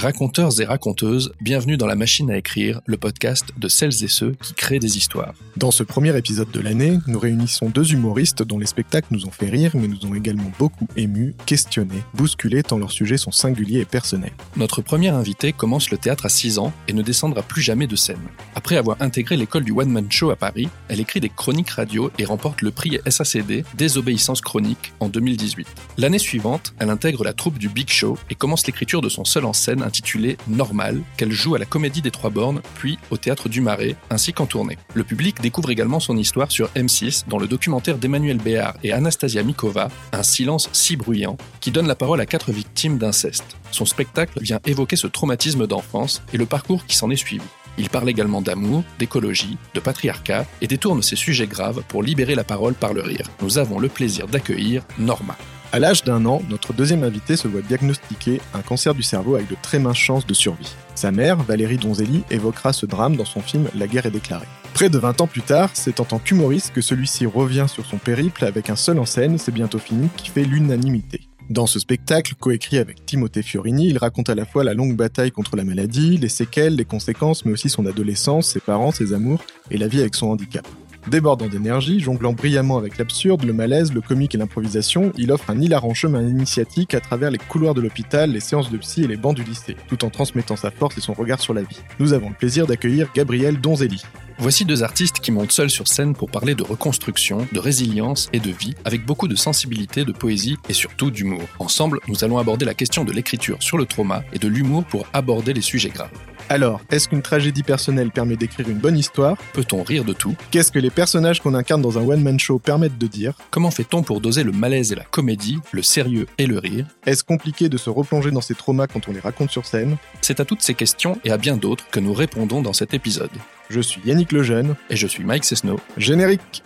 [0.00, 4.34] Raconteurs et raconteuses, bienvenue dans la machine à écrire, le podcast de celles et ceux
[4.42, 5.34] qui créent des histoires.
[5.58, 9.30] Dans ce premier épisode de l'année, nous réunissons deux humoristes dont les spectacles nous ont
[9.30, 13.80] fait rire mais nous ont également beaucoup émus, questionnés, bousculés tant leurs sujets sont singuliers
[13.80, 14.32] et personnels.
[14.56, 17.96] Notre première invitée commence le théâtre à 6 ans et ne descendra plus jamais de
[17.96, 18.26] scène.
[18.54, 22.10] Après avoir intégré l'école du One Man Show à Paris, elle écrit des chroniques radio
[22.18, 25.68] et remporte le prix SACD Désobéissance chronique en 2018.
[25.98, 29.44] L'année suivante, elle intègre la troupe du Big Show et commence l'écriture de son seul
[29.44, 33.48] en scène intitulé Normal, qu'elle joue à la Comédie des Trois Bornes, puis au Théâtre
[33.48, 34.78] du Marais, ainsi qu'en tournée.
[34.94, 39.42] Le public découvre également son histoire sur M6 dans le documentaire d'Emmanuel Béard et Anastasia
[39.42, 43.56] Mikova, Un silence si bruyant, qui donne la parole à quatre victimes d'inceste.
[43.72, 47.42] Son spectacle vient évoquer ce traumatisme d'enfance et le parcours qui s'en est suivi.
[47.76, 52.44] Il parle également d'amour, d'écologie, de patriarcat et détourne ces sujets graves pour libérer la
[52.44, 53.26] parole par le rire.
[53.42, 55.36] Nous avons le plaisir d'accueillir Norma.
[55.72, 59.48] À l'âge d'un an, notre deuxième invité se voit diagnostiquer un cancer du cerveau avec
[59.48, 60.74] de très minces chances de survie.
[60.96, 64.48] Sa mère, Valérie Donzelli, évoquera ce drame dans son film La guerre est déclarée.
[64.74, 67.98] Près de 20 ans plus tard, c'est en tant qu'humoriste que celui-ci revient sur son
[67.98, 71.20] périple avec un seul en scène, C'est bientôt fini, qui fait l'unanimité.
[71.50, 75.30] Dans ce spectacle, coécrit avec Timothée Fiorini, il raconte à la fois la longue bataille
[75.30, 79.40] contre la maladie, les séquelles, les conséquences, mais aussi son adolescence, ses parents, ses amours
[79.70, 80.66] et la vie avec son handicap.
[81.08, 85.60] Débordant d'énergie, jonglant brillamment avec l'absurde, le malaise, le comique et l'improvisation, il offre un
[85.60, 89.16] hilarant chemin initiatique à travers les couloirs de l'hôpital, les séances de psy et les
[89.16, 91.80] bancs du lycée, tout en transmettant sa force et son regard sur la vie.
[91.98, 94.02] Nous avons le plaisir d'accueillir Gabriel Donzelli.
[94.40, 98.40] Voici deux artistes qui montent seuls sur scène pour parler de reconstruction, de résilience et
[98.40, 101.42] de vie, avec beaucoup de sensibilité, de poésie et surtout d'humour.
[101.58, 105.06] Ensemble, nous allons aborder la question de l'écriture sur le trauma et de l'humour pour
[105.12, 106.10] aborder les sujets graves.
[106.48, 109.36] Alors, est-ce qu'une tragédie personnelle permet d'écrire une bonne histoire?
[109.52, 110.34] Peut-on rire de tout?
[110.50, 113.34] Qu'est-ce que les personnages qu'on incarne dans un one-man show permettent de dire?
[113.50, 116.86] Comment fait-on pour doser le malaise et la comédie, le sérieux et le rire?
[117.04, 119.98] Est-ce compliqué de se replonger dans ces traumas quand on les raconte sur scène?
[120.22, 123.28] C'est à toutes ces questions et à bien d'autres que nous répondons dans cet épisode.
[123.70, 124.74] Je suis Yannick Lejeune.
[124.90, 125.78] Et je suis Mike Cesno.
[125.96, 126.64] Générique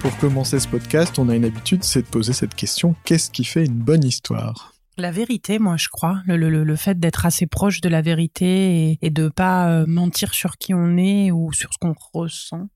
[0.00, 3.44] Pour commencer ce podcast, on a une habitude, c'est de poser cette question qu'est-ce qui
[3.44, 4.73] fait une bonne histoire?
[4.96, 6.22] La vérité, moi, je crois.
[6.26, 9.84] Le, le, le fait d'être assez proche de la vérité et, et de pas euh,
[9.86, 12.68] mentir sur qui on est ou sur ce qu'on ressent.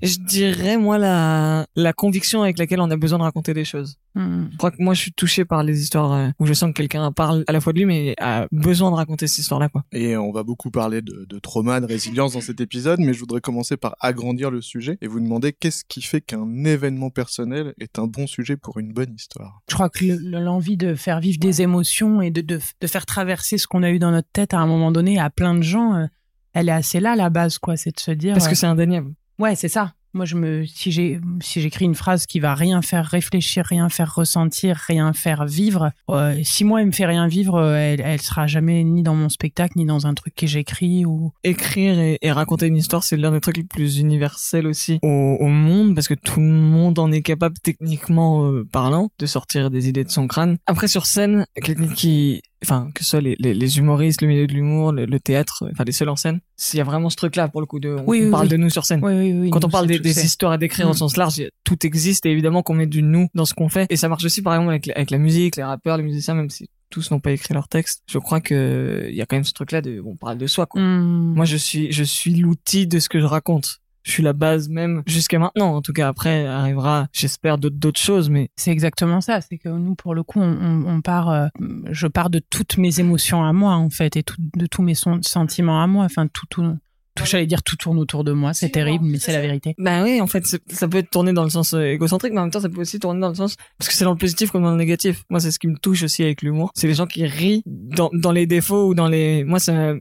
[0.00, 3.96] Je dirais, moi, la, la conviction avec laquelle on a besoin de raconter des choses.
[4.14, 4.46] Hmm.
[4.52, 6.74] Je crois que moi, je suis touché par les histoires euh, où je sens que
[6.76, 9.84] quelqu'un parle à la fois de lui, mais a besoin de raconter cette histoire-là, quoi.
[9.90, 13.18] Et on va beaucoup parler de, de trauma, de résilience dans cet épisode, mais je
[13.18, 17.74] voudrais commencer par agrandir le sujet et vous demander qu'est-ce qui fait qu'un événement personnel
[17.80, 19.62] est un bon sujet pour une bonne histoire.
[19.68, 23.04] Je crois que le- l'envie de faire vivre des émotions et de, de, de faire
[23.04, 25.62] traverser ce qu'on a eu dans notre tête à un moment donné à plein de
[25.62, 26.06] gens, euh,
[26.52, 27.76] elle est assez là, la base, quoi.
[27.76, 28.34] C'est de se dire.
[28.34, 29.12] Parce euh, que c'est indéniable.
[29.38, 29.92] Ouais, c'est ça.
[30.14, 33.88] Moi, je me, si j'ai, si j'écris une phrase qui va rien faire réfléchir, rien
[33.90, 38.00] faire ressentir, rien faire vivre, euh, si moi, elle me fait rien vivre, euh, elle,
[38.00, 41.32] elle sera jamais ni dans mon spectacle, ni dans un truc que j'écris ou.
[41.44, 45.48] Écrire et, raconter une histoire, c'est l'un des trucs les plus universels aussi au, au
[45.48, 49.88] monde, parce que tout le monde en est capable, techniquement euh, parlant, de sortir des
[49.88, 50.56] idées de son crâne.
[50.66, 54.46] Après, sur scène, quelqu'un qui, enfin, que ce soit les, les, les humoristes, le milieu
[54.46, 57.16] de l'humour, le, le théâtre, enfin, les seuls en scène, s'il y a vraiment ce
[57.16, 58.48] truc-là, pour le coup, de, on, Oui, on oui, parle oui.
[58.50, 59.00] de nous sur scène.
[59.02, 59.50] Oui, oui, oui.
[59.50, 60.94] Quand on parle des, histoires à décrire au Mm.
[60.94, 63.86] sens large, tout existe et évidemment qu'on met du nous dans ce qu'on fait.
[63.90, 66.50] Et ça marche aussi par exemple avec, avec la musique, les rappeurs, les musiciens, même
[66.50, 68.02] si tous n'ont pas écrit leur texte.
[68.10, 70.64] Je crois que il y a quand même ce truc-là de, on parle de soi,
[70.66, 70.80] quoi.
[70.80, 71.34] Hmm.
[71.34, 73.80] Moi, je suis, je suis l'outil de ce que je raconte.
[74.08, 75.76] Je suis la base même jusqu'à maintenant.
[75.76, 79.42] En tout cas, après arrivera, j'espère, d'autres choses, mais C'est exactement ça.
[79.42, 81.28] C'est que nous, pour le coup, on, part.
[81.28, 81.48] euh,
[81.90, 84.24] je pars de toutes mes émotions à moi, en fait, et
[84.56, 86.06] de tous mes sentiments à moi.
[86.06, 86.74] Enfin, tout, tout,
[87.18, 88.54] tout j'allais dire, tout tourne autour de moi.
[88.54, 89.74] C'est terrible, mais c'est la vérité.
[89.78, 92.44] bah oui, en fait, ça peut être tourné dans le sens euh, égocentrique, mais en
[92.44, 94.50] même temps, ça peut aussi tourner dans le sens parce que c'est dans le positif
[94.50, 95.24] comme dans le négatif.
[95.30, 96.70] Moi, c'est ce qui me touche aussi avec l'humour.
[96.74, 99.44] C'est les gens qui rient dans, dans les défauts ou dans les.
[99.44, 99.94] Moi, ça m'a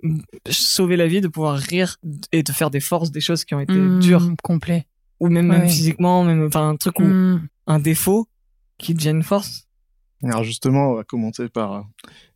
[0.49, 1.97] sauvé la vie de pouvoir rire
[2.31, 4.85] et de faire des forces, des choses qui ont été Hmm, dures complet.
[5.19, 5.69] ou même, Ouais, même ouais.
[5.69, 7.47] physiquement, même enfin un truc où Hmm.
[7.67, 8.27] un défaut
[8.77, 9.63] qui devient une force.
[10.23, 11.81] Alors justement, on va commencer par euh,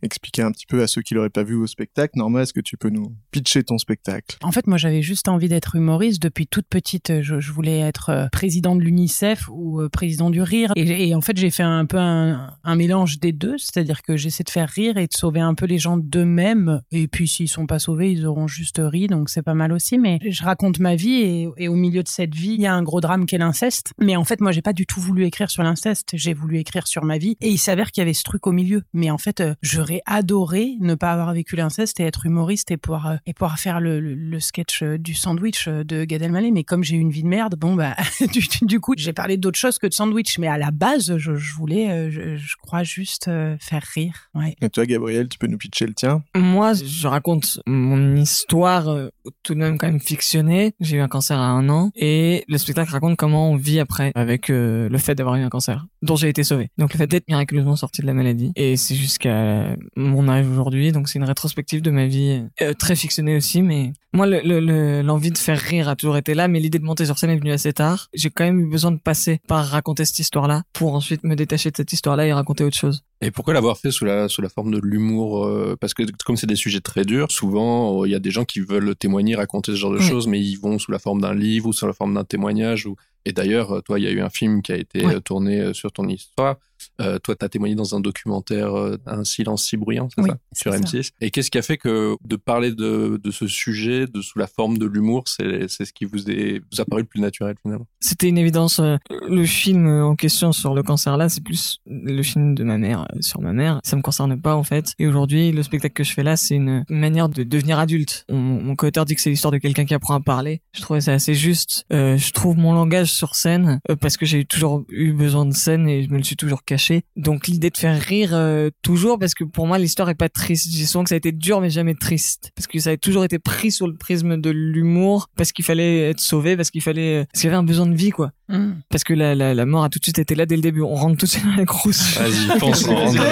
[0.02, 2.18] expliquer un petit peu à ceux qui l'auraient pas vu au spectacle.
[2.18, 4.38] Norma, est-ce que tu peux nous pitcher ton spectacle?
[4.42, 7.22] En fait, moi, j'avais juste envie d'être humoriste depuis toute petite.
[7.22, 10.72] Je, je voulais être euh, président de l'UNICEF ou euh, président du rire.
[10.76, 14.50] Et, en fait, j'ai fait un peu un, mélange des deux, c'est-à-dire que j'essaie de
[14.50, 16.82] faire rire et de sauver un peu les gens d'eux-mêmes.
[16.92, 19.98] Et puis, s'ils sont pas sauvés, ils auront juste ri, donc c'est pas mal aussi.
[19.98, 22.84] Mais je raconte ma vie et, au milieu de cette vie, il y a un
[22.84, 23.94] gros drame qui est l'inceste.
[24.00, 26.10] Mais en fait, moi, j'ai pas du tout voulu écrire sur l'inceste.
[26.14, 27.38] J'ai voulu écrire sur ma vie.
[27.42, 28.84] Et il s'avère qu'il y avait ce truc au milieu.
[28.94, 29.56] Mais en fait, euh,
[29.92, 33.60] j'aurais adoré ne pas avoir vécu l'inceste et être humoriste et pouvoir euh, et pouvoir
[33.60, 36.52] faire le, le, le sketch euh, du sandwich euh, de Gad Elmaleh.
[36.52, 37.96] Mais comme j'ai eu une vie de merde, bon bah
[38.34, 40.38] du, du coup, j'ai parlé d'autre chose que de sandwich.
[40.40, 44.30] Mais à la base, je, je voulais, je, je crois juste euh, faire rire.
[44.34, 44.56] Ouais.
[44.62, 46.24] Et toi, Gabriel, tu peux nous pitcher le tien?
[46.36, 49.10] Moi, je raconte mon histoire euh,
[49.44, 50.74] tout de même quand même fictionnée.
[50.80, 54.12] J'ai eu un cancer à un an et le spectacle raconte comment on vit après
[54.16, 56.70] avec euh, le fait d'avoir eu un cancer dont j'ai été sauvé.
[56.78, 60.92] Donc le fait d'être miraculeusement sorti de la maladie et c'est jusqu'à mon âge aujourd'hui.
[60.92, 63.62] Donc c'est une rétrospective de ma vie euh, très fictionnée aussi.
[63.62, 66.80] Mais moi, le- le- le- l'envie de faire rire a toujours été là, mais l'idée
[66.80, 68.08] de monter sur scène est venue assez tard.
[68.14, 71.72] J'ai quand même eu besoin de passer par raconter cette histoire-là pour ensuite me détacher
[71.72, 73.04] de cette histoire-là et raconter autre chose.
[73.22, 76.36] Et pourquoi l'avoir fait sous la, sous la forme de l'humour euh, Parce que comme
[76.38, 79.72] c'est des sujets très durs, souvent il y a des gens qui veulent témoigner, raconter
[79.74, 80.04] ce genre de Oui.
[80.04, 82.88] choses, mais ils vont sous la forme d'un livre ou sous la forme d'un témoignage.
[82.88, 82.96] Ou...
[83.26, 85.16] Et d'ailleurs, euh, toi, il y a eu un film qui a été Ouais.
[85.16, 86.58] euh, tourné euh, sur ton histoire.
[87.00, 90.30] Euh, toi, tu as témoigné dans un documentaire euh, Un silence si bruyant, c'est Oui,
[90.30, 90.98] ça Sur c'est ça.
[90.98, 91.10] M6.
[91.22, 94.48] Et qu'est-ce qui a fait que de parler de, de ce sujet de sous la
[94.48, 97.56] forme de l'humour, c'est c'est ce qui vous, est, vous a paru le plus naturel
[97.62, 97.88] finalement?
[98.00, 98.80] C'était une évidence.
[98.80, 102.78] euh, Le film en question sur le cancer là, c'est plus le film de ma
[102.78, 103.80] mère euh, sur ma mère.
[103.84, 104.94] Ça me concerne pas en fait.
[105.00, 108.26] Et aujourd'hui, le spectacle que je fais là, c'est une manière de devenir adulte.
[108.30, 110.62] Mon, mon co-auteur dit que c'est l'histoire de quelqu'un qui apprend à parler.
[110.74, 111.86] Je trouvais ça assez juste.
[111.94, 115.54] Euh, je trouve mon langage sur scène euh, parce que j'ai toujours eu besoin de
[115.54, 116.91] scène et je me le suis toujours caché.
[117.16, 120.68] Donc l'idée de faire rire euh, toujours parce que pour moi l'histoire est pas triste.
[120.72, 123.24] J'ai souvent que ça a été dur mais jamais triste parce que ça a toujours
[123.24, 127.26] été pris sur le prisme de l'humour parce qu'il fallait être sauvé parce qu'il fallait
[127.32, 128.82] parce qu'il y avait un besoin de vie quoi Mm.
[128.90, 130.82] parce que la, la, la mort a tout de suite été là dès le début.
[130.82, 132.18] On rentre tout de suite dans la grosse.
[132.18, 133.24] Vas-y, pense, on rentre dedans.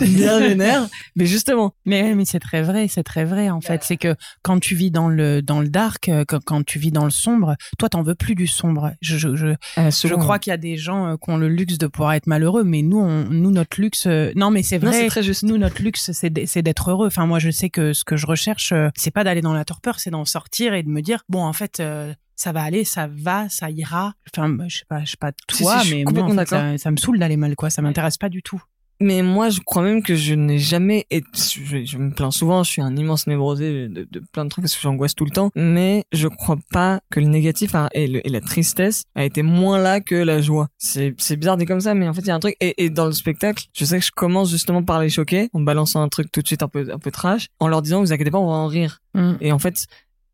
[0.00, 0.88] bien vénère.
[1.14, 3.84] Mais justement, Mais, mais c'est très vrai, c'est très vrai en fait.
[3.84, 6.90] C'est que quand tu vis dans le dans le dark, euh, quand, quand tu vis
[6.90, 8.92] dans le sombre, toi t'en veux plus du sombre.
[9.00, 9.46] Je je, je,
[9.78, 12.14] euh, je crois qu'il y a des gens euh, qui ont le luxe de pouvoir
[12.14, 15.06] être malheureux, mais nous on, nous notre luxe, euh, non mais c'est vrai.
[15.06, 15.42] très juste.
[15.42, 17.06] Nous, notre luxe, c'est d'être heureux.
[17.06, 19.64] Enfin, moi, je sais que ce que je recherche, euh, c'est pas d'aller dans la
[19.64, 22.84] torpeur, c'est d'en sortir et de me dire, bon, en fait, euh, ça va aller,
[22.84, 24.14] ça va, ça ira.
[24.32, 26.78] Enfin, je sais pas, je sais pas toi, si, mais moi, en complètement fait, ça,
[26.78, 27.70] ça me saoule d'aller mal, quoi.
[27.70, 28.62] Ça m'intéresse pas du tout.
[29.00, 32.64] Mais moi, je crois même que je n'ai jamais été, je, je me plains souvent,
[32.64, 35.30] je suis un immense névrosé de, de plein de trucs parce que j'angoisse tout le
[35.30, 39.24] temps, mais je crois pas que le négatif a- et, le- et la tristesse a
[39.24, 40.68] été moins là que la joie.
[40.78, 42.84] C'est, c'est bizarre dit comme ça, mais en fait, il y a un truc, et,
[42.84, 46.00] et dans le spectacle, je sais que je commence justement par les choquer, en balançant
[46.00, 48.30] un truc tout de suite un peu, un peu trash, en leur disant, vous inquiétez
[48.30, 49.00] pas, on va en rire.
[49.40, 49.86] Et en fait,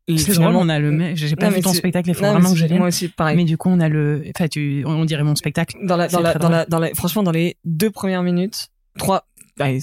[0.07, 1.15] C'est drôle, finalement- on a le même.
[1.15, 2.79] J'ai pas Non, vu ton spectacle, il faut Non, vraiment que je vienne.
[2.79, 3.37] Moi aussi, pareil.
[3.37, 4.23] Mais du coup, on a le.
[4.35, 5.77] Enfin, tu, on dirait mon spectacle.
[5.83, 6.51] dans la, dans la, dans drôle.
[6.51, 8.67] la, dans la, franchement, dans les deux premières minutes,
[8.97, 9.25] trois,
[9.59, 9.79] allez,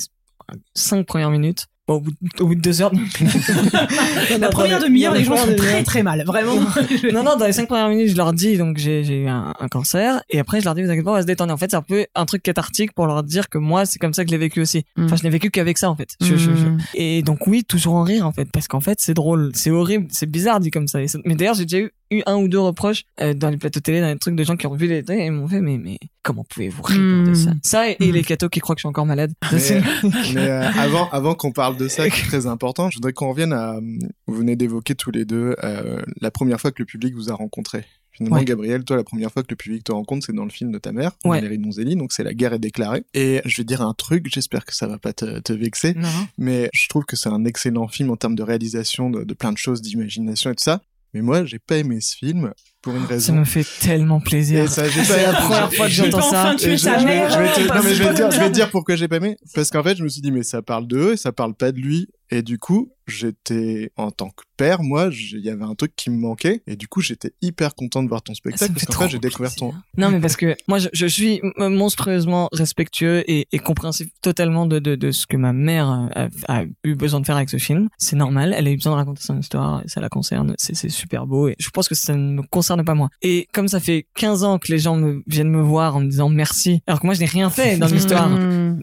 [0.74, 2.92] cinq premières minutes, bon, au, bout de, au bout de deux heures.
[4.40, 6.54] La première demi-heure, les gens sont très très mal, vraiment.
[7.12, 9.52] non, non, dans les cinq premières minutes, je leur dis, donc j'ai, j'ai eu un,
[9.58, 11.52] un cancer, et après, je leur dis, vous inquiétez pas, on va se détendre.
[11.52, 14.14] En fait, c'est un peu un truc cathartique pour leur dire que moi, c'est comme
[14.14, 14.84] ça que je l'ai vécu aussi.
[14.98, 16.10] Enfin, je n'ai vécu qu'avec ça, en fait.
[16.20, 16.78] Je- je- je- Mm.
[16.94, 20.06] Et donc, oui, toujours en rire, en fait, parce qu'en fait, c'est drôle, c'est horrible,
[20.10, 23.04] c'est bizarre dit comme ça- Mais d'ailleurs, j'ai déjà eu, eu un ou deux reproches
[23.20, 25.18] euh, dans les plateaux télé, dans les trucs de gens qui ont vu les trucs,
[25.18, 27.34] et ils m'ont fait, mais, mais comment pouvez-vous rire de Mm.
[27.34, 27.50] ça?
[27.62, 28.12] Ça, et, et Mm.
[28.14, 29.32] les cathos qui croient que je suis encore malade.
[29.58, 29.74] Ça,
[30.34, 33.30] Mais, euh, avant, avant qu'on parle de ça, qui est très important, je voudrais qu'on
[33.30, 33.78] revienne à.
[34.26, 37.34] Vous venez d'évoquer tous les deux euh, la première fois que le public vous a
[37.34, 37.84] rencontré.
[38.12, 38.44] Finalement, Ouais.
[38.44, 40.78] Gabriel, toi, la première fois que le public te rencontre, c'est dans le film de
[40.78, 41.38] ta mère, Ouais.
[41.38, 43.04] Valérie Donzelli, donc c'est La guerre est déclarée.
[43.14, 46.08] Et je vais dire un truc, j'espère que ça va pas te, te vexer, Non.
[46.36, 49.52] mais je trouve que c'est un excellent film en termes de réalisation, de, de plein
[49.52, 50.82] de choses, d'imagination et tout ça.
[51.12, 52.52] Mais moi, j'ai pas aimé ce film
[52.82, 53.34] pour une Ça raison.
[53.36, 54.64] me fait tellement plaisir.
[54.64, 56.56] Et ça, j'ai C'est la première fois que j'entends ça.
[56.56, 57.30] je, vais, mère.
[57.30, 58.96] je vais te, non, mais je vais te dire, je vais que- te dire pourquoi
[58.96, 59.36] j'ai pas aimé.
[59.54, 61.72] Parce qu'en fait, je me suis dit, mais ça parle d'eux et ça parle pas
[61.72, 62.08] de lui.
[62.32, 66.10] Et du coup, j'étais, en tant que père, moi, il y avait un truc qui
[66.10, 66.62] me manquait.
[66.68, 69.08] Et du coup, j'étais hyper content de voir ton Ça spectacle parce qu'en fait, trop
[69.08, 69.74] j'ai découvert ton.
[69.96, 74.78] Non, mais parce que moi, je, je suis monstrueusement respectueux et, et compréhensif totalement de,
[74.78, 77.88] de, de ce que ma mère a, a eu besoin de faire avec ce film.
[77.98, 78.54] C'est normal.
[78.56, 79.82] Elle a eu besoin de raconter son histoire.
[79.86, 80.54] Ça la concerne.
[80.58, 81.48] C'est super beau.
[81.48, 83.08] Et je pense que ça ne me concerne pas moi.
[83.22, 86.06] Et comme ça fait 15 ans que les gens me, viennent me voir en me
[86.08, 88.30] disant merci, alors que moi, je n'ai rien fait dans l'histoire.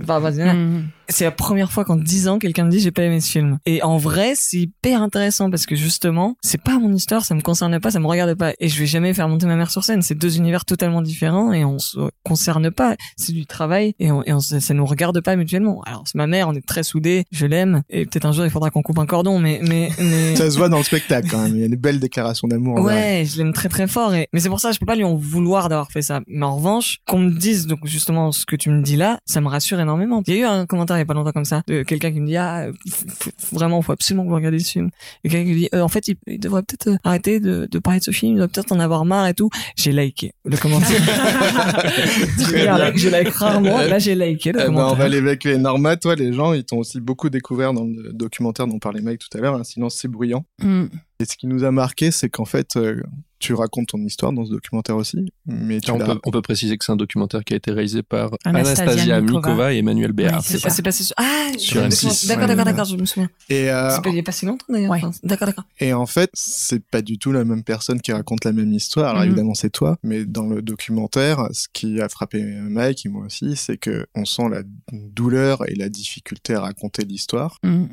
[0.01, 0.19] Enfin,
[0.53, 0.89] Mm.
[1.09, 3.59] C'est la première fois qu'en 10 ans quelqu'un me dit j'ai pas aimé ce film.
[3.65, 7.41] Et en vrai, c'est hyper intéressant parce que justement, c'est pas mon histoire, ça me
[7.41, 9.83] concerne pas, ça me regarde pas et je vais jamais faire monter ma mère sur
[9.83, 10.01] scène.
[10.01, 12.95] C'est deux univers totalement différents et on se concerne pas.
[13.15, 15.81] C'est du travail et, on, et on, ça nous regarde pas mutuellement.
[15.85, 18.51] Alors c'est ma mère, on est très soudés, je l'aime et peut-être un jour il
[18.51, 20.35] faudra qu'on coupe un cordon, mais mais mais.
[20.35, 21.55] Ça se voit dans le spectacle quand même.
[21.55, 22.79] Il y a une belle déclaration d'amour.
[22.81, 25.03] Ouais, je l'aime très très fort et mais c'est pour ça je peux pas lui
[25.03, 26.21] en vouloir d'avoir fait ça.
[26.27, 29.41] Mais en revanche, qu'on me dise donc justement ce que tu me dis là, ça
[29.41, 30.21] me rassure énormément.
[30.27, 32.11] Il y a eu un commentaire il y a pas longtemps comme ça de quelqu'un
[32.11, 34.89] qui me dit ah f- f- vraiment faut absolument que vous regardiez ce film.
[35.23, 37.67] Et quelqu'un qui me dit euh, en fait il, il devrait peut-être euh, arrêter de,
[37.69, 39.49] de parler de ce film, il doit peut-être en avoir marre et tout.
[39.75, 41.01] J'ai liké le commentaire.
[42.97, 43.77] Je like rarement.
[43.79, 44.93] Là j'ai liké le Eh ben, commentaire.
[44.93, 45.57] on va l'évacuer.
[45.57, 49.19] Norma, toi, les gens, ils t'ont aussi beaucoup découvert dans le documentaire dont parlait Mike
[49.19, 50.45] tout à l'heure, Un silence c'est bruyant.
[50.61, 50.85] Mm.
[51.19, 53.01] Et ce qui nous a marqué, c'est qu'en fait, euh,
[53.39, 56.77] tu racontes ton histoire dans ce documentaire aussi, mais tu on, peut, on peut préciser
[56.77, 59.39] que c'est un documentaire qui a été réalisé par Anastasia Anastasia, Mikova.
[59.49, 59.73] Mikova.
[59.73, 60.43] et Emmanuel Béard.
[60.43, 60.81] C'est ça.
[60.81, 61.13] passé sur...
[61.17, 61.95] Ah, Sur je me M6.
[62.13, 62.27] souviens.
[62.35, 63.29] D'accord, d'accord, d'accord, je me souviens.
[63.49, 64.91] Et, euh, C'est pas, il y a pas si longtemps d'ailleurs.
[64.91, 64.99] Ouais.
[65.03, 65.65] Enfin, D'accord, d'accord.
[65.79, 69.09] et en fait, c'est pas du tout la même personne qui raconte la même histoire.
[69.11, 69.27] Alors Mhm.
[69.27, 73.55] évidemment, c'est toi, mais dans le documentaire, ce qui a frappé Mike et moi aussi,
[73.55, 77.57] c'est que on sent la douleur et la difficulté à raconter l'histoire.
[77.63, 77.85] Mm.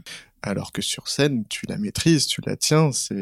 [0.46, 3.16] Alors que sur scène, tu la maîtrises, tu la tiens, c'est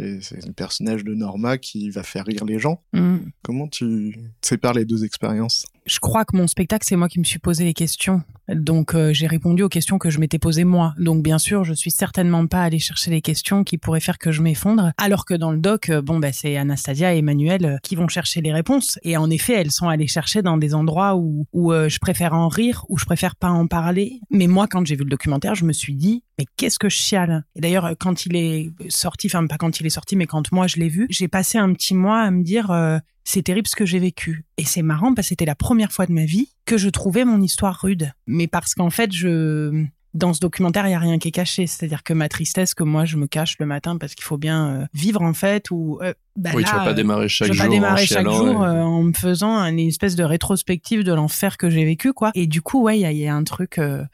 [0.44, 2.82] le personnage de Norma qui va faire rire les gens.
[2.92, 3.18] Mm.
[3.42, 5.66] Comment tu sépares les deux expériences?
[5.86, 8.22] Je crois que mon spectacle, c'est moi qui me suis posé les questions.
[8.48, 10.94] Donc, euh, j'ai répondu aux questions que je m'étais posées moi.
[10.98, 14.30] Donc, bien sûr, je suis certainement pas allée chercher les questions qui pourraient faire que
[14.30, 14.92] je m'effondre.
[14.98, 18.08] Alors que dans le doc, euh, bon, bah, c'est Anastasia et Emmanuel euh, qui vont
[18.08, 18.98] chercher les réponses.
[19.02, 22.34] Et en effet, elles sont allées chercher dans des endroits où, où euh, je préfère
[22.34, 24.20] en rire, où je préfère pas en parler.
[24.30, 26.96] Mais moi, quand j'ai vu le documentaire, je me suis dit, mais qu'est-ce que je
[26.96, 30.26] chiale Et d'ailleurs, euh, quand il est sorti, enfin pas quand il est sorti, mais
[30.26, 32.70] quand moi je l'ai vu, j'ai passé un petit mois à me dire,
[33.24, 34.44] c'est terrible ce que j'ai vécu.
[34.58, 37.24] Et c'est marrant parce que c'était la première fois de ma vie que je trouvais
[37.24, 38.12] mon histoire rude.
[38.26, 41.66] Mais parce qu'en fait, je dans ce documentaire, il y a rien qui est caché.
[41.66, 44.68] C'est-à-dire que ma tristesse que moi je me cache le matin parce qu'il faut bien
[44.82, 47.48] euh, vivre en fait ou euh, bah oui, là, tu vas pas euh, démarrer chaque
[47.48, 50.22] je jour pas démarrer en chaque jour et- euh, en me faisant une espèce de
[50.22, 52.30] rétrospective de l'enfer que j'ai vécu, quoi.
[52.34, 53.78] Et du coup, ouais, il y a, il y a un truc.
[53.78, 54.04] euh,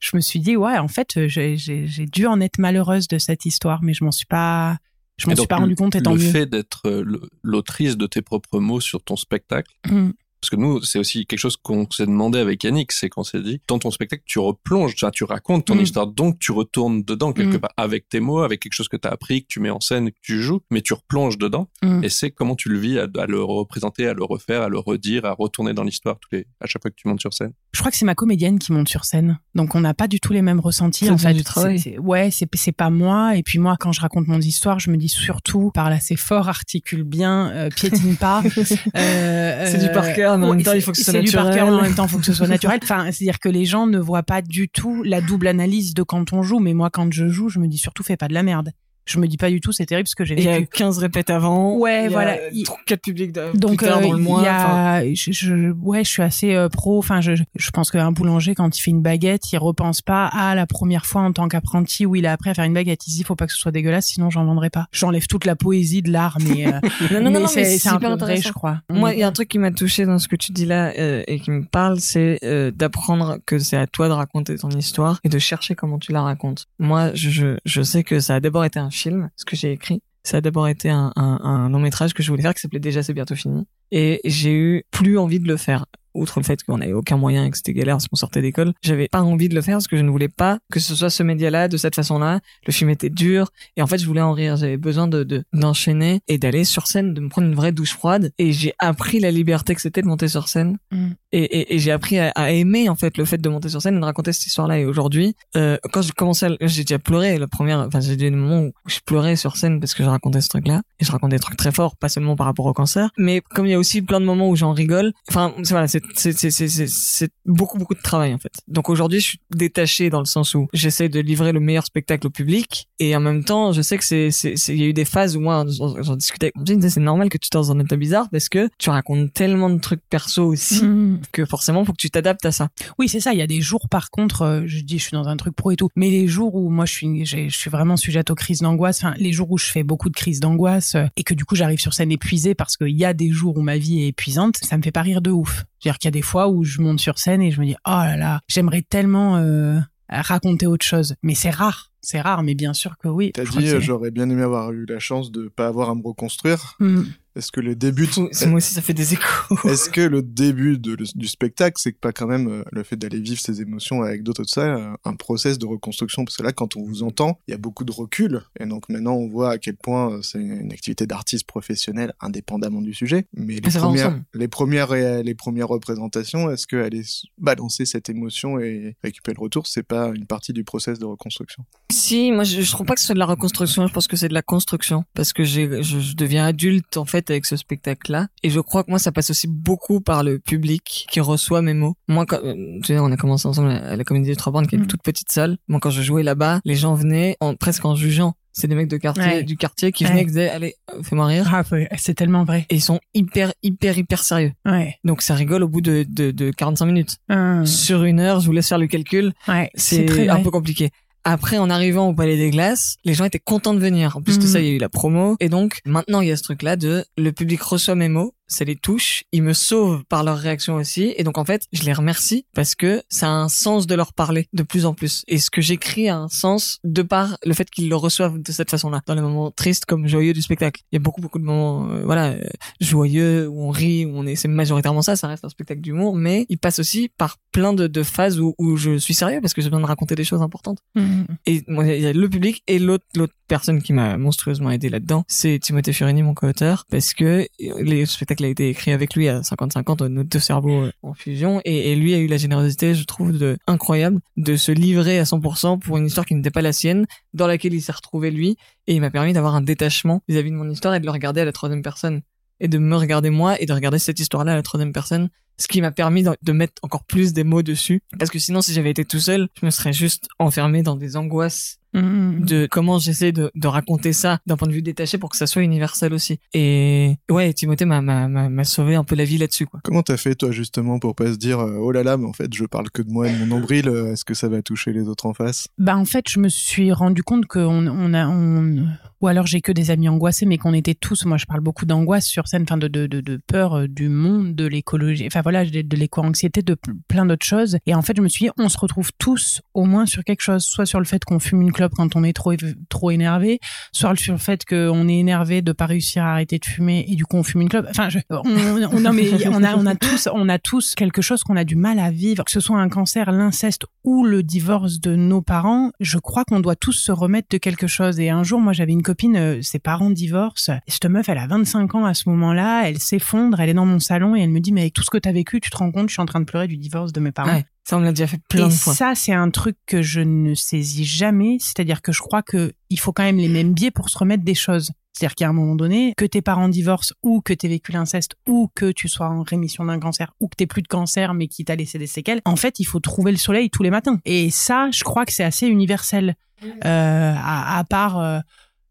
[0.00, 3.82] je me suis dit, ouais, en fait, j'ai dû en être malheureuse de cette histoire,
[3.82, 4.78] mais je m'en suis pas,
[5.18, 6.30] je m'en Et suis pas rendu compte étant le mieux.
[6.30, 10.10] fait d'être euh, le- l'autrice de tes propres mots sur ton spectacle, Mm.
[10.42, 13.40] Parce que nous, c'est aussi quelque chose qu'on s'est demandé avec Yannick, c'est qu'on s'est
[13.40, 15.80] dit, dans ton spectacle, tu replonges, tu, racontes ton Mm.
[15.82, 17.60] histoire, donc tu retournes dedans quelque Mm.
[17.60, 19.78] part, avec tes mots, avec quelque chose que tu as appris, que tu mets en
[19.80, 22.02] scène, que tu joues, mais tu replonges dedans, Mm.
[22.02, 24.80] et c'est comment tu le vis à, à le représenter, à le refaire, à le
[24.80, 27.52] redire, à retourner dans l'histoire tous les, à chaque fois que tu montes sur scène.
[27.72, 30.18] Je crois que c'est ma comédienne qui monte sur scène, donc on n'a pas du
[30.18, 31.06] tout les mêmes ressentis.
[31.06, 31.78] Ça En fait, du travail.
[31.78, 33.36] C'est- c'est- ouais, c'est c'est pas moi.
[33.36, 36.48] Et puis moi, quand je raconte mon histoire, je me dis surtout parle assez fort,
[36.48, 38.42] articule bien, euh, piétine pas.
[38.96, 41.32] Euh, C'est du euh, par cœur, en même temps, il faut que ce soit du
[41.32, 41.82] par cœur, mais en naturel.
[41.82, 42.80] même temps, il faut que ce soit naturel.
[42.82, 46.32] Enfin, c'est-à-dire que les gens ne voient pas du tout la double analyse de quand
[46.32, 46.58] on joue.
[46.58, 48.72] Mais moi, quand je joue, je me dis surtout fais pas de la merde.
[49.04, 50.76] Je me dis pas du tout c'est terrible ce que j'ai Il y a vécu.
[50.76, 51.76] 15 répètes avant.
[51.76, 52.36] Ouais, il y a voilà.
[52.52, 54.42] Il- Quatre publics de, Donc plus tard euh, dans le mois.
[54.42, 56.98] y a, je, je- ouais, je suis assez euh, pro.
[56.98, 60.54] Enfin, je, je pense qu'un boulanger quand il fait une baguette, il repense pas à
[60.54, 63.06] la première fois en tant qu'apprenti où il a appris à faire une baguette.
[63.06, 64.86] Il dit faut pas que ce soit dégueulasse, sinon j'en vendrai pas.
[64.92, 66.70] J'enlève toute la poésie de l'art, mais, euh,
[67.12, 68.80] non, non, non, mais non, c'est c'est un peu vrai, je crois.
[68.90, 70.92] Moi, il y a un truc qui m'a touché dans ce que tu dis là
[70.98, 74.70] euh, et qui me parle, c'est euh, d'apprendre que c'est à toi de raconter ton
[74.70, 76.66] histoire et de chercher comment tu la racontes.
[76.78, 79.72] Moi, je, je, je sais que ça a d'abord été un film, ce que j'ai
[79.72, 80.02] écrit.
[80.24, 82.78] Ça a d'abord été un, un, un long métrage que je voulais faire qui s'appelait
[82.78, 83.66] Déjà c'est bientôt fini.
[83.90, 85.86] Et j'ai eu plus envie de le faire.
[86.14, 88.72] Outre le fait qu'on n'avait aucun moyen et que c'était galère parce qu'on sortait d'école,
[88.82, 91.10] j'avais pas envie de le faire parce que je ne voulais pas que ce soit
[91.10, 92.40] ce média-là de cette façon-là.
[92.66, 94.56] Le film était dur et en fait je voulais en rire.
[94.56, 97.92] J'avais besoin de de- d'enchaîner et d'aller sur scène, de me prendre une vraie douche
[97.94, 98.32] froide.
[98.38, 101.10] Et j'ai appris la liberté que c'était de monter sur scène Mm.
[101.32, 103.80] et, et, et j'ai appris à, à aimer en fait le fait de monter sur
[103.80, 104.78] scène et de raconter cette histoire-là.
[104.78, 108.16] Et aujourd'hui, euh, quand j'ai commencé, à- j'ai déjà pleuré la première, enfin j'ai eu
[108.16, 111.10] des moments où je pleurais sur scène parce que je racontais ce truc-là et je
[111.12, 113.74] racontais des trucs très forts, pas seulement par rapport au cancer, mais comme il y
[113.74, 115.12] a aussi plein de moments où j'en rigole.
[115.30, 118.52] Enfin voilà, c'est c'est beaucoup beaucoup de travail en fait.
[118.68, 122.26] Donc aujourd'hui, je suis détaché dans le sens où j'essaie de livrer le meilleur spectacle
[122.26, 124.30] au public et en même temps, je sais que c'est
[124.68, 127.38] il y a eu des phases où moi j'en discutais avec mon c'est normal que
[127.38, 130.82] tu t'es dans un état bizarre parce que tu racontes tellement de trucs perso aussi
[130.82, 131.20] Mm.
[131.32, 132.68] que forcément faut que tu t'adaptes à ça.
[132.98, 133.32] Oui, c'est ça.
[133.32, 135.54] Il y a des jours, par contre, euh, je dis, je suis dans un truc
[135.54, 138.34] pro et tout, mais les jours où moi je suis, je suis vraiment sujette aux
[138.34, 138.98] crises d'angoisse.
[139.02, 141.54] Enfin, les jours où je fais beaucoup de crises d'angoisse euh, et que du coup
[141.54, 144.56] j'arrive sur scène épuisée parce qu'il y a des jours où ma vie est épuisante,
[144.62, 145.64] ça me fait pas rire de ouf.
[145.82, 147.74] C'est-à-dire qu'il y a des fois où je monte sur scène et je me dis,
[147.84, 151.90] oh là là, j'aimerais tellement euh, raconter autre chose, mais c'est rare.
[152.00, 153.32] c'est rare, mais bien sûr que oui.
[153.34, 156.02] T'as dit, euh, j'aurais bien aimé avoir eu la chance de pas avoir à me
[156.02, 156.76] reconstruire.
[156.78, 157.02] Hmm.
[157.34, 159.56] Est-ce que le début, de- c'est- Moi aussi, ça fait des échos.
[159.64, 163.20] est-ce que le début de- du spectacle, c'est pas quand même euh, le fait d'aller
[163.20, 166.24] vivre ses émotions avec d'autres, tout ça, euh, un process de reconstruction?
[166.24, 168.88] Parce que là, quand on vous entend, il y a beaucoup de recul, et donc
[168.88, 173.26] maintenant on voit à quel point euh, c'est une, activité d'artiste professionnel, indépendamment du sujet.
[173.34, 177.02] Mais les va premières, les premières, les premières représentations, est-ce que aller
[177.38, 181.64] balancer cette émotion et récupérer le retour, c'est pas une partie du process de reconstruction?
[181.90, 184.16] Si, moi je, je trouve pas que ce soit de la reconstruction, je pense que
[184.16, 185.04] c'est de la construction.
[185.14, 188.90] Parce que je deviens adulte en fait avec ce spectacle là et je crois que
[188.90, 191.94] moi ça passe aussi beaucoup par le public qui reçoit mes mots.
[192.08, 194.66] Moi quand euh, tu sais on a commencé ensemble à la comédie des trois bornes
[194.66, 194.88] qui est une Mhm.
[194.88, 195.56] toute petite salle.
[195.68, 198.34] Moi quand je jouais là-bas, les gens venaient en presque en jugeant.
[198.54, 199.42] C'est des mecs de quartier Ouais.
[199.44, 200.10] du quartier qui Ouais.
[200.10, 201.50] venaient et qui disaient allez, fais-moi rire.
[201.50, 201.62] Ah,
[201.96, 202.66] c'est tellement vrai.
[202.68, 204.52] Et ils sont hyper hyper hyper sérieux.
[204.66, 204.96] Ouais.
[205.04, 207.16] Donc ça rigole au bout de de, de 45 minutes.
[207.30, 207.64] Hum.
[207.64, 210.42] Sur une heure, je vous laisse faire le calcul Ouais, c'est un vrai.
[210.42, 210.90] peu compliqué.
[211.24, 214.16] Après, en arrivant au Palais des Glaces, les gens étaient contents de venir.
[214.16, 214.48] En plus de Mhm.
[214.48, 215.36] ça, il y a eu la promo.
[215.40, 218.64] Et donc, maintenant, il y a ce truc-là de le public reçoit mes mots, ça
[218.64, 221.14] les touche, ils me sauvent par leur réaction aussi.
[221.16, 224.12] Et donc, en fait, je les remercie parce que ça a un sens de leur
[224.12, 225.24] parler de plus en plus.
[225.28, 228.52] Et ce que j'écris a un sens de par le fait qu'ils le reçoivent de
[228.52, 229.00] cette façon-là.
[229.06, 230.82] Dans les moments tristes comme joyeux du spectacle.
[230.92, 232.44] Il y a beaucoup, beaucoup de moments, euh, voilà, euh,
[232.80, 236.14] joyeux, où on rit, où on est, c'est majoritairement ça, ça reste un spectacle d'humour,
[236.14, 239.54] mais il passe aussi par plein de, de phases où, où je suis sérieux parce
[239.54, 240.78] que j'ai besoin de raconter des choses importantes.
[240.96, 241.26] Hum.
[241.46, 244.88] Et moi, il y a le public et l'autre l'autre personne qui m'a monstrueusement aidé
[244.88, 249.28] là-dedans, c'est Timothée Furini, mon co-auteur, parce que le spectacle a été écrit avec lui
[249.28, 253.04] à 50-50, nos deux cerveaux euh, en fusion, et, lui a eu la générosité, je
[253.04, 256.72] trouve, de incroyable, de se livrer à 100% pour une histoire qui n'était pas la
[256.72, 258.56] sienne, dans laquelle il s'est retrouvé lui,
[258.86, 261.40] et il m'a permis d'avoir un détachement vis-à-vis de mon histoire et de le regarder
[261.40, 262.22] à la troisième personne.
[262.60, 265.30] Et de me regarder moi et de regarder cette histoire-là à la troisième personne.
[265.58, 268.02] Ce qui m'a permis de mettre encore plus des mots dessus.
[268.18, 271.16] Parce que sinon si j'avais été tout seul je me serais juste enfermé dans des
[271.16, 272.40] angoisses Hum.
[272.44, 275.46] de comment j'essaie de, de raconter ça d'un point de vue détaché pour que ça
[275.46, 276.38] soit universel aussi.
[276.54, 279.80] Et ouais Timothée m'a m'a m'a m'a sauvé un peu la vie là-dessus quoi.
[279.84, 282.32] Comment t'as fait toi justement pour pas se dire euh, oh là là mais en
[282.32, 284.62] fait je parle que de moi et de mon nombril euh, est-ce que ça va
[284.62, 285.68] toucher les autres en face?
[285.78, 288.86] Bah en fait, je me suis rendu compte qu'on on a on
[289.22, 291.24] ou alors j'ai que des amis angoissés, mais qu'on était tous.
[291.24, 294.54] Moi, je parle beaucoup d'angoisse sur scène, enfin de de de, peur euh, du monde,
[294.54, 296.76] de l'écologie, enfin voilà, de, l'éco-anxiété, de
[297.08, 297.78] plein d'autres choses.
[297.86, 300.42] Et en fait, je me suis dit, on se retrouve tous au moins sur quelque
[300.42, 302.52] chose, soit sur le fait qu'on fume une clope quand on est trop
[302.88, 303.60] trop énervé,
[303.92, 307.14] soit sur le fait qu'on est énervé de pas réussir à arrêter de fumer et
[307.14, 307.86] du coup on fume une clope.
[307.88, 311.56] Enfin, on, non mais on a on a tous on a tous quelque chose qu'on
[311.56, 315.14] a du mal à vivre, que ce soit un cancer, l'inceste ou le divorce de
[315.14, 315.92] nos parents.
[316.00, 318.18] Je crois qu'on doit tous se remettre de quelque chose.
[318.18, 320.72] Et un jour, moi, j'avais une copine, euh, ses parents divorcent.
[320.86, 322.88] Et cette meuf, elle a 25 ans à ce moment-là.
[322.88, 325.10] Elle s'effondre, elle est dans mon salon et elle me dit, mais avec tout ce
[325.10, 327.12] que t'as vécu, tu te rends compte, je suis en train de pleurer du divorce
[327.12, 327.52] de mes parents.
[327.52, 329.76] ouais ça on me l'a déjà fait plein Et de fois ça, c'est un truc
[329.86, 331.56] que je ne saisis jamais.
[331.58, 334.44] C'est-à-dire que je crois que il faut quand même les mêmes biais pour se remettre
[334.44, 334.92] des choses.
[335.12, 338.70] C'est-à-dire qu'à un moment donné, que tes parents divorcent ou que t'aies vécu l'inceste ou
[338.74, 341.64] que tu sois en rémission d'un cancer ou que t'aies plus de cancer mais qui
[341.64, 344.20] t'a laissé des séquelles, en fait, il faut trouver le soleil tous les matins.
[344.24, 346.36] Et ça, je crois que c'est assez universel.
[346.84, 348.18] Euh, à, à part...
[348.20, 348.38] euh,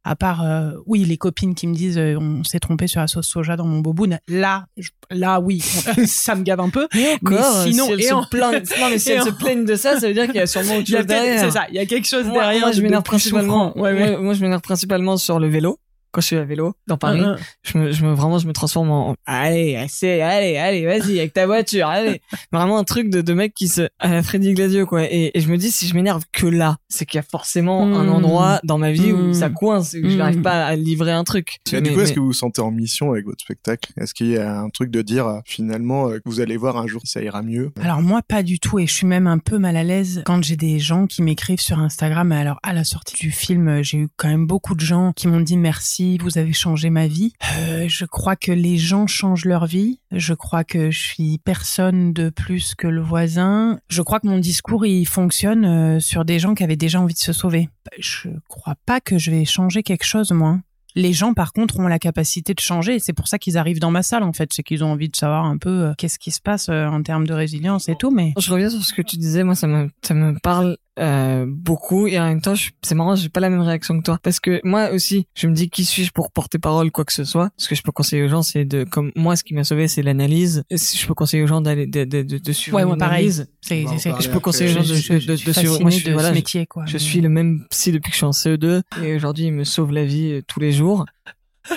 [0.03, 3.07] à part, euh, oui, les copines qui me disent euh, on s'est trompé sur la
[3.07, 4.17] sauce soja dans mon boboon.
[4.27, 5.59] Là, je- là, oui,
[6.07, 6.87] ça me gave un peu.
[6.95, 9.75] mais encore sinon- si elles et se en- plaignent non mais si en- se de
[9.75, 11.79] ça ça veut dire qu'il y a sûrement autre chose derrière C'est ça, il y
[11.79, 12.61] a quelque chose moi, derrière.
[12.61, 13.81] moi, je m'énerve principalement souffrant.
[13.81, 14.11] Ouais, ouais.
[14.13, 15.77] moi, moi, je m'énerve principalement sur le vélo
[16.11, 17.21] quand je suis à vélo dans Paris.
[17.21, 17.43] Hein, hein.
[17.63, 21.33] je me, je me vraiment je me transforme en allez assez allez allez vas-y avec
[21.33, 22.21] ta voiture allez.
[22.51, 25.03] Vraiment un truc de, de mec qui se à la Freddy Glasio quoi.
[25.03, 27.83] Et, et je me dis si je m'énerve que là c'est qu'il y a forcément
[27.83, 28.09] un Mm.
[28.09, 31.59] endroit dans ma vie où ça coince où je n'arrive pas à livrer un truc.
[31.71, 33.91] Et du Mais- coup, est-ce que vous vous sentez en mission avec votre spectacle?
[33.97, 36.77] Est-ce qu'il y a un truc de dire euh, finalement euh, que vous allez voir
[36.77, 37.71] un jour ça ira mieux?
[37.81, 40.43] Alors moi pas du tout et je suis même un peu mal à l'aise quand
[40.43, 42.31] j'ai des gens qui m'écrivent sur Instagram.
[42.31, 45.39] Alors à la sortie du film, j'ai eu quand même beaucoup de gens qui m'ont
[45.41, 47.33] dit merci, vous avez changé ma vie.
[47.57, 49.99] Euh, je crois que les gens changent leur vie.
[50.11, 53.79] Je crois que je suis personne de plus que le voisin.
[53.89, 57.13] Je crois que mon discours il fonctionne euh, sur des gens qui avaient déjà envie
[57.13, 57.69] de se sauver.
[57.99, 60.59] Je crois pas que je vais changer quelque chose moi.
[60.95, 62.95] Les gens, par contre, ont la capacité de changer.
[62.95, 64.51] et C'est pour ça qu'ils arrivent dans ma salle, en fait.
[64.51, 67.01] C'est qu'ils ont envie de savoir un peu euh, qu'est-ce qui se passe euh, en
[67.01, 68.11] termes de résilience et tout.
[68.11, 71.45] Mais Je reviens sur ce que tu disais, moi ça me ça me parle euh,
[71.47, 74.19] beaucoup et en même temps je- c'est marrant, j'ai pas la même réaction que toi
[74.21, 77.23] parce que moi aussi je me dis qui suis-je pour porter parole quoi que ce
[77.23, 77.49] soit?
[77.55, 79.87] Ce que je peux conseiller aux gens c'est de comme moi ce qui m'a sauvé
[79.87, 80.63] c'est l'analyse.
[80.75, 83.31] Si je peux conseiller aux gens d'aller de, de, de, de suivre ouais, moi pareil.
[83.61, 85.79] C'est, va c'est- je peux conseiller aux gens de, de, de, de suivre.
[85.79, 86.85] Moi je suis de voilà, métier, quoi.
[86.85, 89.63] je suis le même psy depuis que je suis en CE2 et aujourd'hui il me
[89.63, 91.05] sauve la vie euh, tous les jours.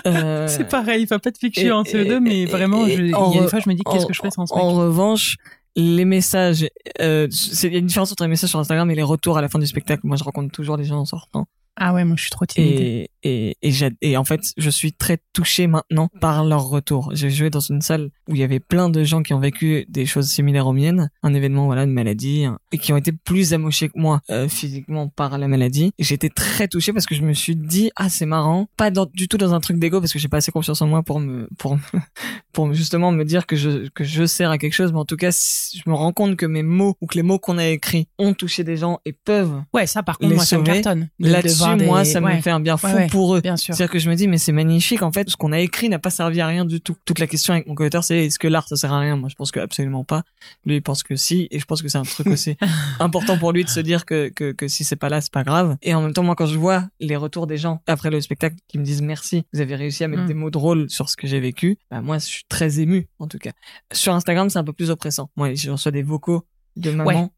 [0.07, 2.97] Euh, C'est pareil, pas depuis que je et- suis en CE2, mais et- vraiment, et-
[2.97, 4.31] je- il y en a des fois, je me dis qu'est-ce en- que je fais
[4.31, 5.37] sans ce En revanche,
[5.77, 6.69] les messages,
[7.01, 7.29] euh,
[7.63, 9.49] il y a une différence entre les messages sur Instagram et les retours à la
[9.49, 10.03] fin du spectacle.
[10.05, 11.47] Moi, je rencontre toujours les gens en sortant.
[11.77, 12.81] Ah ouais, moi je suis trop timide.
[12.81, 17.11] Et, et, et, et en fait, je suis très touché maintenant par leur retour.
[17.15, 19.85] J'ai joué dans une salle où il y avait plein de gens qui ont vécu
[19.89, 23.13] des choses similaires aux miennes, un événement, voilà, une maladie, hein, et qui ont été
[23.13, 25.93] plus amochés que moi euh, physiquement par la maladie.
[25.99, 29.27] J'étais très touché parce que je me suis dit, ah c'est marrant, pas dans- du
[29.29, 31.49] tout dans un truc d'ego parce que j'ai pas assez confiance en moi pour me,
[31.59, 31.81] pour, me-
[32.53, 35.17] pour justement me dire que je, que je sers à quelque chose, mais en tout
[35.17, 37.67] cas, si je me rends compte que mes mots ou que les mots qu'on a
[37.67, 40.65] écrits ont touché des gens et peuvent Ouais, ça par contre, les moi ça me
[40.65, 41.09] cartonne.
[41.19, 43.07] De- de Là-dessus, des- moi, ça ouais, me fait un bien fou Ouais, ouais.
[43.15, 43.41] Pour eux.
[43.41, 43.75] Bien sûr.
[43.75, 45.99] C'est-à-dire que je me dis, mais c'est magnifique, en fait, ce qu'on a écrit n'a
[45.99, 46.97] pas servi à rien du tout.
[47.05, 49.17] Toute la question avec mon co-auteur, c'est est-ce que l'art, ça sert à rien?
[49.17, 50.25] Moi, je pense que absolument pas.
[50.67, 52.57] Lui, il pense que si, et je pense que c'est un truc aussi
[52.99, 55.45] important pour lui de se dire que, que, que si c'est pas là, c'est pas
[55.45, 55.77] grave.
[55.83, 58.57] Et en même temps, moi, quand je vois les retours des gens après le spectacle
[58.67, 60.27] qui me disent merci, vous avez réussi à mettre Mm.
[60.29, 63.27] des mots drôles sur ce que j'ai vécu, bah, moi, je suis très ému, en
[63.29, 63.51] tout cas.
[63.93, 65.31] Sur Instagram, c'est un peu plus oppressant.
[65.37, 66.45] Moi, je reçois des vocaux
[66.77, 67.29] de maman Ouais.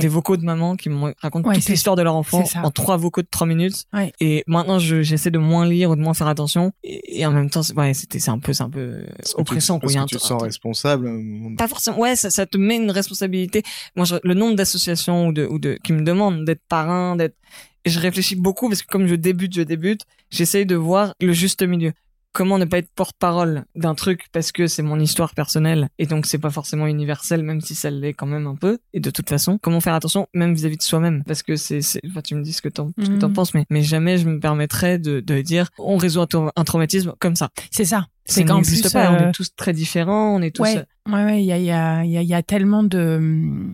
[0.00, 2.96] Des vocaux de maman qui me racontent Ouais, toute l'histoire de leur enfant en trois
[2.96, 3.84] vocaux de trois minutes.
[3.92, 4.12] Ouais.
[4.20, 6.72] Et maintenant, je, j'essaie de moins lire ou de moins faire attention.
[6.84, 9.78] Et, et en même temps, c'est, ouais, c'était, c'est un peu, c'est un peu oppressant.
[9.80, 9.92] tu, quoi.
[9.92, 11.06] Il y a parce que tu te sens responsable.
[11.08, 11.98] euh, pas forcément.
[11.98, 13.62] Ouais, ça, ça te met une responsabilité.
[13.96, 17.36] Moi, je- le nombre d'associations ou de, ou de, qui me demandent d'être parrain, d'être,
[17.84, 21.32] et je réfléchis beaucoup parce que comme je débute, je débute, j'essaye de voir le
[21.32, 21.92] juste milieu.
[22.32, 26.24] Comment ne pas être porte-parole d'un truc parce que c'est mon histoire personnelle et donc
[26.26, 29.28] c'est pas forcément universel même si ça l'est quand même un peu et de toute
[29.28, 31.22] façon comment faire attention même vis-à-vis de soi-même?
[31.24, 33.32] Parce que c'est enfin, tu me dis ce que t'en Mhm.
[33.34, 36.64] penses mais mais jamais je me permettrais de de dire on résout un, trau- un
[36.64, 38.06] traumatisme comme ça C'est ça.
[38.24, 41.24] C'est n'existe plus, pas on euh, est tous très différents on est tous Ouais, ouais,
[41.24, 43.18] ouais, il y a, y, a, y, a, y a tellement de.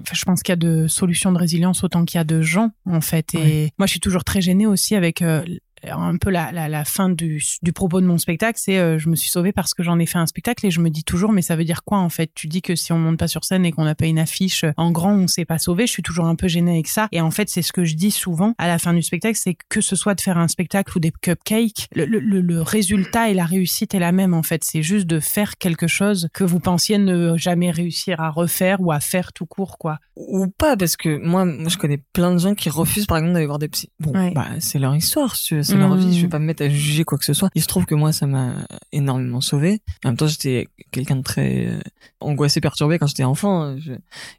[0.00, 2.40] Enfin, je pense qu'il y a de solutions de résilience autant qu'il y a de
[2.40, 3.34] gens, en fait.
[3.34, 3.70] Et Ouais.
[3.78, 5.44] moi, je suis toujours très gênée aussi avec euh,
[5.90, 8.58] un peu la, la, la fin du, du propos de mon spectacle.
[8.62, 10.80] C'est euh, je me suis sauvée parce que j'en ai fait un spectacle et je
[10.80, 12.30] me dis toujours, mais ça veut dire quoi, en fait?
[12.34, 14.64] Tu dis que si on monte pas sur scène et qu'on n'a pas une affiche
[14.64, 15.86] euh, en grand, on s'est pas sauvé.
[15.86, 17.08] Je suis toujours un peu gênée avec ça.
[17.12, 19.56] Et en fait, c'est ce que je dis souvent à la fin du spectacle c'est
[19.68, 23.34] que ce soit de faire un spectacle ou des cupcakes, le, le, le- résultat et
[23.34, 24.64] la réussite est la même, en fait.
[24.64, 28.92] C'est juste de faire quelque chose que vous pensiez ne jamais réussir à refaire ou
[28.92, 29.98] à faire tout court, quoi.
[30.16, 33.34] ou pas parce que moi, moi je connais plein de gens qui refusent par exemple
[33.34, 34.32] d'aller voir des psys bon Ouais.
[34.32, 37.04] bah c'est leur histoire c'est c'est leur vie je vais pas me mettre à juger
[37.04, 37.50] quoi que ce soit.
[37.54, 38.54] Il se trouve que moi ça m'a
[38.92, 39.80] énormément sauvé.
[40.04, 41.78] En même temps j'étais quelqu'un de très euh,
[42.20, 43.92] angoissé perturbé quand j'étais enfant euh, je-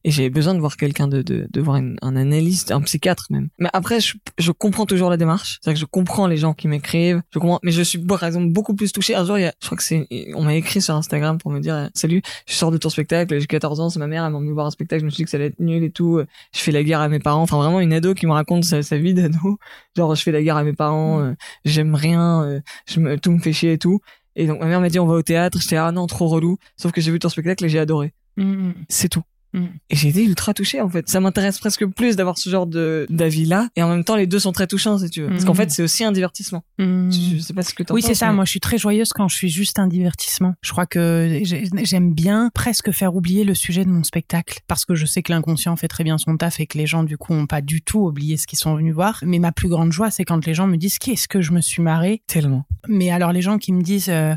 [0.04, 3.28] et j'avais besoin de voir quelqu'un de, de de voir une- un analyste un psychiatre
[3.30, 3.50] même.
[3.60, 5.60] Mais après je, je comprends toujours la démarche.
[5.62, 7.22] C'est à dire que je comprends les gens qui m'écrivent.
[7.32, 9.16] Je comprends mais je suis par exemple beaucoup plus touché.
[9.16, 11.52] Un jour il y a, je crois que c'est on m'a écrit sur Instagram pour
[11.52, 14.26] me dire euh, salut je sors de ton spectacle, j'ai 14 ans, c'est ma mère,
[14.26, 15.84] elle m'a emmené voir un spectacle, je me suis dit que ça allait être nul
[15.84, 16.22] et tout.
[16.56, 18.82] Je fais la guerre à mes parents, enfin vraiment une ado qui me raconte sa,
[18.84, 19.58] sa vie d'ado.
[19.96, 23.32] Genre je fais la guerre à mes parents, euh, j'aime rien, euh, je me, tout
[23.32, 24.00] me fait chier et tout.
[24.36, 26.58] Et donc ma mère m'a dit on va au théâtre, j'étais ah non trop relou.
[26.78, 28.14] Sauf que j'ai vu ton spectacle et j'ai adoré.
[28.38, 28.74] Mhm.
[28.88, 29.24] C'est tout.
[29.54, 29.66] Mm.
[29.90, 31.10] Et j'ai été ultra touché en fait.
[31.10, 33.68] Ça m'intéresse presque plus d'avoir ce genre de d'avis là.
[33.76, 35.30] Et en même temps les deux sont très touchants si tu veux.
[35.30, 35.58] Parce qu'en Mhm.
[35.58, 36.64] fait c'est aussi un divertissement.
[36.78, 37.12] Mhm.
[37.12, 38.28] Je, je sais pas ce que t'en Oui, c'est ça.
[38.28, 40.54] mais- Moi, je suis très joyeuse quand je suis juste un divertissement.
[40.62, 44.86] Je crois que j'ai- j'aime bien presque faire oublier le sujet de mon spectacle parce
[44.86, 47.18] que je sais que l'inconscient fait très bien son taf et que les gens, du
[47.18, 49.24] coup, ont pas du tout oublié ce qu'ils sont venus voir.
[49.26, 51.62] Mais ma plus grande joie, c'est quand les gens me disent qu'est-ce que je me
[51.62, 52.22] suis marrée?
[52.28, 52.66] Tellement.
[52.88, 54.36] Mais alors, les gens qui me disent euh,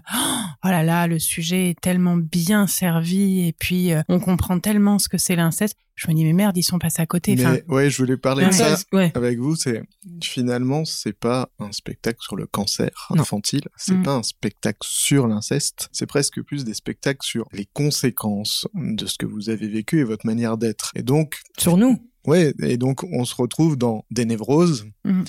[0.65, 4.99] oh là là, le sujet est tellement bien servi et puis euh, on comprend tellement
[5.03, 5.77] ce que c'est l'inceste.
[5.95, 7.35] Je me dis mais merde, ils sont passés à côté.
[7.39, 9.13] Enfin, Mais ouais, je voulais parler de ça ouais.
[9.15, 9.57] avec vous.
[9.57, 9.83] C'est
[10.23, 13.23] finalement, c'est pas un spectacle sur le cancer Non.
[13.23, 13.63] infantile.
[13.77, 14.03] C'est Mm.
[14.03, 15.89] pas un spectacle sur l'inceste.
[15.93, 20.05] C'est presque plus des spectacles sur les conséquences de ce que vous avez vécu et
[20.05, 20.93] votre manière d'être.
[20.95, 21.99] Et donc, Sur nous.
[22.27, 24.87] Ouais, et donc on se retrouve dans des névroses.
[25.05, 25.25] Mhm.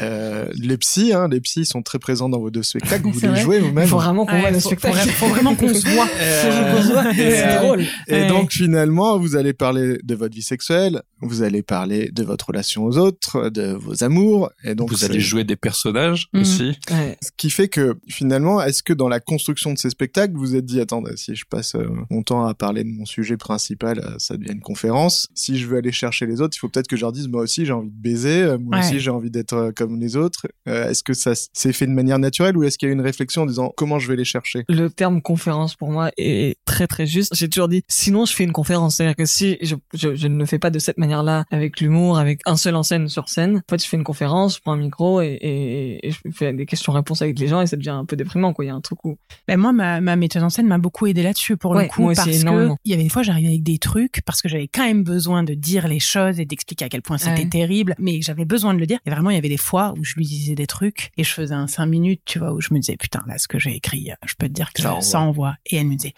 [0.00, 3.06] Euh, les psys, hein, les psys sont très présents dans vos deux spectacles.
[3.08, 3.86] Vous les jouez Il vous-même.
[3.86, 4.96] faut vraiment qu'on Ouais, voit le spectacle.
[5.10, 6.08] faut- faut vraiment qu'on se voit.
[6.20, 7.80] Euh, et, C'est euh, drôle.
[8.08, 8.26] Et Ouais.
[8.28, 12.84] donc finalement, vous allez parler de votre vie sexuelle, vous allez parler de votre relation
[12.84, 16.40] aux autres, de vos amours, et donc Vous allez jouer des personnages Mhm.
[16.40, 16.78] aussi.
[16.90, 17.16] Ouais.
[17.22, 20.64] Ce qui fait que finalement, est-ce que dans la construction de ces spectacles, vous êtes
[20.64, 24.14] dit, attendez, si je passe euh, mon temps à parler de mon sujet principal, euh,
[24.18, 25.28] ça devient une conférence.
[25.34, 27.42] Si je veux aller chercher les autres, il faut peut-être que je leur dise, moi
[27.42, 28.84] aussi j'ai envie de baiser, euh, moi Ouais.
[28.84, 30.46] aussi j'ai envie d'être euh, comme les autres.
[30.68, 32.94] Euh, est-ce que ça s'est fait de manière naturelle ou est-ce qu'il y a eu
[32.94, 34.64] une réflexion en disant comment je vais les chercher?
[34.68, 37.34] Le terme conférence pour moi est très très juste.
[37.34, 38.96] J'ai toujours dit, sinon je fais une conférence.
[38.96, 42.18] C'est-à-dire que si je, je, je ne le fais pas de cette manière-là, avec l'humour,
[42.18, 44.72] avec un seul en scène sur scène, en fait je fais une conférence, je prends
[44.72, 47.90] un micro et, et, et je fais des questions-réponses avec les gens et ça devient
[47.90, 48.64] un peu déprimant quoi.
[48.64, 49.16] Il y a un truc où
[49.48, 52.06] Ben moi, ma, ma metteuse en scène m'a beaucoup aidé là-dessus pour Ouais, le coup,
[52.14, 52.76] parce que énormément.
[52.84, 55.42] il y avait des fois, j'arrivais avec des trucs parce que j'avais quand même besoin
[55.42, 57.48] de dire les choses et d'expliquer à quel point c'était Ouais.
[57.48, 58.98] terrible, mais j'avais besoin de le dire.
[59.06, 61.32] Et vraiment, il y avait des fois où je lui disais des trucs et je
[61.32, 63.74] faisais un cinq minutes, tu vois, où je me disais putain là, ce que j'ai
[63.74, 65.56] écrit, je peux te dire que Ça ça, envoie.
[65.66, 66.14] Et elle me disait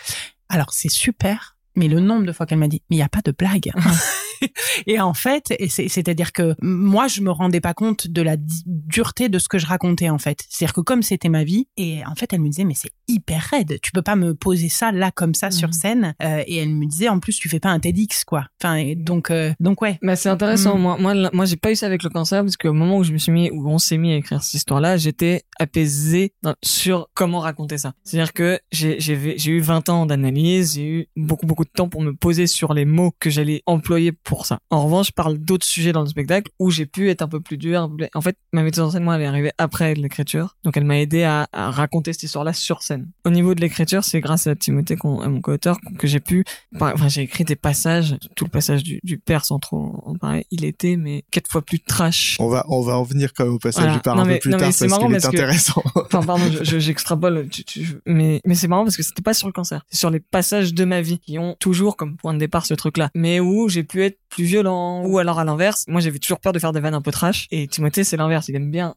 [0.48, 1.56] alors c'est super.
[1.74, 3.72] mais le nombre de fois qu'elle m'a dit, mais il y a pas de blague.
[4.86, 9.38] et en fait, c'est-à-dire que moi, je me rendais pas compte de la dureté de
[9.38, 10.44] ce que je racontais en fait.
[10.48, 13.40] C'est-à-dire que comme c'était ma vie, et en fait, elle me disait, mais c'est hyper
[13.50, 13.78] raide.
[13.82, 15.72] Tu peux pas me poser ça là comme ça sur Mhm.
[15.72, 16.14] scène.
[16.22, 18.46] Euh, et elle me disait, en plus, tu fais pas un TEDx quoi.
[18.62, 19.98] Enfin, et donc, euh, donc ouais.
[20.02, 20.76] Bah, c'est intéressant.
[20.78, 20.80] Mm.
[20.82, 23.04] Moi, moi, là- moi, j'ai pas eu ça avec le cancer parce qu'au moment où
[23.04, 26.54] je me suis mis, où on s'est mis à écrire cette histoire-là, j'étais apaisé dans-
[26.62, 27.92] sur comment raconter ça.
[28.04, 32.02] C'est-à-dire que j'ai, j'ai eu 20 ans d'analyse, j'ai eu beaucoup, beaucoup de temps pour
[32.02, 34.58] me poser sur les mots que j'allais employer pour ça.
[34.70, 37.40] En revanche, je parle d'autres sujets dans le spectacle où j'ai pu être un peu
[37.40, 37.88] plus dur.
[38.14, 40.56] En fait, ma méthode en scène, moi, elle est arrivée après l'écriture.
[40.64, 43.08] Donc, elle m'a aidé à, à raconter cette histoire-là sur scène.
[43.24, 46.44] Au niveau de l'écriture, c'est grâce à Timothée, à mon co-auteur, que j'ai pu
[46.78, 50.44] Enfin, j'ai écrit des passages, tout le passage du, du père sans trop en parler.
[50.50, 52.36] Il était, mais quatre fois plus trash.
[52.40, 53.96] On va, on va en venir quand même au passage Voilà.
[53.96, 55.82] du père un peu plus non, tard parce qu'il est que- intéressant.
[55.94, 59.34] Enfin, pardon, je- je- j'extrapole, tu- tu- mais, mais c'est marrant parce que c'était pas
[59.34, 59.84] sur le cancer.
[59.90, 62.74] C'est sur les passages de ma vie qui ont toujours comme point de départ ce
[62.74, 63.10] truc-là.
[63.14, 65.84] Mais où j'ai pu être like plus violent, ou alors à l'inverse.
[65.88, 67.46] Moi, j'avais toujours peur de faire des vannes un peu trash.
[67.50, 68.48] Et Timothée, c'est l'inverse.
[68.48, 68.94] Il aime bien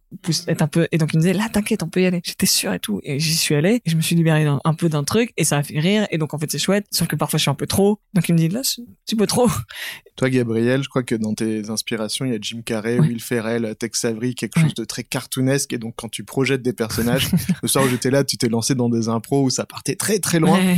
[0.48, 2.22] être un peu, et donc il me disait, là, t'inquiète, on peut y aller.
[2.26, 3.00] J'étais sûr et tout.
[3.04, 5.58] Et j'y suis allé, et je me suis libéré un peu d'un truc, et ça
[5.58, 6.08] a fait rire.
[6.12, 6.86] Et donc, en fait, c'est chouette.
[6.92, 8.00] Sauf que parfois, je suis un peu trop.
[8.14, 9.50] Donc, il me dit, là, c'est un petit peu trop.
[10.18, 13.08] Toi, Gabriel, je crois que dans tes inspirations, il y a Jim Carrey, Ouais.
[13.08, 14.66] Will Ferrell, Tex Avery, quelque Ouais.
[14.66, 15.72] chose de très cartoonesque.
[15.74, 17.30] Et donc, quand tu projettes des personnages,
[17.64, 20.20] le soir où j'étais là, tu t'es lancé dans des impros où ça partait très
[20.20, 20.60] très loin.
[20.60, 20.78] Ouais.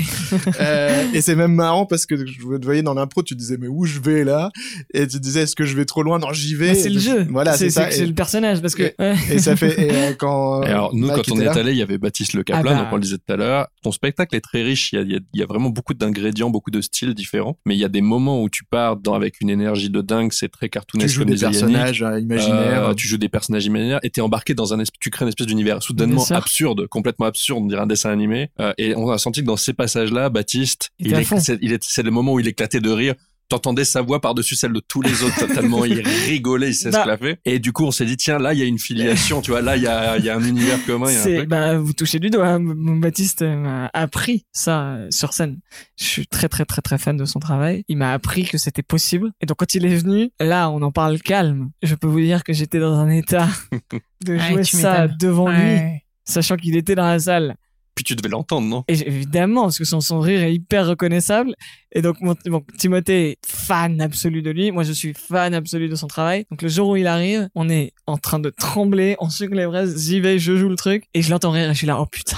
[0.59, 2.23] Euh, et c'est même marrant parce que je
[2.57, 4.50] te voyais dans l'impro, tu disais mais où je vais là?
[4.93, 6.69] Et tu disais est-ce que je vais trop loin Non, j'y vais.
[6.69, 7.25] Mais c'est le jeu.
[7.29, 7.89] Voilà, c'est ça.
[7.91, 8.83] C'est le personnage parce que.
[8.83, 9.15] et- ouais.
[9.31, 9.79] et ça fait.
[9.81, 10.63] Et euh, quand.
[10.63, 12.71] Et alors, nous, Mike quand on est là, allé, il y avait Baptiste Le Caplin,
[12.71, 12.83] Ah bah.
[12.83, 13.67] donc on le disait tout à l'heure.
[13.83, 15.69] Ton spectacle est très riche, il y a, il y a- il y a vraiment
[15.69, 17.57] beaucoup d'ingrédients, beaucoup de styles différents.
[17.65, 20.31] Mais il y a des moments où tu pars dans, avec une énergie de dingue,
[20.33, 21.59] c'est très tu cartoonesque joues comme des Yannick.
[21.59, 22.89] personnages euh, imaginaires.
[22.89, 25.29] Euh, tu joues des personnages imaginaires et t'es embarqué dans un espèce, tu crées une
[25.29, 28.49] espèce d'univers soudainement absurde, complètement absurde, on dirait un dessin animé.
[28.59, 32.33] Euh, et on a senti que dans ces passages-là, Baptiste, Il est, c'est le moment
[32.33, 33.15] où il éclatait de rire.
[33.51, 36.91] T'entendais sa voix par-dessus celle de tous les autres totalement, il rigolait, il Bah.
[36.91, 37.39] s'esclaffait.
[37.43, 39.61] Et du coup, on s'est dit, tiens, là, il y a une filiation, tu vois,
[39.61, 41.35] là, il y a, il y a un univers commun, il y a un C'est,
[41.35, 41.49] truc.
[41.49, 42.47] bah, vous touchez du doigt.
[42.47, 42.59] hein.
[42.59, 45.59] Mon Baptiste m'a appris ça euh, sur scène.
[45.99, 47.83] Je suis très, très, très, très fan de son travail.
[47.89, 49.31] Il m'a appris que c'était possible.
[49.41, 51.71] Et donc, quand il est venu, là, on en parle calme.
[51.83, 53.49] Je peux vous dire que j'étais dans un état
[54.25, 55.77] de jouer ça devant lui,
[56.23, 57.55] sachant qu'il était dans la salle.
[58.03, 58.83] Tu devais l'entendre, non?
[58.87, 61.55] Et évidemment, parce que son, son rire est hyper reconnaissable.
[61.93, 64.71] Et donc, mon, bon, Timothée est fan absolu de lui.
[64.71, 66.45] Moi, je suis fan absolu de son travail.
[66.51, 69.65] Donc, le jour où il arrive, on est en train de trembler, on suit les
[69.65, 71.05] vrais, j'y vais, je joue le truc.
[71.13, 72.37] Et je l'entends rire et je suis là, oh putain.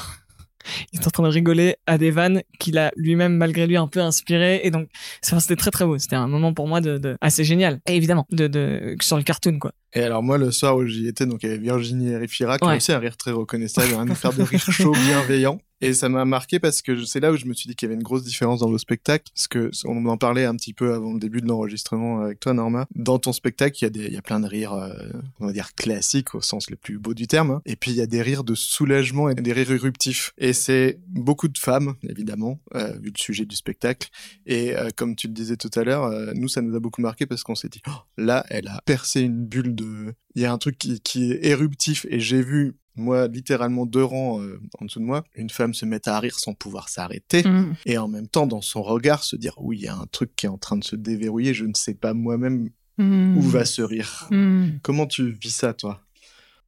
[0.91, 3.87] Il est en train de rigoler à des vannes qu'il a lui-même, malgré lui, un
[3.87, 4.61] peu inspiré.
[4.63, 4.87] Et donc,
[5.21, 5.97] c'était très très beau.
[5.97, 7.79] C'était un moment pour moi de, de assez génial.
[7.87, 9.71] Et évidemment, de, de, sur le cartoon, quoi.
[9.95, 12.65] Et alors moi, le soir où j'y étais, donc il y avait Virginie Efira qui
[12.65, 12.77] a Ouais.
[12.77, 15.59] aussi un rire très reconnaissable, un faire de rire chaud, bienveillant.
[15.83, 17.91] Et ça m'a marqué parce que c'est là où je me suis dit qu'il y
[17.91, 19.31] avait une grosse différence dans vos spectacles.
[19.35, 22.53] Parce que on en parlait un petit peu avant le début de l'enregistrement avec toi,
[22.53, 22.87] Norma.
[22.95, 24.93] Dans ton spectacle, il y a des, il y a plein de rires, euh,
[25.41, 27.51] on va dire classiques au sens le plus beau du terme.
[27.51, 27.61] hein.
[27.65, 30.33] Et puis il y a des rires de soulagement et des rires éruptifs.
[30.37, 34.09] Et c'est beaucoup de femmes, évidemment, euh, vu le sujet du spectacle.
[34.45, 37.25] Et euh, comme tu le disais tout à l'heure, nous ça nous a beaucoup marqué
[37.25, 40.13] parce qu'on s'est dit, Oh, là, elle a percé une bulle de.
[40.35, 42.75] Il y a un truc qui est éruptif et j'ai vu.
[42.95, 46.37] Moi, littéralement deux rangs euh, en dessous de moi, une femme se mettre à rire
[46.39, 47.73] sans pouvoir s'arrêter Mm.
[47.87, 50.35] et en même temps dans son regard se dire oui, il y a un truc
[50.35, 53.37] qui est en train de se déverrouiller, je ne sais pas moi-même Mm.
[53.37, 54.27] où va ce rire.
[54.29, 54.77] Mm.
[54.83, 56.01] Comment tu vis ça, toi?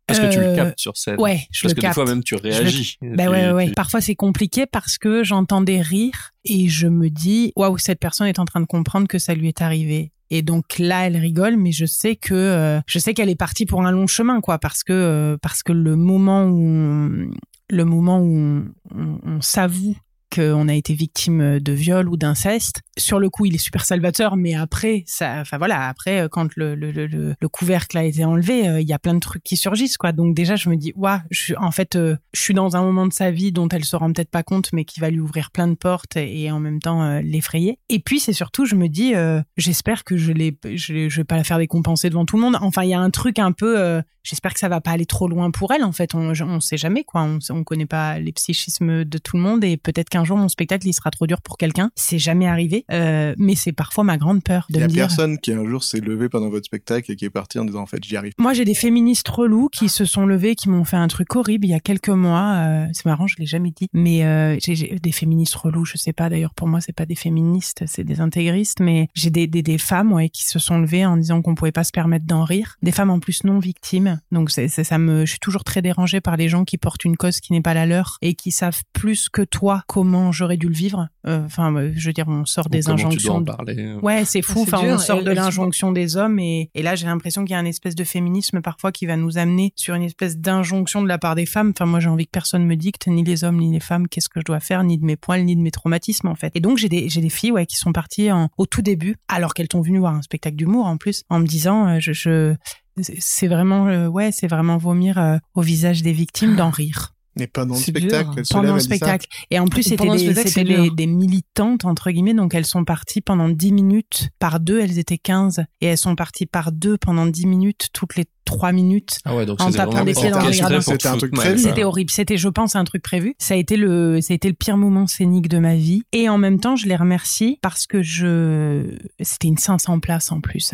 [0.08, 1.20] Parce que tu le Euh, captes sur scène?
[1.20, 1.92] Ouais, je Parce le que capte.
[1.98, 2.98] des fois même tu réagis.
[3.02, 3.68] Ben Tu- ouais, ouais, ouais.
[3.68, 8.00] tu- Parfois c'est compliqué parce que j'entends des rires et je me dis waouh cette
[8.00, 10.12] personne est en train de comprendre que ça lui est arrivé.
[10.32, 13.66] Et donc là elle rigole, mais je sais que euh, je sais qu'elle est partie
[13.66, 17.32] pour un long chemin quoi, parce que euh, parce que le moment où
[17.70, 19.96] le moment où on s'avoue
[20.34, 22.82] qu'on a été victime de viol ou d'inceste.
[22.98, 26.56] Sur le coup, il est super salvateur, mais après, ça, enfin voilà, après, euh, quand
[26.56, 29.20] le, le, le, le- le couvercle a été enlevé, euh, il y a plein de
[29.20, 30.12] trucs qui surgissent, quoi.
[30.12, 31.20] Donc déjà, je me dis, waouh,
[31.58, 34.12] en fait, euh, je suis dans un moment de sa vie dont elle se rend
[34.14, 37.20] peut-être pas compte, mais qui va lui ouvrir plein de portes et, en même temps
[37.20, 37.80] l'effrayer.
[37.90, 39.14] Et puis, c'est surtout, je me dis,
[39.58, 42.58] j'espère que je l'ai, je, vais pas la faire décompenser devant tout le monde.
[42.62, 45.28] Enfin, il y a un truc un peu, j'espère que ça va pas aller trop
[45.28, 45.84] loin pour elle.
[45.84, 47.22] En fait, on, on sait jamais, quoi.
[47.24, 50.47] On, on connaît pas les psychismes de tout le monde et peut-être qu'un jour mon
[50.47, 51.91] spectacle il sera trop dur pour quelqu'un.
[51.95, 55.08] C'est jamais arrivé, euh, mais c'est parfois ma grande peur de Il y a dire.
[55.08, 57.82] personne qui un jour s'est levé pendant votre spectacle et qui est parti en disant
[57.82, 58.34] en fait j'y arrive.
[58.38, 61.65] Moi, j'ai des féministes relous qui se sont levés, qui m'ont fait un truc horrible
[61.65, 62.54] il y a quelques mois.
[62.56, 65.84] Euh, c'est marrant, je l'ai jamais dit, mais euh, j'ai des féministes relous.
[65.86, 66.30] Je sais pas.
[66.30, 68.80] D'ailleurs, pour moi, c'est pas des féministes, c'est des intégristes.
[68.80, 71.71] Mais j'ai des, des des femmes ouais qui se sont levées en disant qu'on pouvait
[71.73, 72.78] pas se permettre d'en rire.
[72.82, 74.21] Des femmes en plus non victimes.
[74.32, 75.25] Donc c'est- ça me.
[75.25, 77.73] Je suis toujours très dérangée par les gens qui portent une cause qui n'est pas
[77.73, 81.08] la leur et qui savent plus que toi comment comment j'aurais dû le vivre.
[81.28, 83.36] Euh, Enfin, euh, je veux dire, on sort des Comment tu dois injonctions.
[83.36, 83.94] en de- parler.
[84.02, 84.62] Ouais, c'est fou.
[84.62, 87.60] Enfin, on sort de l'injonction des hommes et, et là, j'ai l'impression qu'il y a
[87.60, 91.18] une espèce de féminisme parfois qui va nous amener sur une espèce d'injonction de la
[91.18, 91.72] part des femmes.
[91.76, 94.30] Enfin, moi, j'ai envie que personne me dicte, ni les hommes, ni les femmes, qu'est-ce
[94.30, 96.52] que je dois faire, ni de mes poils, ni de mes traumatismes, en fait.
[96.56, 99.15] Et donc, j'ai des, j'ai des filles, ouais, qui sont parties en- au tout début,
[99.28, 102.13] alors qu'elles sont venues voir un spectacle d'humour, en plus, en me disant, euh, je,
[102.13, 102.56] je,
[103.02, 107.48] c'est vraiment, euh, ouais, c'est vraiment vomir euh, au visage des victimes d'en rire Mais
[107.48, 108.30] pas dans le spectacle.
[108.30, 108.34] dur.
[108.38, 109.28] elle se pendant le spectacle.
[109.52, 112.34] Et en plus, c'était Pendant des, militantes, entre guillemets.
[112.34, 114.80] Donc, elles sont parties pendant 10 minutes par deux.
[114.80, 115.65] Elles étaient 15.
[115.82, 119.17] Et elles sont parties par deux pendant 10 minutes, toutes les 3 minutes.
[119.26, 120.84] Ah ouais, donc En c'était tapant des pieds dans le orchestré regard.
[120.84, 121.60] pour te C'était un truc prévu.
[121.60, 122.12] C'était horrible.
[122.12, 123.36] C'était, je pense, un truc prévu.
[123.39, 126.04] Ça a été le, ça a été le pire moment scénique de ma vie.
[126.13, 130.41] Et en même temps, je les remercie parce que je, c'était une 500 places en
[130.41, 130.74] plus.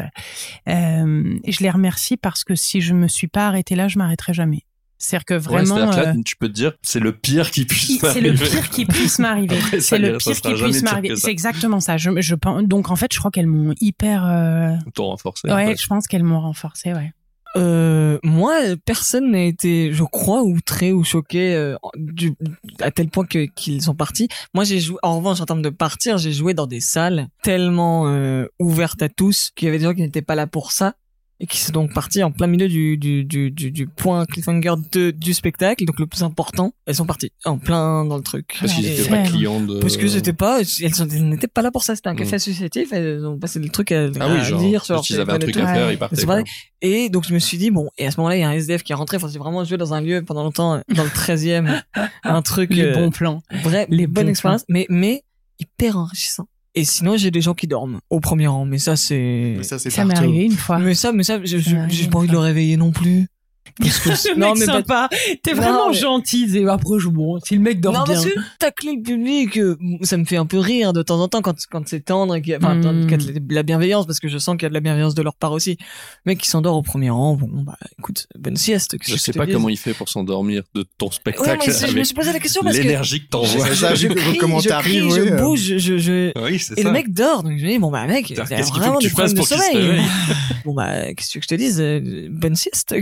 [0.67, 3.97] Euh, et je les remercie parce que si je me suis pas arrêtée là, je
[3.97, 4.65] m'arrêterai jamais.
[5.02, 5.76] C'est-à-dire que Ouais, vraiment.
[5.76, 8.34] c'est-à-dire que là, euh, tu peux te dire, c'est le pire qui puisse c'est le
[8.34, 8.50] m'arriver.
[8.50, 9.58] pire qui puisse m'arriver.
[9.80, 11.16] C'est le pire qui puisse m'arriver.
[11.16, 11.98] C'est exactement ça.
[11.98, 12.64] Je, je pense.
[12.64, 14.26] Donc en fait, je crois qu'elles m'ont hyper.
[14.26, 15.50] euh, T'ont renforcé.
[15.52, 15.82] en Ouais, fait.
[15.82, 16.94] je pense qu'elles m'ont renforcé.
[16.94, 17.12] Ouais.
[17.58, 18.54] Euh, moi,
[18.86, 22.34] personne n'a été, je crois, outré ou choqué euh, du,
[22.80, 24.30] à tel point que qu'ils sont partis.
[24.54, 24.98] Moi, j'ai joué.
[25.04, 29.10] En revanche, en termes de partir, j'ai joué dans des salles tellement euh, ouvertes à
[29.10, 30.94] tous qu'il y avait des gens qui n'étaient pas là pour ça
[31.43, 34.75] et qui sont donc partis en plein milieu du du du du, du point cliffhanger
[34.91, 36.71] de, du spectacle, donc le plus important.
[36.86, 38.56] Elles sont parties en plein dans le truc.
[38.60, 39.80] Parce qu'ils Ouais, étaient c'est pas clients de.
[39.80, 41.95] Parce que c'était pas, elles n'étaient pas là pour ça.
[41.95, 42.36] C'était un café Mm.
[42.36, 42.93] associatif.
[42.93, 44.62] Elles ont passé le truc à, Ah oui, à genre.
[44.62, 45.93] lire sur leur Juste, ils avaient un truc à faire, Ouais.
[45.95, 46.15] ils partaient.
[46.15, 46.43] C'est vrai.
[46.43, 46.51] quoi.
[46.84, 48.54] Et donc je me suis dit bon et à ce moment-là il y a un
[48.54, 49.17] SDF qui est rentré.
[49.17, 51.82] Enfin c'est vraiment joué dans un lieu pendant longtemps dans le 13e,
[52.23, 53.41] un truc Les euh, bons plans.
[53.63, 55.23] vrai, les bonne bons expérience, mais mais
[55.60, 56.47] hyper enrichissant.
[56.75, 59.55] Et sinon j'ai des gens qui dorment au premier rang, mais ça c'est.
[59.57, 60.79] Mais ça, c'est Ça m'est arrivé une fois.
[60.79, 63.27] Mais ça, mais ça, je- j'ai pas envie de le réveiller non plus.
[63.82, 65.10] Le non mec mais pas- sympa.
[65.43, 66.65] T'es Non, vraiment mais- gentil.
[66.67, 67.39] Après je bon.
[67.45, 68.13] Si le mec dort non, bien.
[68.15, 71.28] parce que tacler le public, euh, ça me fait un peu rire de temps en
[71.28, 73.10] temps quand, quand c'est tendre et qu'il y a, enfin, Mm.
[73.10, 75.15] y a de la bienveillance, parce que je sens qu'il y a de la bienveillance
[75.15, 75.78] de leur part aussi.
[76.26, 78.97] Le mec qui s'endort au premier rang, bon, bah, écoute, bonne sieste.
[79.02, 82.04] Je sais pas comment il fait pour s'endormir de ton Ouais, spectacle c'est- je me
[82.04, 83.67] suis posé la question parce que l'énergie que t'envoies.
[83.95, 86.78] Je vu crie, comment je t'arrives, crie, ouais, je bouge, je, je, je- Oui, c'est
[86.78, 89.10] et le mec dort, donc je me dis, bon, bah, mec, faut vraiment que des
[89.10, 90.02] tu fasses problèmes de pour qu'il se sommeil.
[90.65, 91.82] Bon, bah, qu'est-ce que je te dise?
[91.82, 92.93] euh, Bonne sieste.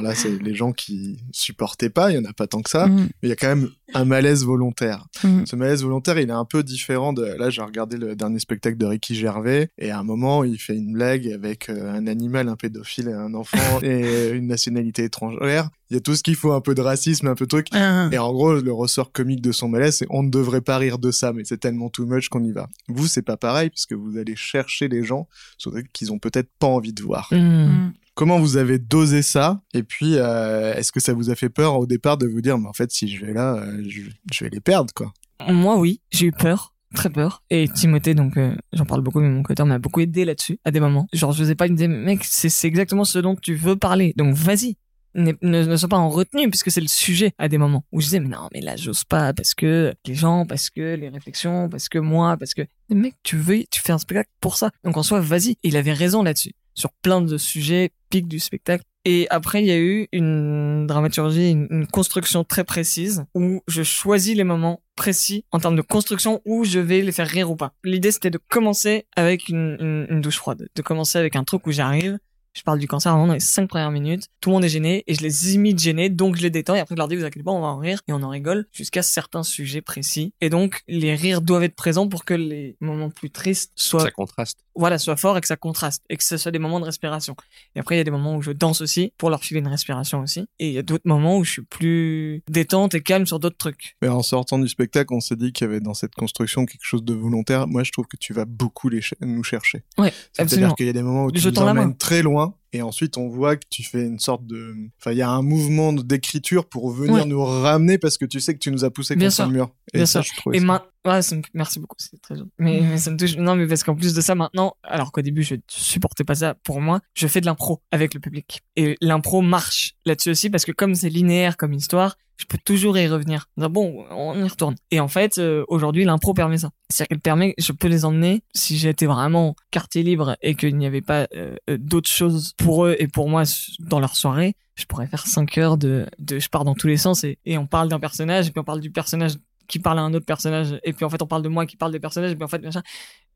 [0.00, 2.70] Alors là, c'est les gens qui supportaient pas, il y en a pas tant que
[2.70, 5.06] ça, Mm, mais il y a quand même un malaise volontaire.
[5.24, 5.46] mm.
[5.46, 7.24] Ce malaise volontaire, il est un peu différent de.
[7.24, 10.76] Là, j'ai regardé le dernier spectacle de Ricky Gervais, et à un moment, il fait
[10.76, 15.70] une blague avec euh, un animal, un pédophile, et un enfant, et une nationalité étrangère.
[15.90, 17.66] Il y a tout ce qu'il faut, un peu de racisme, un peu de truc.
[17.72, 18.08] Ah.
[18.12, 20.98] Et en gros, le ressort comique de son malaise, c'est on ne devrait pas rire
[20.98, 22.68] de ça, mais c'est tellement too much qu'on y va.
[22.88, 26.12] Vous, c'est pas pareil, parce que vous allez chercher les gens sur des trucs qu'ils
[26.12, 27.28] ont peut-être pas envie de voir.
[27.32, 27.36] Hmm.
[27.36, 27.92] Mm.
[28.14, 29.62] Comment vous avez dosé ça?
[29.72, 32.58] Et puis, euh, est-ce que ça vous a fait peur au départ de vous dire,
[32.58, 35.12] mais en fait, si je vais là, euh, je, vais les perdre, quoi
[35.48, 36.74] Moi, oui, j'ai eu peur.
[36.94, 37.44] Très peur.
[37.50, 40.72] Et Timothée, donc, euh, j'en parle beaucoup, mais mon coteur m'a beaucoup aidé là-dessus, à
[40.72, 41.06] des moments.
[41.12, 44.12] Genre, je faisais pas, me disait, mec, c'est, exactement ce dont tu veux parler.
[44.16, 44.76] Donc, vas-y.
[45.14, 48.20] Ne, sois pas en retenue, puisque c'est le sujet à des moments où je disais,
[48.20, 51.88] mais non, mais là, j'ose pas, parce que les gens, parce que les réflexions, parce
[51.88, 54.70] que moi, parce que, mec, tu veux, tu fais un spectacle pour ça.
[54.84, 55.56] Donc, en soi, vas-y.
[55.62, 56.52] Il avait raison là-dessus.
[56.74, 58.84] Sur plein de sujets, pics du spectacle.
[59.04, 64.36] Et après, il y a eu une dramaturgie, une, construction très précise où je choisis
[64.36, 67.72] les moments précis en termes de construction où je vais les faire rire ou pas.
[67.82, 71.66] L'idée, c'était de commencer avec une, une, une douche froide, de commencer avec un truc
[71.66, 72.18] où j'arrive,
[72.52, 75.04] je parle du cancer vraiment dans les cinq premières minutes, tout le monde est gêné
[75.06, 77.24] et je les imite gênés, donc je les détends et après je leur dis vous
[77.24, 80.34] inquiétez pas, on va en rire et on en rigole jusqu'à certains sujets précis.
[80.40, 84.10] Et donc les rires doivent être présents pour que les moments plus tristes soient Ça
[84.10, 84.64] contraste.
[84.80, 87.36] Voilà, soit fort et que ça contraste et que ce soit des moments de respiration.
[87.76, 89.68] Et après, il y a des moments où je danse aussi pour leur filer une
[89.68, 90.48] respiration aussi.
[90.58, 93.56] Et il y a d'autres moments où je suis plus détente et calme sur d'autres
[93.58, 93.96] trucs.
[94.02, 96.82] Mais en sortant du spectacle, on s'est dit qu'il y avait dans cette construction quelque
[96.84, 97.66] chose de volontaire.
[97.68, 99.82] Moi, je trouve que tu vas beaucoup les ch- nous chercher.
[99.98, 103.16] Ouais, C'est-à-dire qu'il y a des moments où tu nous emmènes très loin, et ensuite
[103.16, 104.74] on voit que tu fais une sorte de...
[105.00, 107.24] Enfin, il y a un mouvement d'écriture pour venir Ouais.
[107.24, 109.46] nous ramener parce que tu sais que tu nous as poussé Bien contre sûr.
[109.46, 109.70] le mur.
[109.92, 110.32] Et Bien ça, sûr.
[110.34, 111.42] je trouve Et ouais, ça me...
[111.54, 112.50] merci beaucoup, c'est très gentil.
[112.58, 113.36] Mais, mais ça me touche.
[113.36, 116.54] Non, mais parce qu'en plus de ça, maintenant, alors qu'au début, je supportais pas ça
[116.62, 118.60] pour moi, je fais de l'impro avec le public.
[118.76, 122.96] Et l'impro marche là-dessus aussi parce que comme c'est linéaire comme histoire, je peux toujours
[122.96, 123.48] y revenir.
[123.58, 124.74] Bon, on y retourne.
[124.90, 126.70] Et en fait, euh, aujourd'hui, l'impro permet ça.
[126.88, 130.86] C'est-à-dire qu'elle permet, je peux les emmener, si j'étais vraiment quartier libre et qu'il n'y
[130.86, 133.42] avait pas euh, euh, d'autres choses pour eux et pour moi
[133.80, 137.24] dans leur soirée, je pourrais faire 5 heures de, je pars dans tous les sens
[137.24, 139.32] et, on parle d'un personnage et puis on parle du personnage
[139.68, 141.76] qui parle à un autre personnage et puis en fait on parle de moi qui
[141.76, 142.82] parle des personnages et puis en fait machin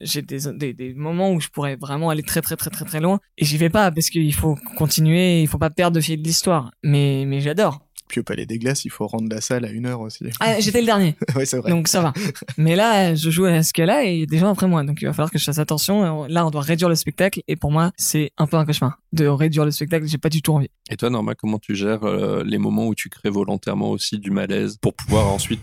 [0.01, 3.45] j'ai des, moments où je pourrais vraiment aller très très très très très loin et
[3.45, 6.73] j'y vais pas parce qu'il faut continuer il faut pas perdre de fil de l'histoire
[6.83, 7.84] mais j'adore
[8.23, 10.25] Palais des Glaces, il faut rendre la salle à une heure aussi.
[10.41, 11.71] Ah, j'étais le dernier, ouais, c'est vrai.
[11.71, 12.13] donc ça va.
[12.57, 14.85] Mais là, je joue à ce cas-là et il y a des gens après moi,
[14.85, 16.25] donc il va falloir que je fasse attention.
[16.27, 19.27] Là, on doit réduire le spectacle et pour moi, c'est un peu un cauchemar de
[19.27, 20.07] réduire le spectacle.
[20.07, 20.69] J'ai pas du tout envie.
[20.91, 24.31] Et toi, Norma, comment tu gères euh, les moments où tu crées volontairement aussi du
[24.31, 25.61] malaise pour pouvoir ensuite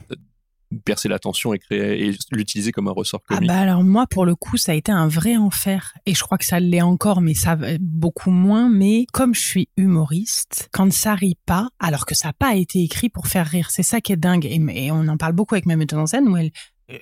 [0.86, 4.36] percer l'attention et créer et l'utiliser comme un ressort Ah bah alors moi pour le
[4.36, 5.94] coup ça a été un vrai enfer.
[6.06, 8.70] Et je crois que ça l'est encore mais ça va beaucoup moins.
[8.70, 12.82] Mais comme je suis humoriste quand ça rit pas alors que ça n'a pas été
[12.82, 14.46] écrit pour faire rire c'est ça qui est dingue.
[14.46, 16.52] Et, et on en parle beaucoup avec ma metteuse en scène où elle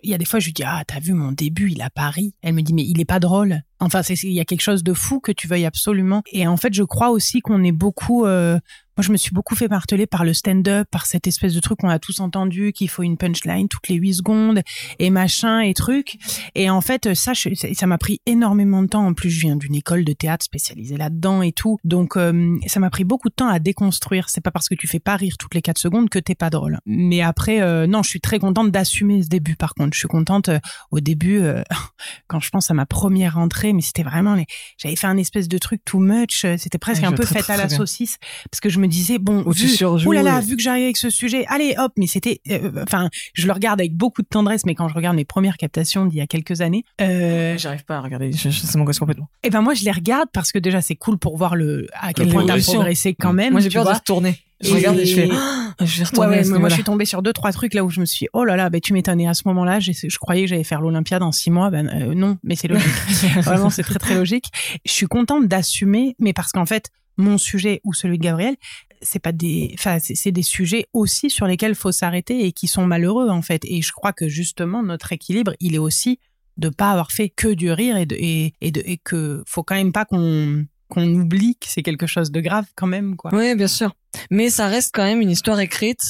[0.03, 1.89] il y a des fois je lui dis ah t'as vu mon début il a
[1.89, 2.36] pas ri.
[2.41, 4.93] Elle me dit mais il est pas drôle enfin il y a quelque chose de
[4.93, 8.59] fou que tu veuilles absolument et en fait je crois aussi qu'on est beaucoup euh,
[8.99, 11.80] moi, je me suis beaucoup fait marteler par le stand-up, par cette espèce de truc
[11.80, 14.61] qu'on a tous entendu, qu'il faut une punchline toutes les 8 secondes,
[14.99, 16.17] et machin, et truc.
[16.53, 19.07] Et en fait, ça, ça m'a pris énormément de temps.
[19.07, 21.77] En plus, je viens d'une école de théâtre spécialisée là-dedans et tout.
[21.86, 24.27] Donc, euh, ça m'a pris beaucoup de temps à déconstruire.
[24.27, 26.49] C'est pas parce que tu fais pas rire toutes les 4 secondes que t'es pas
[26.49, 26.80] drôle.
[26.86, 29.93] Mais après, euh, non, je suis très contente d'assumer ce début, par contre.
[29.93, 30.59] Je suis contente euh,
[30.91, 31.41] au début,
[32.27, 33.38] quand je pense à ma première
[33.74, 34.45] mais c'était vraiment les...
[34.78, 36.45] J'avais fait un espèce de truc too much.
[36.45, 37.78] euh, C'était presque Ouais, un peu fait à la bien.
[37.78, 38.17] saucisse
[38.51, 40.97] parce que je me disais bon Où tu vu, surjoues et- vu que j'arrive avec
[40.97, 44.65] ce sujet allez hop mais c'était euh, enfin je le regarde avec beaucoup de tendresse
[44.65, 47.97] mais quand je regarde mes premières captations d'il y a quelques années euh, J'arrive pas
[47.97, 49.30] à regarder, je, je, ça m'angoisse complètement.
[49.43, 52.13] et ben moi je les regarde parce que déjà c'est cool pour voir le à
[52.13, 53.97] quel point t'as progressé quand même Moi, j'ai tu peur de vois.
[53.97, 54.38] retourner.
[54.62, 55.30] Je Et- regarde et je fais,
[55.86, 58.05] je vais retourner ouais, moi suis tombée sur deux trois trucs là où je me
[58.05, 60.47] suis dit, oh là là ben tu m'étonnes et à ce moment-là je croyais que
[60.47, 62.88] j'allais faire l'Olympiade en six mois ben euh, non mais c'est logique
[63.43, 64.45] Vraiment, c'est très très logique.
[64.86, 68.55] Je suis contente d'assumer, mais parce qu'en fait, mon sujet ou celui de Gabriel,
[69.01, 72.68] c'est pas des, enfin, c'est c'est des sujets aussi sur lesquels faut s'arrêter et qui
[72.68, 73.64] sont malheureux en fait.
[73.66, 76.20] Et je crois que justement notre équilibre, il est aussi
[76.57, 79.64] de pas avoir fait que du rire et de et, et de et que faut
[79.64, 83.32] quand même pas qu'on qu'on oublie que c'est quelque chose de grave quand même quoi.
[83.34, 83.94] Oui, bien sûr.
[84.32, 86.02] Mais ça reste quand même une histoire écrite.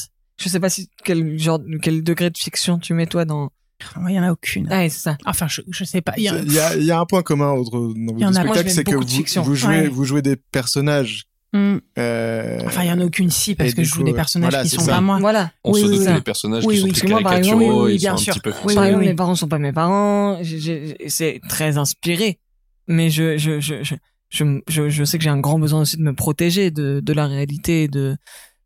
[0.41, 3.49] Je sais pas si quel genre, quel degré de fiction tu mets toi dans.
[4.07, 4.67] Il y en a aucune.
[4.71, 5.17] Ah, c'est ça.
[5.25, 6.13] Enfin, je, je sais pas.
[6.17, 8.19] Il y a- Il y a, il y a un point commun entre, dans Il
[8.21, 8.95] y vos spectacles, c'est que
[9.39, 9.87] vous, jouez, Ouais.
[9.87, 11.25] vous jouez des personnages.
[11.53, 11.77] Hmm.
[11.97, 14.13] Euh, Enfin, il y en a aucune si parce et que je joue coup, des
[14.13, 14.91] personnages voilà, qui sont ça.
[14.93, 15.17] pas moi.
[15.19, 15.51] Voilà.
[15.63, 16.13] On Oui, se oui, doute oui.
[16.13, 16.91] les personnages Oui, qui sont oui.
[16.93, 18.31] très Parce que moi, par exemple, caricaturaux, oui, oui, ils bien sont sûr.
[18.33, 20.39] un petit peu Oui, Par exemple, mes parents sont pas mes parents.
[21.07, 22.39] C'est très inspiré.
[22.87, 23.95] Mais je, je, je, je,
[24.29, 27.13] je, je, je sais que j'ai un grand besoin aussi de me protéger de, de
[27.13, 28.15] la réalité, de,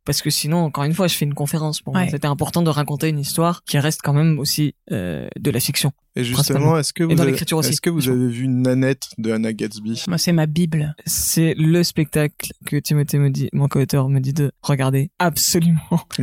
[0.06, 1.82] parce que sinon, encore une fois, je fais une conférence.
[1.82, 5.52] Pour moi, c'était important de raconter une histoire qui reste quand même aussi euh, de
[5.52, 5.92] la fiction.
[6.16, 7.70] et justement, est-ce que vous, avez, l'écriture aussi.
[7.72, 10.04] est-ce que vous avez vu Nanette de Anna Gatsby?
[10.08, 10.96] Moi, c'est ma bible.
[11.06, 15.80] C'est le spectacle que Timothée me dit, mon co-auteur me dit de regarder absolument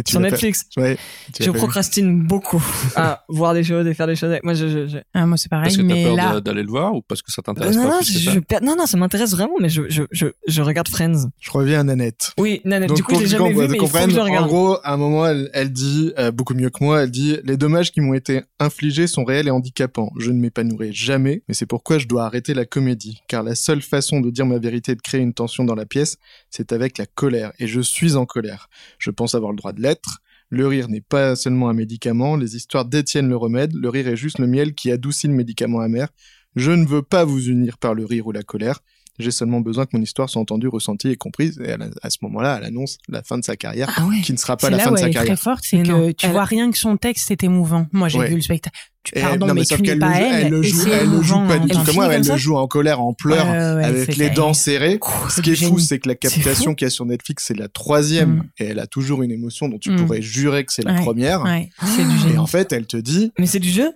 [0.07, 0.67] sur Netflix.
[0.77, 0.97] Ouais,
[1.39, 1.57] Je vu.
[1.59, 2.63] procrastine beaucoup
[2.97, 4.37] à voir des choses et faire des choses.
[4.43, 4.99] Moi, je, je, je...
[5.15, 5.65] Ah, moi, c'est pareil.
[5.65, 7.83] Parce que t'as mais peur là, d'aller le voir ou parce que ça t'intéresse non,
[7.85, 8.33] pas non, plus que je- ça?
[8.35, 11.29] je per- non, non, ça m'intéresse vraiment, mais je, je, je, je regarde Friends.
[11.41, 12.33] Je reviens à Nanette.
[12.39, 15.51] Oui, Nanette, Donc, du coup, pour jamais vu, comprenne, en gros, à un moment, elle,
[15.53, 19.07] elle dit, euh, beaucoup mieux que moi, elle dit, les dommages qui m'ont été infligés
[19.07, 20.13] sont réels et handicapants.
[20.19, 23.23] Je ne m'épanouirai jamais, mais c'est pourquoi je dois arrêter la comédie.
[23.29, 25.87] Car la seule façon de dire ma vérité et de créer une tension dans la
[25.87, 26.17] pièce,
[26.51, 27.53] c'est avec la colère.
[27.59, 28.69] Et je suis en colère.
[28.99, 30.21] Je pense avoir le droit de l'être.
[30.49, 34.17] Le rire n'est pas seulement un médicament, les histoires détiennent le remède, le rire est
[34.17, 36.09] juste le miel qui adoucit le médicament amer.
[36.57, 38.81] Je ne veux pas vous unir par le rire ou la colère.
[39.21, 41.61] J'ai seulement besoin que mon histoire soit entendue, ressentie et comprise.
[41.65, 44.21] Et elle à ce moment-là, elle annonce la fin de sa carrière, Ah ouais.
[44.23, 45.39] qui ne sera pas c'est la là fin où de sa elle est très carrière.
[45.39, 47.87] forte, c'est que non, tu elle- vois rien que son texte est émouvant.
[47.93, 48.29] Moi, j'ai Ouais.
[48.29, 48.77] vu le spectacle.
[49.03, 50.45] Tu, pardon, non, mais, mais sauf tu pas le, joue- elle.
[50.47, 52.23] elle le joue, c'est elle le joue émouvant pas en du tout comme moi, elle
[52.27, 54.99] le joue en colère, en pleurs, Ouais, ouais, ouais, avec c'est- les dents serrées.
[55.31, 57.45] Ce c'est qui est fou, c'est que la C'est captation qu'il y a sur Netflix,
[57.47, 58.43] c'est la troisième, Mm.
[58.59, 59.97] et elle a toujours une émotion dont tu Mm.
[59.97, 61.45] pourrais jurer que c'est la première.
[61.83, 62.03] C'est
[62.35, 63.91] Et en fait, elle te dit, Mais c'est du jeu?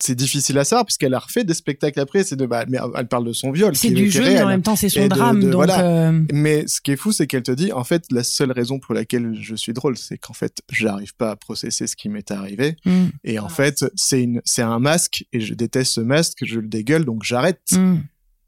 [0.00, 2.78] C'est difficile à savoir, parce qu'elle a refait des spectacles après, c'est de, bah, mais
[2.96, 5.08] elle parle de son viol, C'est du jeu, mais en même temps, c'est son de-
[5.08, 5.40] drame.
[5.40, 5.80] de- donc, voilà.
[5.84, 8.78] euh, Mais ce qui est fou, c'est qu'elle te dit, en fait, la seule raison
[8.78, 12.30] pour laquelle je suis drôle, c'est qu'en fait, j'arrive pas à processer ce qui m'est
[12.30, 12.76] arrivé.
[12.84, 16.60] mm, Et en fait, c'est une, c'est un masque, et je déteste ce masque, je
[16.60, 17.60] le dégueule, donc j'arrête.
[17.72, 17.96] mm.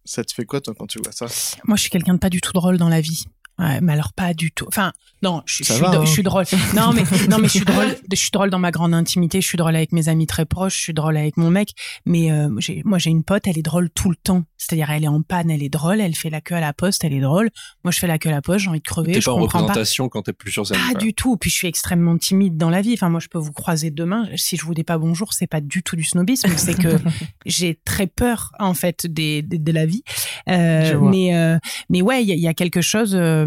[0.04, 1.26] Ça te fait quoi, toi, quand tu vois ça?
[1.64, 3.24] Moi, je suis quelqu'un de pas du tout drôle dans la vie.
[3.62, 4.64] Ouais, mais alors pas du tout.
[4.66, 4.92] Enfin,
[5.22, 6.04] non, je, je Ça suis, va, do- hein.
[6.04, 6.44] je suis drôle.
[6.74, 7.96] Non, mais non, mais je suis drôle.
[8.10, 9.40] Je suis drôle dans ma grande intimité.
[9.40, 10.76] Je suis drôle avec mes amis très proches.
[10.76, 11.70] Je suis drôle avec mon mec.
[12.06, 12.48] Mais euh,
[12.84, 13.46] moi, j'ai une pote.
[13.46, 14.42] Elle est drôle tout le temps.
[14.58, 16.00] C'est-à-dire, elle est en panne, elle est drôle.
[16.00, 17.50] Elle fait la queue à la poste, elle est drôle.
[17.84, 18.60] Moi, je fais la queue à la poste.
[18.64, 19.12] J'ai envie de crever.
[19.12, 19.42] T'es je pas en pas.
[19.42, 20.78] représentation quand t'es plus sur scène.
[20.92, 21.36] Pas du tout.
[21.36, 22.94] Puis je suis extrêmement timide dans la vie.
[22.94, 24.28] Enfin, moi, je peux vous croiser demain.
[24.36, 26.50] Si je vous dis pas bonjour, c'est pas du tout du snobisme.
[26.56, 26.96] C'est que
[27.46, 30.02] j'ai très peur, en fait, des, des- de la vie.
[30.48, 31.58] Euh, mais, euh,
[31.90, 33.14] mais ouais, il y, a- il y a quelque chose.
[33.14, 33.46] euh,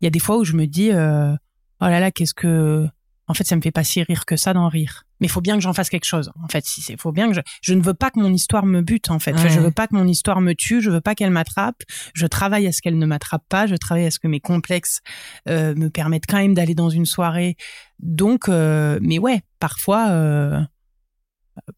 [0.00, 1.32] Il y a des fois où je me dis, euh,
[1.80, 2.86] oh là là, qu'est-ce que
[3.26, 5.04] en fait, ça me fait pas si rire que ça d'en rire.
[5.18, 6.30] Mais il faut bien que j'en fasse quelque chose.
[6.44, 8.66] En fait, si c'est, faut bien que je, je ne veux pas que mon histoire
[8.66, 9.10] me bute.
[9.10, 9.64] En fait, Enfin, je Ouais.
[9.64, 10.82] veux pas que mon histoire me tue.
[10.82, 11.82] Je veux pas qu'elle m'attrape.
[12.12, 13.66] Je travaille à ce qu'elle ne m'attrape pas.
[13.66, 15.00] Je travaille à ce que mes complexes
[15.48, 17.56] euh, me permettent quand même d'aller dans une soirée.
[17.98, 20.60] Donc, euh, mais ouais, parfois, euh,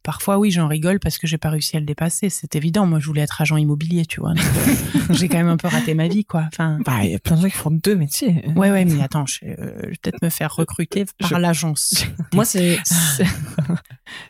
[0.02, 2.28] parfois oui, j'en rigole parce que j'ai pas réussi à le dépasser.
[2.30, 2.86] C'est évident.
[2.86, 4.32] Moi, je voulais être agent immobilier, tu vois.
[4.32, 6.44] Euh, j'ai quand même un peu raté ma vie, quoi.
[6.48, 6.78] Enfin.
[6.84, 8.44] Bah, il y a plein de gens qui font deux métiers.
[8.56, 9.54] Ouais, ouais, mais attends, je, euh,
[9.84, 12.04] je vais peut-être me faire recruter par Je- l'agence.
[12.34, 12.78] Moi, c'est,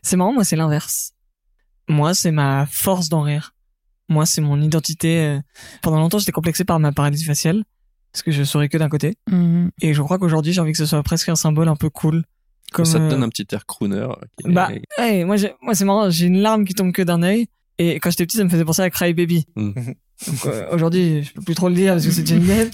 [0.03, 1.13] c'est- marrant, moi, c'est l'inverse.
[1.89, 3.53] Moi, c'est ma force d'en rire.
[4.09, 5.19] Moi, c'est mon identité.
[5.21, 5.41] euh,
[5.83, 7.65] Pendant longtemps, j'étais complexé par ma paralysie faciale.
[8.13, 9.17] Parce que je souris que d'un côté.
[9.31, 9.71] Mhm.
[9.83, 12.25] Et je crois qu'aujourd'hui, j'ai envie que ce soit presque un symbole un peu cool.
[12.73, 14.07] Comme, ça te euh, donne un petit air crooner.
[14.39, 17.23] qui est- Bah, ouais, moi, moi, c'est marrant, j'ai une larme qui tombe que d'un
[17.23, 17.47] œil.
[17.79, 19.47] Et quand j'étais petit, ça me faisait penser à Cry Baby.
[19.57, 19.71] Mm.
[20.27, 22.73] Donc, euh, aujourd'hui, je peux plus trop le dire parce que c'est Johnny Depp.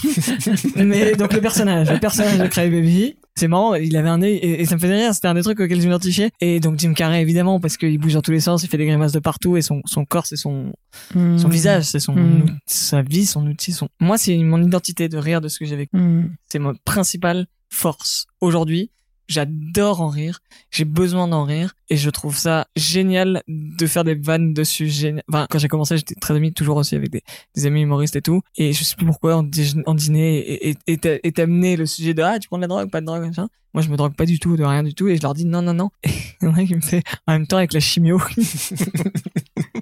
[0.76, 4.34] Mais donc, le personnage, le personnage de Cry Baby, c'est marrant, il avait un œil
[4.36, 6.30] et, et ça me faisait rire, c'était un des trucs auxquels je m'identifiais.
[6.40, 8.86] Et donc, Jim Carrey, évidemment, parce qu'il bouge dans tous les sens, il fait des
[8.86, 10.72] grimaces de partout et son, son corps, c'est son,
[11.12, 11.50] son Mhm.
[11.50, 12.42] visage, c'est son, Mm.
[12.42, 15.64] out- sa vie, son outil, son, moi, c'est mon identité de rire de ce que
[15.64, 15.96] j'ai vécu.
[16.48, 18.26] C'est ma principale force.
[18.40, 18.90] Aujourd'hui,
[19.32, 24.14] j'adore en rire, j'ai besoin d'en rire, et je trouve ça génial de faire des
[24.14, 24.90] vannes dessus.
[25.50, 27.22] Quand j'ai commencé, j'étais très ami toujours aussi avec des,
[27.66, 29.48] amis humoristes et tout, et je sais plus pourquoi en,
[29.86, 32.90] en dîner et- et- et amené le sujet de ah tu prends de la drogue,
[32.90, 33.48] pas de drogue, machin.
[33.74, 35.46] Moi, je me drogue pas du tout, de rien du tout, et je leur dis
[35.46, 35.90] non, non, non.
[36.04, 36.10] Et
[36.42, 38.20] il y en a qui me fait en même temps avec la chimio.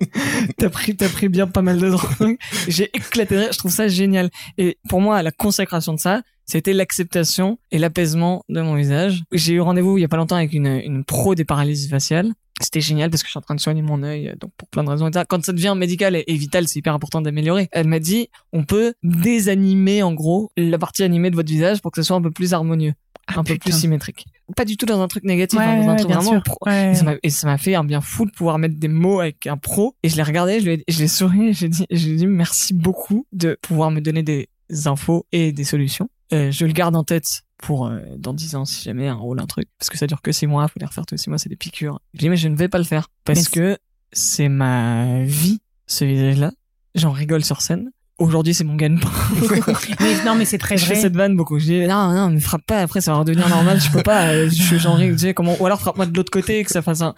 [0.58, 2.36] t'as pris, bien pas mal de drogue.
[2.68, 4.30] J'ai éclaté je trouve ça génial.
[4.58, 9.22] Et pour moi, la consécration de ça, c'était l'acceptation et l'apaisement de mon visage.
[9.32, 12.32] J'ai eu rendez-vous il y a pas longtemps avec une, une pro des paralysies faciales.
[12.62, 14.84] C'était génial parce que je suis en train de soigner mon œil, donc pour plein
[14.84, 15.08] de raisons.
[15.08, 15.24] etc.
[15.26, 17.68] Quand ça devient médical et, et vital, c'est hyper important d'améliorer.
[17.72, 21.90] Elle m'a dit, on peut désanimer en gros la partie animée de votre visage pour
[21.90, 22.92] que ce soit un peu plus harmonieux,
[23.28, 24.26] un peu Ah, plus symétrique.
[24.56, 26.42] Pas du tout dans un truc négatif, Ouais, hein, dans un ouais, truc vraiment sûr.
[26.42, 26.92] pro- Ouais.
[27.22, 29.94] et ça m'a- fait un bien fou de pouvoir mettre des mots avec un pro.
[30.02, 32.16] Et je l'ai regardé, je lui ai, je l'ai souri, j'ai dit, je lui ai
[32.16, 34.48] dit merci beaucoup de pouvoir me donner des
[34.84, 36.10] infos et des solutions.
[36.32, 39.40] Euh, je le garde en tête pour euh, dans 10 ans si jamais un rôle,
[39.40, 39.68] un truc.
[39.78, 41.48] Parce que ça dure que 6 mois, faut les refaire tous les 6 mois, c'est
[41.48, 42.00] des piqûres.
[42.14, 43.08] Je dis mais je ne vais pas le faire.
[43.24, 43.78] Parce Mais que
[44.12, 46.52] c'est ma vie, ce visage-là.
[46.94, 47.90] J'en rigole sur scène.
[48.18, 49.08] Aujourd'hui, c'est mon gagne-pain.
[50.00, 51.00] Mais non, mais c'est très je fais vrai.
[51.02, 51.58] cette vanne beaucoup.
[51.58, 52.80] Je dis non, non, me frappe pas.
[52.82, 53.80] Après, ça va redevenir normal.
[53.80, 54.26] Je peux pas.
[54.28, 55.10] euh, Je j'en ris.
[55.12, 57.14] Tu sais comment Ou alors frappe-moi de l'autre côté que ça fasse un.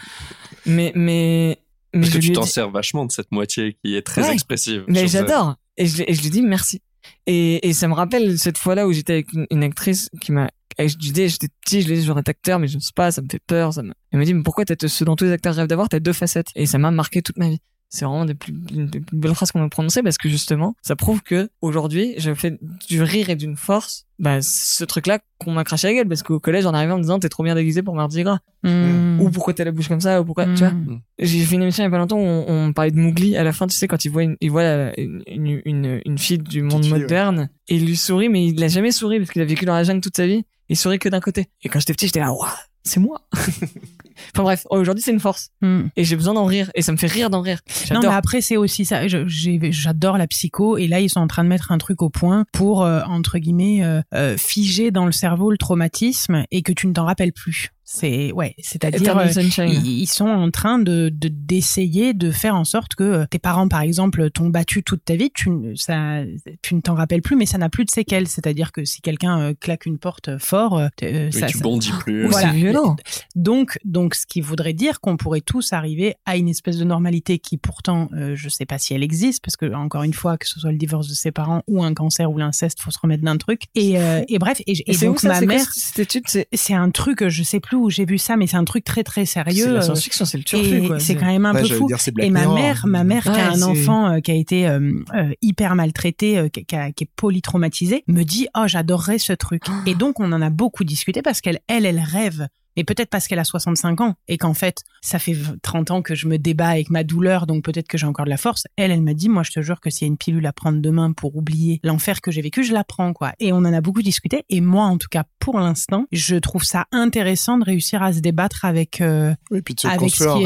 [0.64, 1.58] Mais mais
[1.92, 4.22] mais Parce je que tu t'en dit- sers vachement de cette moitié qui est très
[4.22, 4.32] Ouais.
[4.32, 4.84] expressive.
[4.86, 5.56] mais j'adore.
[5.76, 6.80] Et et je lui dis merci.
[7.26, 10.50] Et, et ça me rappelle cette fois-là où j'étais avec une, actrice qui m'a.
[10.78, 12.92] Je lui dis, j'étais petit, je lui dis, je veux être acteur, mais je sais
[12.94, 13.74] pas, ça me fait peur.
[13.74, 13.92] Ça me...
[14.10, 16.12] Elle me dit, mais pourquoi t'as ce dont tous les acteurs rêvent d'avoir, t'as deux
[16.12, 16.48] facettes.
[16.54, 17.60] Et ça m'a marqué toute ma vie.
[17.94, 20.74] C'est vraiment des plus, une des plus belles phrases qu'on m'a prononcées parce que justement,
[20.80, 25.52] ça prouve que aujourd'hui, je fais du rire et d'une force, bah, ce truc-là qu'on
[25.52, 27.42] m'a craché à la gueule parce qu'au collège, j'en arrivais en me disant, t'es trop
[27.42, 28.38] bien déguisé pour Mardi Gras.
[28.62, 29.20] Mhm.
[29.20, 30.70] Ou pourquoi t'as la bouche comme ça, ou pourquoi, tu vois.
[30.70, 31.00] Mhm.
[31.18, 33.36] J'ai fait une émission il y a pas longtemps où on, on parlait de Mowgli.
[33.36, 36.00] À la fin, tu sais, quand il voit une, il voit la- une, une, une,
[36.06, 36.98] une fille du monde fille, ouais.
[37.00, 39.74] moderne, et il lui sourit, mais il l'a jamais souri parce qu'il a vécu dans
[39.74, 40.44] la jungle toute sa vie.
[40.70, 41.48] Il sourit que d'un côté.
[41.62, 42.48] Et quand j'étais petit, j'étais là, waouh,
[42.84, 43.20] c'est moi.
[44.34, 45.50] enfin bref, aujourd'hui, c'est une force.
[45.60, 45.90] Mhm.
[45.96, 46.70] Et j'ai besoin d'en rire.
[46.74, 47.60] Et ça me fait rire d'en rire.
[47.90, 49.06] Non, mais après, c'est aussi ça.
[49.06, 50.76] J'adore la psycho.
[50.76, 53.38] Et là, ils sont en train de mettre un truc au point pour, euh, entre
[53.38, 57.32] guillemets, euh, euh, figer dans le cerveau le traumatisme et que tu ne t'en rappelles
[57.32, 57.70] plus.
[57.84, 59.26] C'est, ouais, c'est-à-dire, euh,
[59.72, 63.38] ils, ils sont en train de de- d'essayer de, faire en sorte que euh, tes
[63.40, 66.20] parents, par exemple, t'ont battu toute ta vie, tu, ne- ça,
[66.62, 68.28] tu ne t'en rappelles plus, mais ça n'a plus de séquelles.
[68.28, 70.88] C'est-à-dire que si quelqu'un euh, claque une porte fort, euh,
[71.32, 72.26] ça, tu ça- bondis plus.
[72.28, 72.50] Voilà.
[72.52, 72.96] C'est violent.
[73.34, 77.38] donc, donc, ce qui voudrait dire qu'on pourrait tous arriver à une espèce de normalité
[77.40, 80.46] qui, pourtant, euh, je sais pas si elle existe, parce que encore une fois, que
[80.48, 83.24] ce soit le divorce de ses parents ou un cancer ou l'inceste, faut se remettre
[83.24, 83.62] d'un truc.
[83.74, 86.24] Et, euh, et bref, et, et c'est où donc ça, ma mère, cette- cette étude,
[86.28, 88.84] c'est, c'est un truc, je sais plus où j'ai vu ça, mais c'est un truc
[88.84, 89.72] très très c'est sérieux.
[89.72, 91.86] la euh, science-fiction, c'est le turfu, c'est quand même un Ouais, peu fou.
[91.86, 94.30] dire, c'est Black Et ma mère, ma mère qui a un c'est- enfant euh, qui
[94.30, 98.46] a été euh, euh, hyper maltraité, euh, qui, qui a- qui est polytraumatisé, me dit
[98.56, 99.62] oh j'adorerais ce truc.
[99.86, 102.46] Et donc on en a beaucoup discuté parce qu'elle elle elle rêve.
[102.76, 106.14] Mais peut-être parce qu'elle a 65 ans et qu'en fait, ça fait 30 ans que
[106.14, 108.64] je me débat avec ma douleur, donc peut-être que j'ai encore de la force.
[108.76, 110.52] Elle, elle m'a dit, moi, je te jure que s'il y a une pilule à
[110.52, 113.32] prendre demain pour oublier l'enfer que j'ai vécu, je la prends, quoi.
[113.40, 114.44] Et on en a beaucoup discuté.
[114.48, 118.20] Et moi, en tout cas, pour l'instant, je trouve ça intéressant de réussir à se
[118.20, 120.38] débattre avec, euh, Oui, puis de se Avec construire en,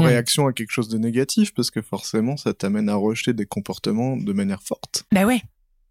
[0.00, 3.46] ré- réaction à quelque chose de négatif, parce que forcément, ça t'amène à rejeter des
[3.46, 5.04] comportements de manière forte.
[5.12, 5.42] bah ouais.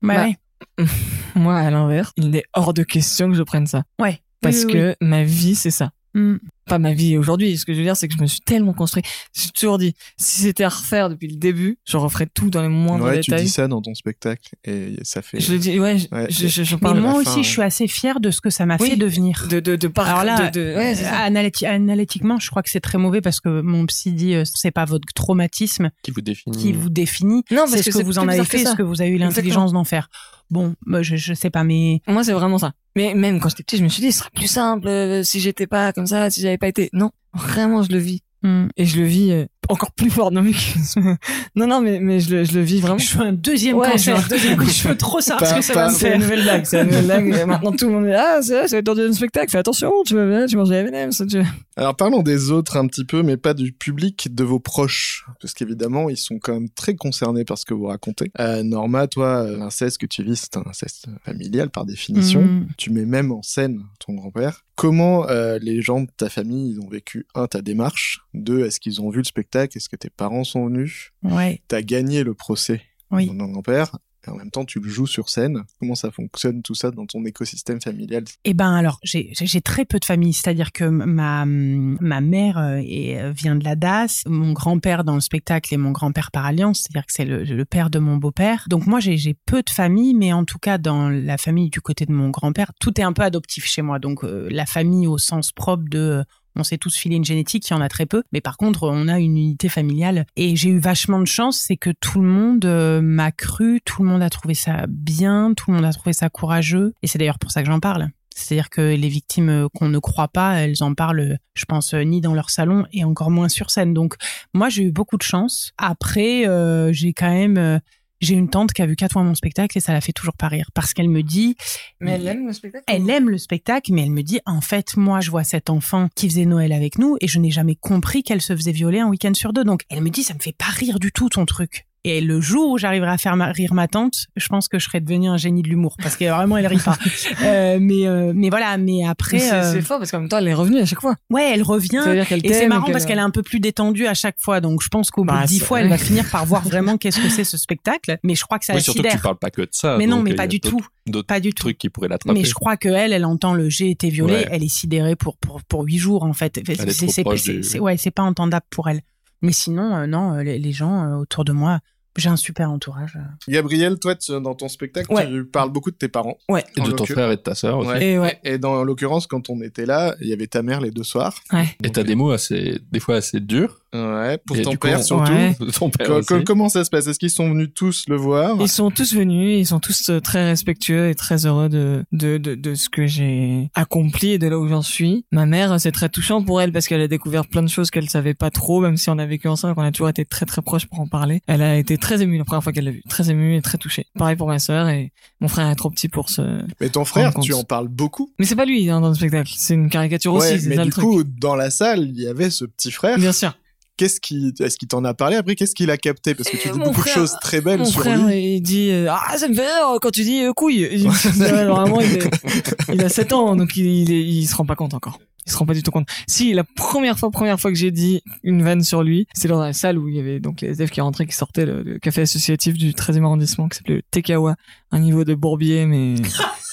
[0.02, 0.36] Bah, Bah, ouais.
[1.36, 3.84] Moi, à l'inverse, il est hors de question que je prenne ça.
[4.00, 4.22] Ouais.
[4.42, 5.92] Parce Oui, oui, que ma vie, c'est ça.
[6.14, 6.22] oui.
[6.22, 6.40] Mm.
[6.66, 7.58] Pas ma vie aujourd'hui.
[7.58, 9.04] Ce que je veux dire, c'est que je me suis tellement construit.
[9.34, 12.68] J'ai toujours dit, si c'était à refaire depuis le début, je referais tout dans les
[12.70, 13.46] moindres ouais, tu détails.
[13.46, 15.40] dis ça dans ton spectacle et ça fait.
[15.40, 16.28] Je le dis, ouais, je- Ouais.
[16.30, 18.66] je, je, je Mais moi aussi, fin, je suis assez fière de ce que ça
[18.66, 18.92] m'a Oui.
[18.92, 19.48] fait devenir.
[19.50, 21.28] de, de, de par- Alors là, de, de- ouais, c'est ça.
[21.30, 24.72] analyti- analytiquement, je crois que c'est très mauvais parce que mon psy dit euh, c'est
[24.72, 28.20] pas votre traumatisme Qui vous définit qui vous définit, Non, parce c'est ce que vous
[28.20, 30.10] en avez fait, ce que vous avez eu l'intelligence d'en faire.
[30.52, 32.74] Bon, moi, je, je sais pas, mais Moi, c'est vraiment ça.
[32.96, 35.40] Mais même quand j'étais petit, je me suis dit, ce serait plus simple euh, si
[35.40, 36.90] j'étais pas comme ça, si j'avais pas été.
[36.94, 38.22] Non, vraiment, je le vis.
[38.44, 38.68] hmm.
[38.78, 40.32] Et je le vis euh, encore plus fort.
[40.32, 40.52] Non, mais...
[41.56, 42.98] non, non, mais, mais je, le, je le vis vraiment.
[42.98, 44.20] je veux un deuxième Ouais, cancer.
[44.22, 46.20] je deuxième je veux trop savoir Pas- ce que ça va me C'est la faire.
[46.24, 47.48] nouvelle blague, c'est la nouvelle blague.
[47.48, 49.58] Maintenant, tout le monde est, ah, c'est vrai, ça va être dans un spectacle, fais
[49.58, 51.42] attention, tu vas, tu manges des M&M's, tu...
[51.78, 55.54] Alors parlons des autres un petit peu, mais pas du public, de vos proches, parce
[55.54, 58.32] qu'évidemment ils sont quand même très concernés par ce que vous racontez.
[58.40, 62.42] Euh, Norma, toi, euh, l'inceste que tu vis, c'est un inceste familial par définition.
[62.42, 62.68] Hmm.
[62.78, 64.62] Tu mets même en scène ton grand-père.
[64.76, 68.80] Comment euh, les gens de ta famille ils ont vécu un ta démarche, deux est-ce
[68.82, 72.34] qu'ils ont vu le spectacle, est-ce que tes parents sont venus, Ouais, t'as gagné le
[72.34, 72.82] procès
[73.12, 73.30] Oui.
[73.30, 73.98] de ton grand-père.
[74.28, 75.62] Et en même temps, tu le joues sur scène.
[75.80, 78.24] Comment ça fonctionne tout ça dans ton écosystème familial?
[78.44, 83.20] Eh ben alors, j'ai très peu de famille, c'est-à-dire que ma ma mère euh, est-
[83.22, 86.80] euh, vient de la DAS, mon grand-père dans le spectacle est mon grand-père par alliance,
[86.82, 88.66] c'est-à-dire que c'est le, le père de mon beau-père.
[88.68, 91.80] Donc moi j'ai j'ai peu de famille, mais en tout cas dans la famille du
[91.82, 94.00] côté de mon grand-père, tout est un peu adoptif chez moi.
[94.00, 96.24] Donc euh, la famille au sens propre de euh,
[96.56, 98.84] on s'est tous filé une génétique, il y en a très peu, mais par contre,
[98.84, 100.26] on a une unité familiale.
[100.36, 104.04] Et j'ai eu vachement de chance, c'est que tout le monde euh, m'a cru, tout
[104.04, 106.94] le monde a trouvé ça bien, tout le monde a trouvé ça courageux.
[107.02, 108.10] Et c'est d'ailleurs pour ça que j'en parle.
[108.38, 111.94] C'est-à-dire que les victimes euh, qu'on ne croit pas, elles en parlent, euh, je pense,
[111.94, 113.94] ni dans leur salon et encore moins sur scène.
[113.94, 114.16] Donc,
[114.54, 115.72] moi, j'ai eu beaucoup de chance.
[115.78, 116.46] Après,
[116.92, 117.80] j'ai quand même...
[118.22, 120.36] j'ai une tante qui a vu quatre fois mon spectacle et ça la fait toujours
[120.38, 121.56] pas rire parce qu'elle me dit
[122.00, 124.96] Mais elle aime le spectacle elle aime le spectacle, mais elle me dit, en fait,
[124.98, 128.24] moi, je vois cet enfant qui faisait Noël avec nous et je n'ai jamais compris
[128.24, 129.64] qu'elle se faisait violer un week-end sur deux.
[129.64, 131.86] Donc, elle me dit, ça me fait pas rire du tout ton truc.
[132.08, 134.86] Et le jour où j'arriverai à faire ma- rire ma tante, je pense que je
[134.86, 136.96] serai devenu un génie de l'humour parce que vraiment elle rit pas.
[137.42, 140.48] Euh, mais euh, mais voilà, mais après, c'est euh, fort parce qu'en même temps, elle
[140.48, 141.16] est revenue à chaque fois.
[141.32, 142.02] ouais, elle revient.
[142.04, 144.14] Ça veut dire qu'elle Et c'est marrant parce qu'elle est un peu plus détendue à
[144.14, 144.62] chaque fois.
[144.62, 146.98] Donc je pense qu'au bout Bah, de dix fois, elle va finir par voir vraiment
[146.98, 148.18] qu'est-ce que c'est ce spectacle.
[148.24, 149.98] Mais je crois que ça Oui, surtout que tu parles pas que de ça.
[149.98, 150.86] Mais non, mais euh, pas du tout.
[151.28, 151.64] Pas du tout.
[151.66, 152.38] trucs qui pourraient l'attraper.
[152.40, 154.48] Mais je crois que elle, elle entend le j'ai été violée, Ouais.
[154.52, 156.58] elle est sidérée pour pour pour huit jours en fait.
[156.60, 159.02] est C'est du- ouais, pas entendable pour elle.
[159.42, 161.80] Mais sinon, euh, non, euh, les, les gens euh, autour de moi,
[162.18, 163.18] j'ai un super entourage.
[163.48, 165.28] Gabriel, toi, tu- dans ton spectacle, Ouais.
[165.28, 166.38] tu parles beaucoup de tes parents.
[166.50, 166.64] Ouais.
[166.78, 167.90] Et de ton frère et de ta sœur aussi.
[167.90, 168.06] Ouais.
[168.14, 168.40] Et ouais.
[168.44, 171.36] Et dans l'occurrence, quand on était là, il y avait ta mère les deux soirs.
[171.52, 171.68] Ouais.
[171.84, 173.82] Et t'as des mots assez, des fois assez durs.
[173.96, 175.32] Ouais, pour Et ton coup, père surtout.
[175.32, 175.56] Ouais.
[175.78, 176.28] Ton père Co- aussi.
[176.28, 177.08] co- comment ça se passe?
[177.08, 178.58] Est-ce qu'ils sont venus tous le voir?
[178.60, 182.38] Ils sont tous venus, ils sont tous euh, très respectueux et très heureux de, de,
[182.38, 185.26] de, de ce que j'ai accompli et de là où j'en suis.
[185.32, 188.10] Ma mère, c'est très touchant pour elle parce qu'elle a découvert plein de choses qu'elle
[188.10, 190.62] savait pas trop, même si on a vécu ensemble, qu'on a toujours été très très
[190.62, 191.42] proches pour en parler.
[191.48, 193.78] Elle a été très émue la première fois qu'elle l'a vu, très émue et très
[193.78, 194.06] touchée.
[194.18, 196.42] Pareil pour ma sœur et mon frère est trop petit pour ce...
[196.82, 198.32] Mais ton frère, tu en parles beaucoup.
[198.40, 200.82] Mais c'est pas lui hein, dans le spectacle, c'est une caricature Ouais, aussi, mais ça
[200.84, 201.04] du le truc.
[201.06, 203.18] coup, dans la salle, il y avait ce petit frère.
[203.18, 203.56] Bien sûr.
[203.98, 205.56] Qu'est-ce qui, est-ce qu'il t'en a parlé après?
[205.56, 206.36] Qu'est-ce qu'il a capté?
[206.36, 208.56] Parce que tu Euh, dis beaucoup frère- de choses très belles Mon sur frère, lui.
[208.58, 210.88] il dit euh, ah ça me fait rire quand tu dis euh, couille.
[210.92, 212.30] Il, vraiment, il, est-
[212.94, 215.20] il a 7 ans donc il, il, est- il se rend pas compte encore.
[215.48, 216.08] Il se rend pas du tout compte.
[216.28, 219.62] Si la première fois, première fois que j'ai dit une vanne sur lui, c'est dans
[219.62, 222.00] la salle où il y avait donc les SDF qui rentraient, qui sortaient le, le
[222.00, 224.56] café associatif du 13e arrondissement qui s'appelait le Tekawa,
[224.92, 226.16] un niveau de bourbier mais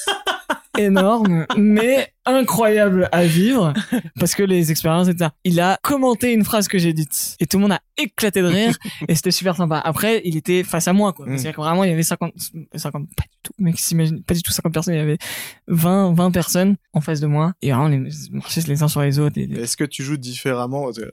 [0.79, 3.73] énorme, mais incroyable à vivre
[4.19, 5.33] parce que les expériences étaient ça.
[5.45, 8.47] Il a commenté une phrase que j'ai dite et tout le monde a éclaté de
[8.47, 8.77] rire
[9.09, 9.79] et c'était super sympa.
[9.79, 11.27] Après, il était face à moi quoi.
[11.27, 11.31] Mm.
[11.37, 12.33] C'est-à-dire que vraiment il y avait 50
[12.75, 15.19] 50 pas du tout, mec, s'imagine pas du tout 50 personnes, il y avait
[15.69, 17.99] 20 20 personnes en face de moi et vraiment les
[18.31, 21.11] marchaient les uns sur les autres et Est-ce que tu joues différemment euh,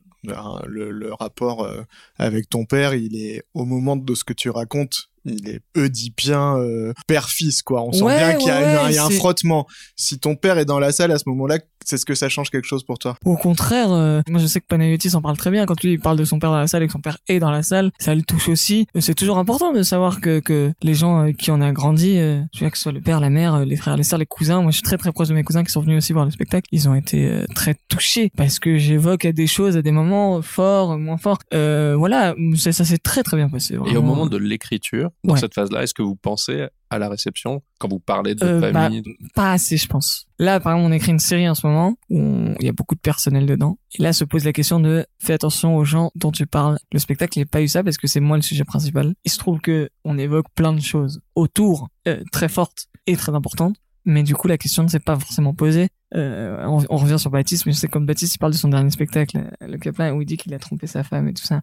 [0.68, 1.82] le, le rapport euh,
[2.18, 6.58] avec ton père, il est au moment de ce que tu racontes, il est oedipien
[6.58, 7.84] euh, père-fils quoi.
[7.84, 9.68] On sent Ouais, bien qu'il y a, ouais, une- il y a un frottement.
[9.96, 12.50] Si ton père est dans la salle à ce moment-là, c'est ce que ça change
[12.50, 13.16] quelque chose pour toi?
[13.26, 15.66] Au contraire, euh, moi je sais que Panayotis en parle très bien.
[15.66, 17.40] Quand lui il parle de son père dans la salle et que son père est
[17.40, 18.88] dans la salle, ça le touche aussi.
[18.96, 22.18] Euh, C'est toujours important de savoir que, que les gens euh, qui on a grandi,
[22.18, 24.04] euh, je veux dire que ce soit le père, la mère, euh, les frères, les
[24.04, 25.98] sœurs, les cousins, moi je suis très très proche de mes cousins qui sont venus
[25.98, 26.68] aussi voir le spectacle.
[26.72, 30.42] Ils ont été euh, très touchés parce que j'évoque à des choses, à des moments
[30.42, 31.40] forts, moins forts.
[31.54, 33.76] Euh, voilà, ça, ça s'est très très bien passé.
[33.88, 35.40] Et au moment de l'écriture, dans Ouais.
[35.40, 38.72] cette phase-là, est-ce que vous pensez à la réception quand vous parlez de Euh, bah,
[38.72, 39.04] famille
[39.36, 40.28] pas assez, je pense.
[40.38, 42.96] Là, par exemple, on écrit une série en ce moment où il y a beaucoup
[42.96, 43.78] de personnel dedans.
[43.98, 46.78] Et là, se pose la question de fais attention aux gens dont tu parles.
[46.92, 49.14] Le spectacle, n'a pas eu ça parce que c'est moi le sujet principal.
[49.26, 53.34] Il se trouve que on évoque plein de choses autour, euh, très fortes et très
[53.34, 53.76] importantes.
[54.06, 55.90] mais du coup la question ne s'est pas forcément posée.
[56.16, 58.90] Euh, on, on revient sur Baptiste, mais sais comme Baptiste il parle de son dernier
[58.90, 61.62] spectacle, le Capin, où il dit qu'il a trompé sa femme et tout ça.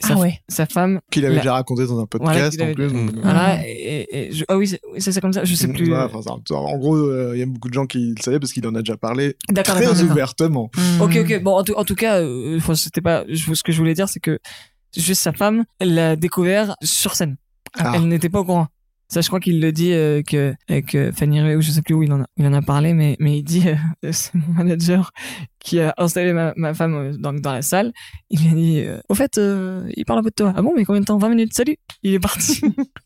[0.00, 0.40] Sa, Ah ouais.
[0.48, 1.00] sa femme.
[1.10, 2.92] Qu'il avait la- déjà raconté dans un podcast en avait- plus.
[2.92, 3.70] donc, euh, Voilà, et,
[4.10, 4.68] et- et je- ah oui,
[4.98, 5.90] c'est ça comme ça, je sais plus.
[5.90, 8.40] Ouais, enfin, ça- en gros, euh, il y a beaucoup de gens qui le savaient
[8.40, 10.70] parce qu'il en a déjà parlé très ouvertement.
[10.76, 11.00] Mm.
[11.00, 11.42] Ok, ok.
[11.42, 13.24] Bon, en tout, en tout cas, euh, c'était pas.
[13.28, 14.38] Je, ce que je voulais dire, c'est que
[14.96, 17.36] juste sa femme, elle l'a découvert sur scène.
[17.78, 17.92] Ah.
[17.94, 18.66] Elle n'était pas au courant.
[19.14, 21.82] Ça, je crois qu'il le dit euh, que avec euh, Fanny Ray, ou je sais
[21.82, 23.76] plus où il en a, il en a parlé, mais mais il dit euh,
[24.10, 25.12] c'est mon manager
[25.60, 27.92] qui a installé ma, ma femme euh, dans dans la salle.
[28.30, 29.40] Il lui a dit euh, au fait,
[29.96, 30.52] il parle un peu de toi.
[30.56, 31.16] Ah bon, mais combien de temps?
[31.16, 31.54] 20 minutes?
[31.54, 31.76] Salut.
[32.02, 32.60] Il est parti.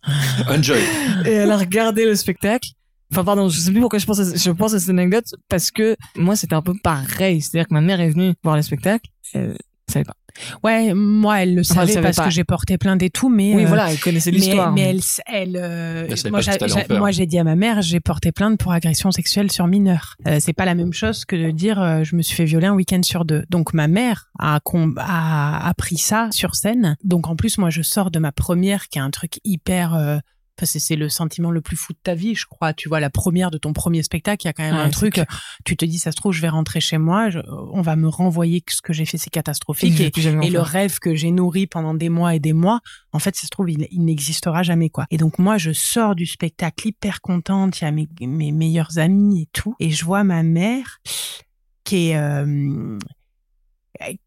[0.49, 0.81] Enjoy.
[1.27, 2.71] et elle a regardé le spectacle.
[3.13, 5.71] Enfin, pardon, je sais plus pourquoi je pense à, je pense à cette anecdote parce
[5.71, 7.43] que moi, c'était un peu pareil.
[7.43, 9.11] C'est-à-dire que ma mère est venue voir le spectacle.
[9.35, 9.59] Elle
[9.91, 10.17] savait pas.
[10.63, 12.25] Ouais, moi, elle le Enfin, elle savait parce pas.
[12.27, 14.73] que j'ai porté plainte et tout, mais Oui, euh, voilà, elle connaissait l'histoire.
[14.73, 17.57] Mais, mais- elle, elle, euh, Elle savait moi, pas ce que j'ai- dit à ma
[17.57, 20.17] mère, j'ai porté plainte pour agression sexuelle sur mineur.
[20.27, 22.67] Euh, c'est pas la même chose que de dire, euh, je me suis fait violer
[22.67, 23.45] un week-end sur deux.
[23.51, 24.61] Donc ma mère a,
[24.99, 26.97] a appris ça sur scène.
[27.05, 29.95] Donc en plus, moi, je sors de ma première, qui est un truc hyper.
[30.59, 32.73] Enfin, c'est- le sentiment le plus fou de ta vie, je crois.
[32.73, 34.91] Tu vois, la première de ton premier spectacle, il y a quand même Ouais, un
[34.91, 35.15] truc.
[35.15, 35.27] clair.
[35.65, 37.39] Tu te dis, ça se trouve, je vais rentrer chez moi, je-
[37.73, 40.01] on va me renvoyer que ce que j'ai fait, c'est catastrophique.
[40.01, 42.81] Et, le rêve que j'ai nourri pendant des mois et des mois,
[43.13, 45.07] en fait, ça se trouve, il, il n'existera jamais, quoi.
[45.11, 48.99] Et donc, moi, je sors du spectacle hyper contente, il y a mes, mes meilleurs
[48.99, 50.99] amis et tout, et je vois ma mère
[51.85, 52.99] qui est, euh,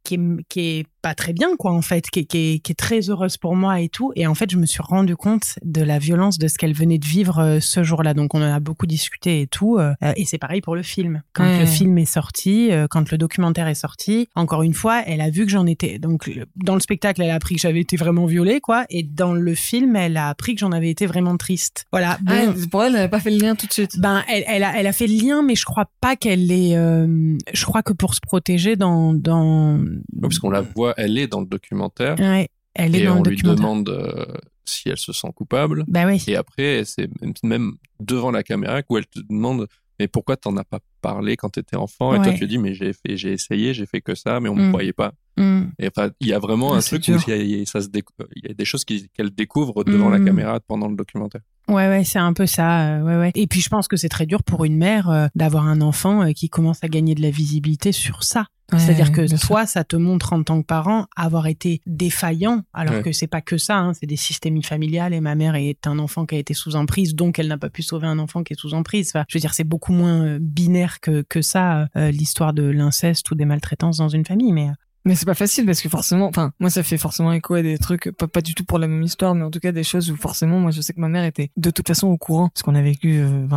[0.04, 0.20] qui est,
[0.50, 3.10] qui est pas très bien, quoi, en fait, qui est, qui, est, qui est très
[3.10, 4.12] heureuse pour moi et tout.
[4.16, 7.00] Et en fait, je me suis rendu compte de la violence de ce qu'elle venait
[7.00, 8.14] de vivre euh, ce jour-là.
[8.14, 9.78] Donc, on en a beaucoup discuté et tout.
[9.80, 11.24] euh, et c'est pareil pour le film.
[11.34, 11.60] Quand Ouais.
[11.60, 15.30] le film est sorti, euh, quand le documentaire est sorti, encore une fois, elle a
[15.32, 15.98] vu que j'en étais.
[15.98, 18.86] Donc, dans le spectacle, elle a appris que j'avais été vraiment violée, quoi.
[18.92, 21.86] Et dans le film, elle a appris que j'en avais été vraiment triste.
[21.92, 22.20] Voilà.
[22.22, 24.00] Bon, Ah, pour elle, elle avait pas fait le lien tout de suite.
[24.00, 26.76] ben, elle, elle, a, elle a fait le lien, mais je crois pas qu'elle est.
[26.78, 29.14] euh, je crois que pour se protéger dans.
[29.14, 33.06] dans Ouais, Parce qu'on la voit, elle est dans le documentaire Ouais, elle est et
[33.06, 34.26] dans on le lui demande euh,
[34.66, 35.84] si elle se sent coupable.
[35.88, 36.24] Bah oui.
[36.28, 39.68] Et après, c'est même- même devant la caméra où elle te demande
[40.00, 42.16] mais pourquoi t'en as pas parlé quand t'étais enfant?
[42.16, 42.34] Et toi Ouais.
[42.40, 44.72] tu dis mais j'ai fait, j'ai essayé, j'ai fait que ça, mais on me Mm.
[44.72, 45.14] croyait pas.
[45.38, 45.62] Mm.
[45.78, 47.24] Et enfin, il y a vraiment Ah, un truc où dur.
[47.28, 47.88] il y il ça se
[48.36, 50.26] il y a des choses qu'elle découvre devant la Mm.
[50.26, 51.42] caméra pendant le documentaire.
[51.68, 52.98] Ouais, ouais, c'est un peu ça.
[52.98, 53.32] euh, ouais, ouais.
[53.36, 56.24] Et puis je pense que c'est très dur pour une mère euh, d'avoir un enfant
[56.24, 58.48] euh, qui commence à gagner de la visibilité sur ça.
[58.78, 63.02] C'est-à-dire que toi, ça te montre en tant que parent avoir été défaillant, alors Ouais.
[63.04, 65.14] que c'est pas que ça, hein, c'est des systémies familiales.
[65.14, 67.70] Et ma mère est un enfant qui a été sous emprise, donc elle n'a pas
[67.70, 69.12] pu sauver un enfant qui est sous emprise.
[69.14, 72.64] Enfin, je veux dire, c'est beaucoup moins euh, binaire que que ça, euh, l'histoire de
[72.64, 74.52] l'inceste ou des maltraitances dans une famille.
[74.52, 74.74] Mais euh,
[75.04, 77.78] Mais c'est pas facile parce que forcément, enfin, moi ça fait forcément écho à des
[77.80, 80.12] trucs, pas, pas du tout pour la même histoire, mais en tout cas des choses
[80.12, 82.62] où forcément, moi je sais que ma mère était de toute façon au courant, parce
[82.62, 83.48] qu'on a vécu euh,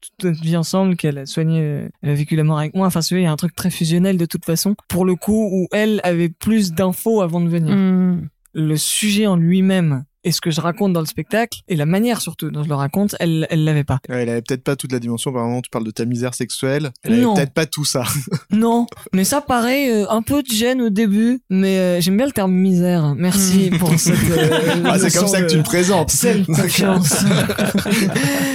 [0.00, 2.86] toute notre vie ensemble, qu'elle a soigné, euh, elle a vécu la mort avec moi,
[2.86, 5.14] enfin, tu vois, il y a un truc très fusionnel de toute façon, pour le
[5.14, 7.76] coup où elle avait plus d'infos avant de venir.
[7.76, 11.86] mm, Le sujet en lui-même et ce que je raconte dans le spectacle, et la
[11.86, 13.98] manière surtout dont je le raconte, elle, elle l'avait pas.
[14.08, 15.32] Ouais, elle avait peut-être pas toute la dimension.
[15.32, 16.90] Par exemple, tu parles de ta misère sexuelle.
[17.02, 17.34] Elle avait Non.
[17.34, 18.04] peut-être pas tout ça.
[18.50, 22.26] Non, mais ça paraît euh, un peu de gêne au début, mais euh, j'aime bien
[22.26, 23.14] le terme misère.
[23.16, 24.14] Merci pour cette.
[24.30, 26.12] euh, Ah, c'est comme ça que tu le présentes.
[26.46, 27.24] Confiance.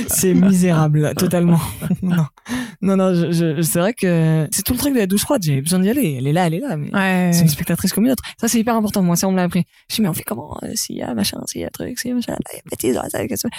[0.08, 1.60] c'est misérable, totalement.
[2.02, 2.26] Non,
[2.82, 3.14] non, non.
[3.14, 5.42] Je, je- c'est vrai que c'est tout le truc de la douche froide.
[5.44, 6.16] J'ai besoin d'y aller.
[6.20, 6.78] Elle est là, elle est là.
[6.78, 7.32] Mais ouais.
[7.34, 8.24] c'est une spectatrice comme une autre.
[8.40, 9.02] Ça, c'est hyper important.
[9.02, 9.64] Moi, ça, on me l'a appris.
[9.90, 11.98] Je dis, mais on fait comment euh, S'il y a machin, s'il y a truc,
[12.06, 13.54] a machin, là, il y a bêtise, qu'est-ce que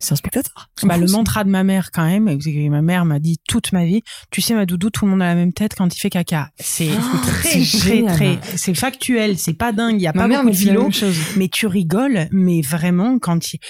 [0.00, 0.68] c'est un spectateur.
[0.82, 2.38] Bah, le mantra de ma mère quand même,
[2.70, 5.26] ma mère m'a dit toute ma vie, tu sais ma doudou, tout le monde a
[5.26, 6.50] la même tête quand il fait caca.
[6.58, 10.28] C'est Ah, très très très, c'est factuel, c'est pas dingue, il y a Ma pas
[10.28, 10.90] mère beaucoup de la philo,
[11.36, 13.60] mais tu rigoles, mais vraiment quand il,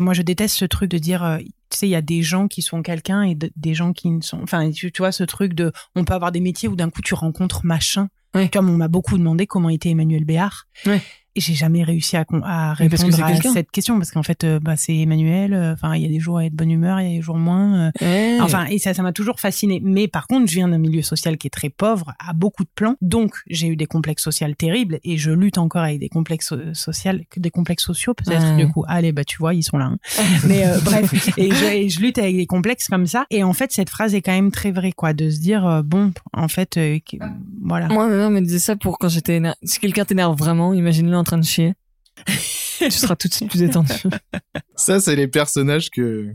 [0.00, 2.48] moi je déteste ce truc de dire, euh, tu sais, il y a des gens
[2.48, 5.22] qui sont quelqu'un et de- des gens qui ne sont, enfin tu, tu vois ce
[5.24, 8.08] truc de, on peut avoir des métiers où d'un coup tu rencontres machin.
[8.34, 8.48] Ouais.
[8.48, 10.66] Tu vois, on m'a beaucoup demandé comment était Emmanuel Béard.
[10.86, 11.00] Ouais.
[11.36, 13.52] Et j'ai jamais réussi à, à que répondre à quelqu'un.
[13.52, 15.54] cette question parce qu'en fait, euh, bah, c'est Emmanuel.
[15.54, 17.22] euh, Enfin, il y a des jours à être bonne humeur, il y a des
[17.22, 17.90] jours moins.
[18.02, 18.38] euh.
[18.40, 19.80] Enfin, et ça, ça m'a toujours fasciné.
[19.84, 22.70] Mais par contre, je viens d'un milieu social qui est très pauvre, à beaucoup de
[22.74, 22.96] plans.
[23.00, 26.74] Donc, j'ai eu des complexes sociaux terribles et je lutte encore avec des complexes so-
[26.74, 28.56] sociaux, des complexes sociaux peut-être.
[28.56, 28.64] Ouais.
[28.64, 29.84] Du coup, allez, bah tu vois, ils sont là.
[29.86, 29.98] hein.
[30.48, 33.26] Mais euh, bref, et je, et je lutte avec des complexes comme ça.
[33.30, 35.82] Et en fait, cette phrase est quand même très vraie, quoi, de se dire euh,
[35.82, 36.98] bon, en fait, euh,
[37.62, 37.86] voilà.
[37.88, 41.16] Moi, ma mère me disait ça pour quand j'étais éner- Si quelqu'un t'énerve vraiment, imagine-le
[41.20, 41.74] en train de chier.
[42.80, 43.92] tu seras tout de suite plus détendu.
[44.76, 46.32] Ça, c'est les personnages que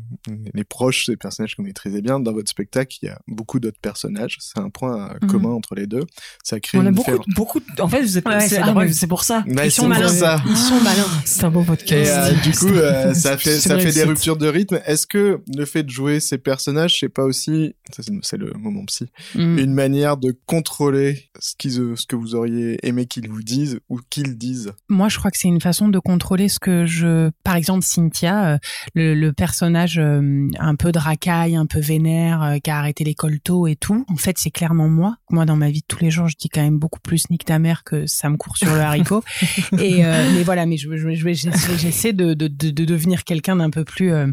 [0.54, 2.20] les proches, ces personnages que vous maîtrisez bien.
[2.20, 4.38] Dans votre spectacle, il y a beaucoup d'autres personnages.
[4.40, 5.30] C'est un point euh, Mhm.
[5.32, 6.04] commun entre les deux.
[6.44, 7.60] Ça crée On a une beaucoup, beaucoup.
[7.80, 8.28] En fait, vous êtes.
[8.28, 8.74] Ouais, c'est ah,
[9.08, 9.44] pour ça.
[9.48, 10.08] Ouais, Ils sont malins.
[10.10, 10.42] ça.
[10.48, 11.06] Ils sont malins.
[11.26, 12.12] C'est un beau Et podcast.
[12.34, 14.80] euh, du coup, euh, ça fait ça fait des ruptures de rythme.
[14.86, 17.74] Est-ce que le fait de jouer ces personnages, c'est pas aussi,
[18.22, 19.58] c'est le moment psy, Mm.
[19.60, 23.80] une manière de contrôler ce qu'ils, euh, ce que vous auriez aimé qu'ils vous disent
[23.90, 24.72] ou qu'ils disent?
[24.90, 27.30] Moi, je crois que c'est une façon de contrôler ce que je.
[27.44, 28.58] Par exemple, Cynthia, euh,
[28.94, 33.40] le, le personnage euh, un peu dracaille, un peu vénère, euh, qui a arrêté l'école
[33.40, 34.06] tôt et tout.
[34.10, 35.18] En fait, c'est clairement moi.
[35.30, 37.46] Moi, dans ma vie de tous les jours, je dis quand même beaucoup plus nique
[37.46, 39.24] ta mère que ça me court sur le haricot.
[39.80, 43.56] et euh, mais voilà, mais je, je, je- j'essaie de, de, de, de devenir quelqu'un
[43.56, 44.12] d'un peu plus.
[44.12, 44.28] euh,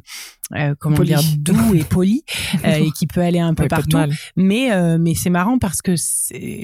[0.55, 1.09] euh, comment Poli.
[1.09, 2.25] dire doux et poli
[2.65, 3.97] et qui peut aller un peu Ouais, de partout
[4.37, 5.95] mais mais c'est marrant parce que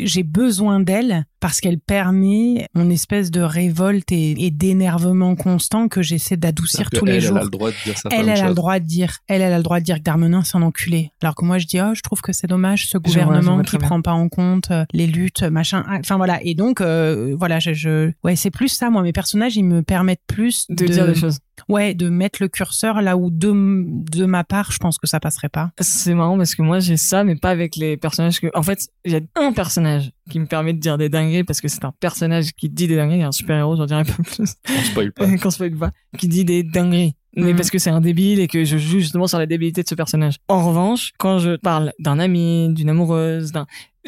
[0.05, 6.03] j'ai besoin d'elle parce qu'elle permet mon espèce de révolte et, et d'énervement constant que
[6.03, 7.37] j'essaie d'adoucir tous les elle, jours.
[7.37, 8.09] Elle a le droit de dire ça.
[8.13, 10.03] Elle, elle a le droit de dire, elle, elle a le droit de dire que
[10.03, 11.13] Darmanin c'est un enculé.
[11.23, 14.03] Alors que moi je dis, oh, je trouve que c'est dommage ce gouvernement qui prend
[14.03, 15.85] pas en compte euh, les luttes, machin.
[15.89, 16.41] Ah, Enfin voilà.
[16.43, 18.91] Et donc euh, voilà, je, je, ouais, c'est plus ça.
[18.91, 21.39] Moi, mes personnages, ils me permettent plus De dire des choses.
[21.69, 25.21] Ouais, de mettre le curseur là où de, de ma part, je pense que ça
[25.21, 25.71] passerait pas.
[25.81, 28.49] C'est marrant parce que moi j'ai ça, mais pas avec les personnages que.
[28.55, 31.61] En fait, il y a un personnage qui me permet de dire des dingueries parce
[31.61, 34.55] que c'est un personnage qui dit des dingueries, un super héros, j'en dirais peu plus.
[34.69, 35.37] On spoil pas.
[35.43, 37.15] Qu'on se pas, qui dit des dingueries.
[37.39, 37.57] Mais Mhm.
[37.57, 39.95] parce que c'est un débile et que je joue justement sur la débilité de ce
[39.95, 40.37] personnage.
[40.49, 43.67] En revanche, quand je parle d'un ami, d'une amoureuse, d'un,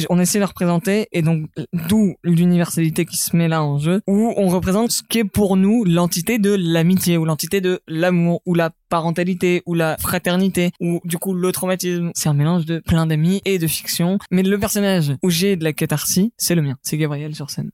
[0.09, 1.47] on essaie de le représenter et donc
[1.89, 5.85] d'où l'universalité qui se met là en jeu, où on représente ce qu'est pour nous
[5.85, 11.19] l'entité de l'amitié ou l'entité de l'amour ou la parentalité ou la fraternité ou du
[11.19, 12.11] coup le traumatisme.
[12.15, 14.19] C'est un mélange de plein d'amis et de fiction.
[14.31, 17.71] Mais le personnage où j'ai de la catharsis, c'est le mien, c'est Gabriel sur scène.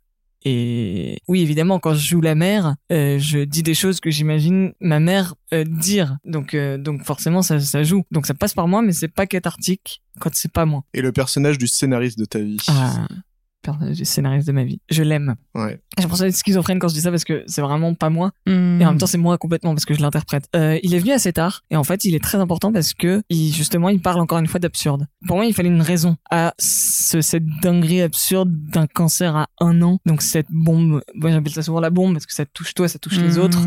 [0.48, 4.74] Et oui, évidemment, quand je joue la mère, euh, je dis des choses que j'imagine
[4.80, 6.18] ma mère euh, dire.
[6.24, 8.04] Donc, euh, donc forcément, ça, ça joue.
[8.12, 10.84] Donc ça passe par moi, mais c'est pas cathartique quand c'est pas moi.
[10.94, 12.58] Et le personnage du scénariste de ta vie.
[12.68, 13.08] Ah,
[14.02, 14.80] scénariste de ma vie.
[14.90, 15.34] Je l'aime.
[15.54, 15.80] Ouais.
[15.98, 18.32] J'ai pensé être schizophrène quand je dis ça parce que c'est vraiment pas moi.
[18.46, 18.82] Et Hmm.
[18.82, 20.48] en même temps, c'est moi complètement parce que je l'interprète.
[20.54, 23.22] Euh, il est venu assez tard et en fait, il est très important parce que
[23.30, 25.06] il, justement, il parle encore une fois d'absurde.
[25.26, 29.80] Pour moi, il fallait une raison à ce, cette dinguerie absurde d'un cancer à un
[29.82, 29.98] an.
[30.06, 32.98] Donc cette bombe, moi j'appelle ça souvent la bombe parce que ça touche toi, ça
[32.98, 33.40] touche les Hmm.
[33.40, 33.60] autres.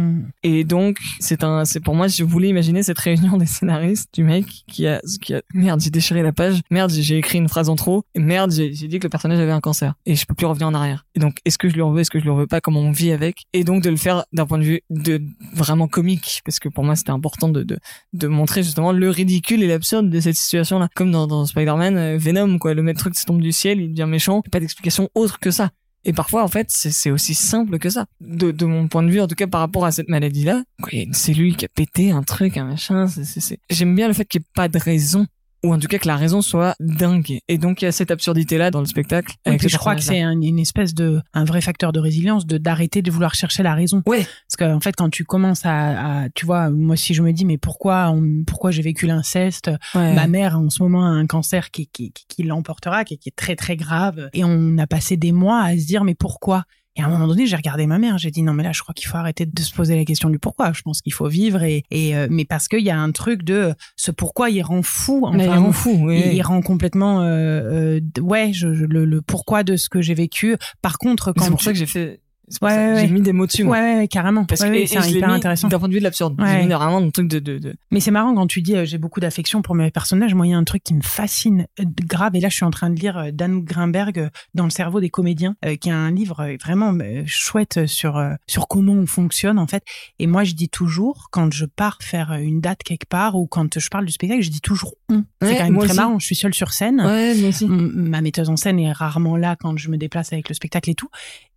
[0.43, 4.23] Et donc, c'est un, c'est pour moi, je voulais imaginer cette réunion des scénaristes du
[4.23, 7.69] mec qui a, qui a, merde, j'ai déchiré la page, merde, j'ai écrit une phrase
[7.69, 10.33] en trop, et merde, j'ai dit que le personnage avait un cancer, et je peux
[10.33, 11.05] plus revenir en arrière.
[11.15, 12.61] Et donc, est-ce que je lui en veux, est-ce que je lui en veux pas,
[12.61, 15.21] comment on vit avec, et donc de le faire d'un point de vue de
[15.53, 17.79] vraiment comique, parce que pour moi, c'était important de,
[18.27, 20.89] montrer justement le ridicule et l'absurde de cette situation-là.
[20.95, 24.09] Comme dans, Spider-Man, euh, Venom, quoi, le maître truc qui tombe du ciel, il devient
[24.09, 25.71] méchant, pas d'explication autre que ça.
[26.05, 28.05] Et parfois, en fait, c'est c'est aussi simple que ça.
[28.21, 30.63] De, de mon point de vue, en tout cas par rapport à cette maladie-là,
[30.93, 33.07] une cellule qui a pété, un truc, un machin.
[33.07, 35.27] c'est c'est c'est- J'aime bien le fait qu'il n'y ait pas de raison,
[35.63, 37.39] ou en tout cas que la raison soit dingue.
[37.47, 39.35] Et donc il y a cette absurdité-là dans le spectacle.
[39.45, 42.57] Avec je crois que c'est un- une espèce de un vrai facteur de résilience de
[42.57, 44.01] d'arrêter de vouloir chercher la raison.
[44.05, 44.25] Ouais.
[44.47, 47.45] Parce qu'en fait quand tu commences à, à- tu vois moi si je me dis
[47.45, 50.13] mais pourquoi on- pourquoi j'ai vécu l'inceste Ouais.
[50.13, 53.29] ma mère en ce moment a un cancer qui qui, qui, qui l'emportera qui, qui
[53.29, 56.63] est très très grave et on a passé des mois à se dire mais pourquoi?
[56.99, 58.81] Et à un moment donné, j'ai regardé ma mère, j'ai dit non mais là, je
[58.81, 60.71] crois qu'il faut arrêter de se poser la question du pourquoi.
[60.73, 63.43] Je pense qu'il faut vivre et, et euh, mais parce qu'il y a un truc
[63.43, 65.27] de ce pourquoi il rend fou.
[65.33, 66.21] Mais il enfin, rend fou, oui.
[66.25, 70.01] il, il rend complètement euh, euh, ouais je, je- le, le pourquoi de ce que
[70.01, 72.21] j'ai vécu par contre quand C'est pour tu- ça que j'ai fait.
[72.61, 73.63] Ouais, ouais, J'ai mis des mots dessus.
[73.63, 73.77] moi.
[73.79, 76.35] ouais, carrément Parce que c'est hyper intéressant d'un point de vue de l'absurde.
[76.39, 77.75] J'ai mis vraiment un truc de, de, de...
[77.91, 80.51] mais c'est marrant quand tu dis euh, j'ai beaucoup d'affection pour mes personnages moi il
[80.51, 82.89] y a un truc qui me fascine euh, grave et là je suis en train
[82.89, 86.93] de lire euh, Dan Grimberg dans le cerveau des comédiens qui a un livre vraiment
[87.25, 89.83] chouette sur sur comment on fonctionne en fait
[90.19, 93.77] et moi je dis toujours quand je pars faire une date quelque part ou quand
[93.79, 95.95] je parle du spectacle je dis toujours on c'est quand même très aussi.
[95.95, 97.65] marrant je suis seule sur scène Ouais, moi aussi.
[97.67, 100.95] Ma metteuse en scène est rarement là quand je me déplace avec le spectacle et
[100.95, 101.09] tout.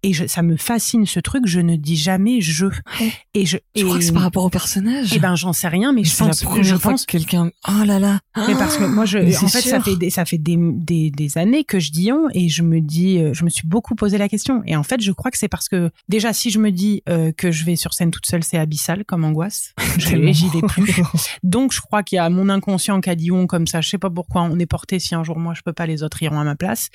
[0.03, 1.47] Et je, ça me fascine ce truc.
[1.47, 2.66] Je ne dis jamais je.
[2.66, 3.12] Ouais.
[3.35, 3.59] Et je.
[3.74, 5.12] Je et, crois que c'est par rapport au personnage.
[5.14, 6.43] Eh ben, j'en sais rien, mais je la pense.
[6.43, 7.07] première je fois pense.
[7.07, 7.51] que quelqu'un.
[7.68, 8.20] Oh là là.
[8.37, 11.11] Mais parce que moi, je, Mais en fait, ça fait des, ça fait des, des,
[11.11, 13.95] des années que je dis on et je me dis, euh, je me suis beaucoup
[13.95, 14.62] posé la question.
[14.66, 17.33] Et en fait, je crois que c'est parce que déjà, si je me dis euh,
[17.33, 19.72] que je vais sur scène toute seule, c'est abyssal comme angoisse.
[19.99, 20.16] J'y
[20.49, 20.95] vais plus.
[21.43, 23.80] Donc, je crois qu'il y a mon inconscient qui a dit on comme ça.
[23.80, 24.99] Je sais pas pourquoi on est porté.
[24.99, 26.89] Si un jour moi je peux pas, les autres iront à ma place.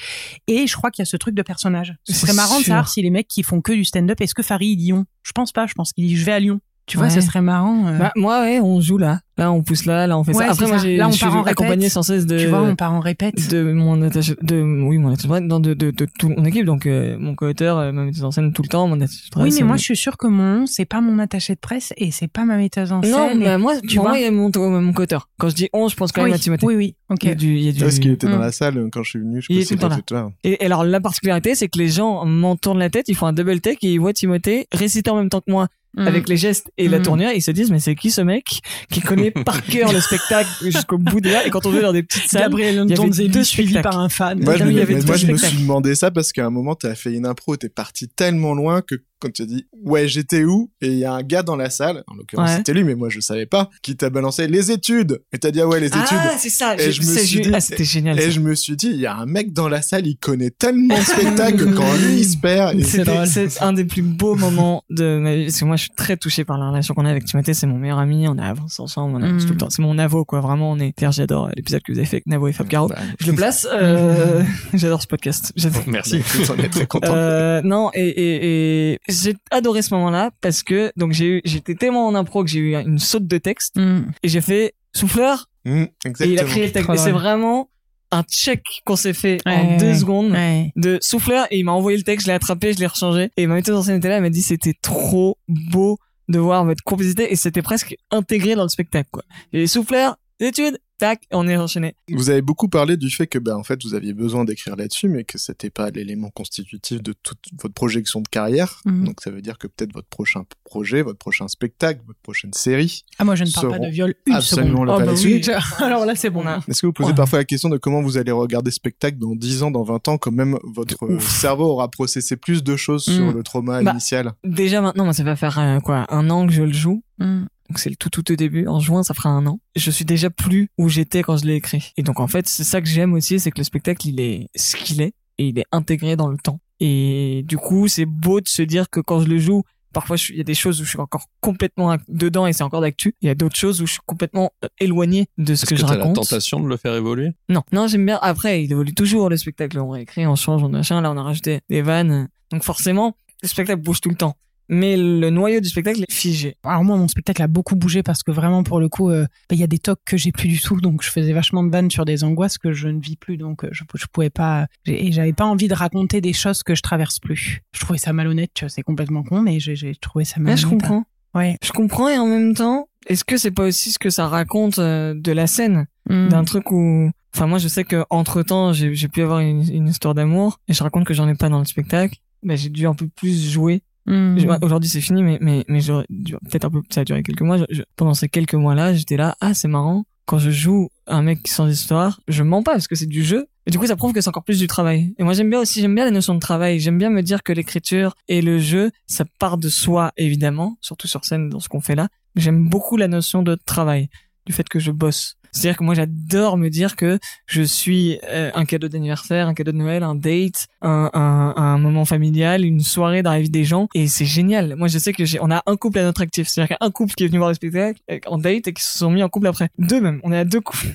[0.48, 1.96] Et je crois qu'il y a ce truc de personnage.
[2.06, 4.44] Ce serait marrant de savoir si les mecs qui font que du stand-up, est-ce que
[4.44, 5.68] Farid dit on Je pense pas.
[5.68, 6.60] Je pense qu'il dit je vais à Lyon.
[6.88, 7.12] Tu vois, Ouais.
[7.14, 7.86] ce serait marrant.
[7.88, 7.98] euh.
[7.98, 9.20] Bah, moi, ouais, on joue là.
[9.38, 10.52] Là, on pousse là, là, on fait Ouais, ça.
[10.54, 10.84] Après, moi, ça.
[10.86, 11.60] j'ai, Là, on je suis part en répète.
[11.60, 13.36] accompagné sans cesse de, tu vois, on part en répète.
[13.52, 16.46] de mon attaché, de, oui, mon attaché de presse, non, de, de, de toute mon
[16.46, 16.66] équipe.
[16.66, 19.32] Donc, euh, mon co-auteur, euh, ma metteuse en scène tout le temps, mon attaché de
[19.32, 19.44] presse.
[19.44, 22.10] Oui, mais moi, je suis sûre que mon c'est pas mon attaché de presse et
[22.12, 23.42] c'est pas ma metteuse en Non, scène.
[23.42, 25.30] et- bah, moi, tu vois, il y a mon, mon co-auteur.
[25.38, 26.66] Quand je dis on, je pense quand oui, même à Timothée.
[26.66, 27.20] oui, oui, ok.
[27.24, 27.80] Il y a du, il y a du...
[27.82, 28.42] Parce qu'il était dans Mm.
[28.42, 30.00] la salle euh, quand je suis venu, je Il était tout là.
[30.06, 30.30] tout là.
[30.46, 33.34] Et, alors, la particularité, c'est que les gens m'en tournent la tête, ils font un
[33.34, 35.68] double take et ils voient Timothée réciter en même temps que moi,
[35.98, 36.08] Mm.
[36.08, 37.04] avec les gestes et la Mm.
[37.04, 38.46] tournure, ils se disent, mais c'est qui ce mec
[38.92, 41.92] qui connaît par cœur le spectacle jusqu'au bout de là, et quand on joue dans
[41.94, 43.90] des petites salles, Gabriel il y avait deux suivi spectacles.
[43.96, 44.40] par un fan.
[44.44, 46.50] Moi, je, me- avait mais deux moi, je me suis demandé ça parce qu'à un
[46.50, 50.08] moment, t'as fait une impro, t'es parti tellement loin que quand tu as dit ouais
[50.08, 50.72] j'étais où?
[50.82, 52.58] Et il y a un gars dans la salle, en l'occurrence Ouais.
[52.58, 55.62] c'était lui mais moi je savais pas, qui t'a balancé les études et t'as dit
[55.62, 56.02] ah ouais les études.
[56.12, 56.76] Ah, c'est ça.
[56.76, 58.18] Et je, je me suis dit- ah, c'était génial.
[58.20, 58.30] Et ça.
[58.30, 60.96] je me suis dit, il y a un mec dans la salle, il connaît tellement
[60.98, 62.78] le spectacle que quand lui il se perd.
[62.80, 63.28] C'est C'était- drôle.
[63.28, 65.46] C'est un des plus beaux moments de ma vie.
[65.46, 67.54] Parce que moi, je suis très touché par la relation qu'on a avec Timothée.
[67.54, 68.28] C'est mon meilleur ami.
[68.28, 69.16] On a avancé ensemble.
[69.18, 69.48] On avance Mm.
[69.48, 69.70] tout le temps.
[69.70, 70.42] C'est mon Navo, quoi.
[70.42, 70.94] Vraiment, on est.
[71.12, 72.88] J'adore l'épisode que vous avez fait avec Navo et Fab Caro.
[72.88, 73.68] Bah, Je le place.
[73.72, 74.44] Euh...
[74.74, 75.52] j'adore ce podcast.
[75.56, 75.84] J'adore.
[75.88, 76.22] Merci.
[76.46, 77.14] J'en ai très content.
[77.14, 81.76] Euh, non et, et, et j'ai adoré ce moment-là parce que donc j'ai eu j'étais
[81.76, 84.12] tellement en impro que j'ai eu une saute de texte Mm.
[84.24, 85.84] et j'ai fait souffleur Mm,
[86.22, 87.70] et il a créé le texte et c'est vraiment
[88.12, 89.96] un check qu'on s'est fait en Ouais, deux ouais.
[89.98, 90.72] secondes Ouais.
[90.78, 93.48] de souffleur et il m'a envoyé le texte, je l'ai attrapé, je l'ai rechangé et
[93.48, 95.98] ma metteuse en scène était là, elle m'a dit c'était trop beau
[96.30, 99.24] de voir votre complicité et c'était presque intégré dans le spectacle quoi.
[99.52, 101.96] Et les souffleurs, études, tac, et on est enchaîné.
[102.12, 105.08] Vous avez beaucoup parlé du fait que, ben, en fait, vous aviez besoin d'écrire là-dessus,
[105.08, 108.82] mais que c'était pas l'élément constitutif de toute votre projection de carrière.
[108.86, 109.06] Mhm.
[109.06, 113.04] Donc, ça veut dire que peut-être votre prochain projet, votre prochain spectacle, votre prochaine série.
[113.20, 114.90] Ah, moi, je ne parle pas de viol une absolument seconde.
[114.90, 115.42] Oh, pas bah oui.
[115.84, 116.44] Alors là, c'est bon.
[116.68, 117.16] Est-ce que vous posez Ouais.
[117.16, 120.18] parfois la question de comment vous allez regarder spectacle dans 10 ans, dans 20 ans,
[120.18, 121.28] quand même votre ouf.
[121.28, 123.34] cerveau aura processé plus de choses sur Mm.
[123.36, 124.34] le trauma Bah, initial?
[124.44, 127.04] Déjà maintenant, moi ça va faire euh, quoi un an que je le joue.
[127.20, 127.44] Mm.
[127.70, 128.68] Donc c'est le tout tout au début.
[128.68, 129.60] En juin, ça fera un an.
[129.76, 131.92] Je suis déjà plus où j'étais quand je l'ai écrit.
[131.98, 134.50] Et donc en fait, c'est ça que j'aime aussi, c'est que le spectacle, il est
[134.56, 136.60] ce qu'il est et il est intégré dans le temps.
[136.80, 139.64] Et du coup, c'est beau de se dire que quand je le joue,
[139.94, 142.82] parfois il y a des choses où je suis encore complètement dedans et c'est encore
[142.82, 143.16] d'actu.
[143.22, 145.76] Il y a d'autres choses où je suis complètement euh, éloigné de ce que, que,
[145.78, 146.16] je t'as la raconte.
[146.16, 147.32] tentation de le faire évoluer?
[147.50, 148.20] Non, non, j'aime bien.
[148.22, 149.80] Après, il évolue toujours le spectacle.
[149.80, 151.02] On réécrit, on change, on machin.
[151.02, 152.30] Là, on a rajouté des vannes.
[152.52, 154.36] Donc forcément, le spectacle bouge tout le temps.
[154.70, 156.58] Mais le noyau du spectacle est figé.
[156.64, 159.56] Alors moi, mon spectacle a beaucoup bougé parce que vraiment, pour le coup, euh, bah,
[159.56, 160.82] il y a des tocs que j'ai plus du tout.
[160.82, 163.38] Donc, je faisais vachement de vannes sur des angoisses que je ne vis plus.
[163.38, 164.68] Donc, euh, je, je pouvais pas...
[164.86, 167.62] Et j'avais pas envie de raconter des choses que je traverse plus.
[167.74, 170.60] Je trouvais ça malhonnête, tu vois, c'est complètement con, mais j'ai trouvé ça malhonnête.
[170.60, 171.04] je comprends.
[171.34, 171.58] Ouais.
[171.64, 174.80] Je comprends et en même temps, est-ce que c'est pas aussi ce que ça raconte
[174.80, 175.88] euh, de la scène?
[176.10, 176.30] Mm.
[176.30, 179.88] d'un truc où enfin moi je sais que entre temps j'ai pu avoir une, une
[179.90, 182.88] histoire d'amour et je raconte que j'en ai pas dans le spectacle bah, j'ai dû
[182.88, 184.58] un peu plus jouer Mm.
[184.62, 187.58] Aujourd'hui c'est fini mais mais mais peut-être un peu ça a duré quelques mois
[187.98, 191.46] pendant ces quelques mois là j'étais là ah c'est marrant quand je joue un mec
[191.46, 193.48] sans histoire je mens pas parce que c'est du jeu.
[193.66, 195.14] Et du coup ça prouve que c'est encore plus du travail.
[195.18, 196.80] Et moi j'aime bien aussi j'aime bien la notion de travail.
[196.80, 201.08] J'aime bien me dire que l'écriture et le jeu ça part de soi évidemment surtout
[201.08, 202.08] sur scène dans ce qu'on fait là.
[202.38, 204.10] J'aime beaucoup la notion de travail
[204.46, 208.52] du fait que je bosse c'est-à-dire que moi j'adore me dire que je suis euh,
[208.54, 213.24] un cadeau d'anniversaire, un cadeau de Noël, un date, un, un, moment familial, une soirée
[213.24, 214.76] dans la vie des gens et c'est génial.
[214.76, 216.86] Moi je sais que j'ai on a un couple à notre actif, c'est-à-dire qu'il y
[216.86, 218.98] a un couple qui est venu voir le spectacle euh, en date et qui se
[218.98, 219.70] sont mis en couple après.
[219.80, 220.88] Deux même, on est à deux couples.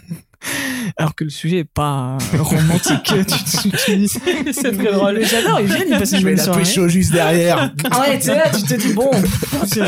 [0.96, 3.02] Alors que le sujet est pas romantique,
[3.86, 4.08] tu dis.
[4.08, 5.18] C'est très drôle.
[5.18, 6.62] Mais J'adore, ils viennent, ils passent une bonne la soirée.
[6.62, 7.72] pécho juste derrière.
[7.90, 9.10] Ah ouais, tu sais là, tu te dis bon,
[9.64, 9.80] c'est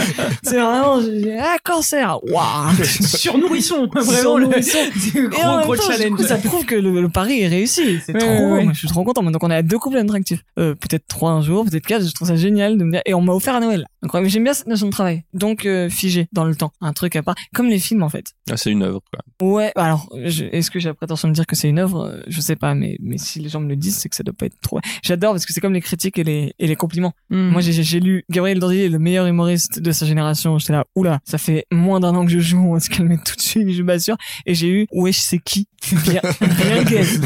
[0.56, 1.00] vraiment,
[1.40, 2.84] ah cancer, waouh.
[2.84, 4.78] Sur nourrisson, Sur vraiment le nourrisson.
[4.98, 6.16] c'est un Et en gros gros du challenge.
[6.18, 7.98] coup, ça prouve que le, le pari est réussi.
[8.04, 8.54] C'est Ouais, trop ouais, beau.
[8.54, 8.64] ouais.
[8.64, 9.22] Moi, je suis trop content.
[9.22, 10.42] Donc, on est à deux couples interactifs.
[10.58, 12.06] Euh, peut-être trois un jour, peut-être quatre.
[12.06, 13.02] Je trouve ça génial de me dire.
[13.06, 13.86] Et on m'a offert à Noël.
[14.04, 14.30] Incroyable.
[14.30, 15.24] J'aime bien cette notion de travail.
[15.32, 16.72] Donc, euh, figé dans le temps.
[16.80, 17.34] Un truc à part.
[17.54, 18.26] Comme les films, en fait.
[18.50, 19.48] ah, C'est une œuvre, quoi.
[19.48, 19.72] Ouais.
[19.74, 22.04] bah Alors, je- est-ce que j'ai la prétention de dire que c'est une œuvre?
[22.04, 22.74] Euh, Je sais pas.
[22.74, 24.78] Mais, mais si les gens me le disent, c'est que ça doit pas être trop.
[25.02, 27.12] J'adore parce que c'est comme les critiques et les, et les compliments.
[27.30, 27.48] Mm.
[27.48, 30.58] Moi, j'ai j'ai lu Gabriel est le meilleur humoriste de sa génération.
[30.58, 33.16] J'étais là, oula, ça fait moins d'un an que je joue, on va se calmer
[33.24, 34.16] tout de suite, je m'assure.
[34.46, 35.66] Et j'ai eu, wesh, c'est qui?
[36.04, 37.20] Bien, bien gaze.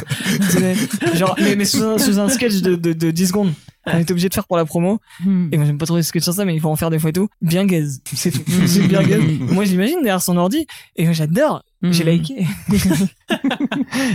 [1.14, 3.52] Genre, mais, mais sous, un, sous un sketch de, de, de 10 secondes.
[3.94, 5.00] On était obligé de faire pour la promo.
[5.24, 5.48] Mm.
[5.52, 6.98] Et moi, j'aime pas trop les sketchs sur ça, mais il faut en faire des
[6.98, 7.28] fois et tout.
[7.42, 8.00] Bien gaze.
[8.14, 8.42] C'est tout.
[8.66, 9.20] C'est bien gaze.
[9.52, 10.66] Moi, je l'imagine derrière son ordi.
[10.96, 11.62] Et moi, j'adore.
[11.82, 12.08] J'ai Mm.
[12.08, 12.46] liké.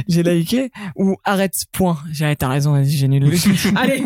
[0.07, 0.71] j'ai liké.
[0.95, 1.97] Ou arrête, point.
[2.11, 3.31] J'ai arrêté, t'as raison, vas-y, j'annule.
[3.75, 4.03] Allez,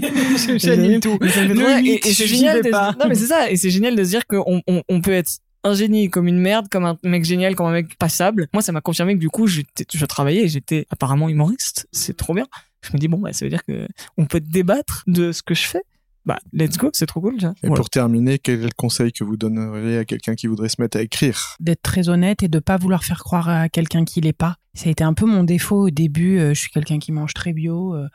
[0.58, 1.18] j'annule tout.
[1.22, 1.78] Mais ça me fait Le trop rire.
[1.84, 2.94] huit, et, et c'est génial de, pas.
[3.00, 5.30] non mais c'est ça et c'est génial de se dire qu'on on, on peut être
[5.64, 8.72] un génie comme une merde comme un mec génial comme un mec passable moi ça
[8.72, 12.46] m'a confirmé que du coup j'étais je travaillais et j'étais apparemment humoriste c'est trop bien
[12.88, 15.54] je me dis bon bah ça veut dire que on peut débattre de ce que
[15.54, 15.84] je fais
[16.26, 17.54] bah let's go, c'est trop cool ça.
[17.64, 20.82] Et pour terminer, quel est le conseil que vous donneriez à quelqu'un qui voudrait se
[20.82, 21.56] mettre à écrire?
[21.62, 24.58] D'être très honnête et de pas vouloir faire croire à quelqu'un qui l'est pas.
[24.74, 26.38] Ça a été un peu mon défaut au début.
[26.38, 27.96] Euh, je suis quelqu'un qui mange très bio.
[27.96, 28.10] Euh,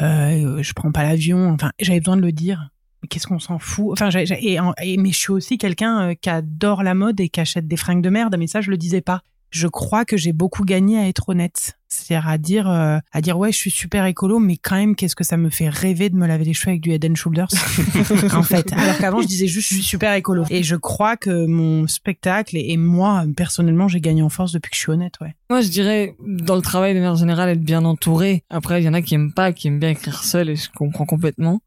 [0.00, 1.50] euh, je prends pas l'avion.
[1.50, 2.70] Enfin, j'avais besoin de le dire.
[3.02, 3.88] Mais qu'est-ce qu'on s'en fout?
[3.92, 7.68] Enfin, et- mais je suis aussi quelqu'un euh, qui adore la mode et qui achète
[7.68, 8.34] des fringues de merde.
[8.38, 9.20] Mais ça, je le disais pas.
[9.50, 11.78] Je crois que j'ai beaucoup gagné à être honnête.
[11.88, 15.16] C'est-à-dire à dire, euh, à dire ouais, je suis super écolo, mais quand même, qu'est-ce
[15.16, 17.48] que ça me fait rêver de me laver les cheveux avec du Head and Shoulders
[18.34, 18.72] en fait.
[18.74, 20.44] Alors qu'avant, je disais juste, je suis super écolo.
[20.50, 24.70] Et je crois que mon spectacle et, et moi, personnellement, j'ai gagné en force depuis
[24.70, 25.34] que je suis honnête, ouais.
[25.48, 28.44] Moi, je dirais, dans le travail de manière générale, être bien entouré.
[28.50, 30.68] Après, il y en a qui aiment pas, qui aiment bien écrire seul, et je
[30.76, 31.62] comprends complètement.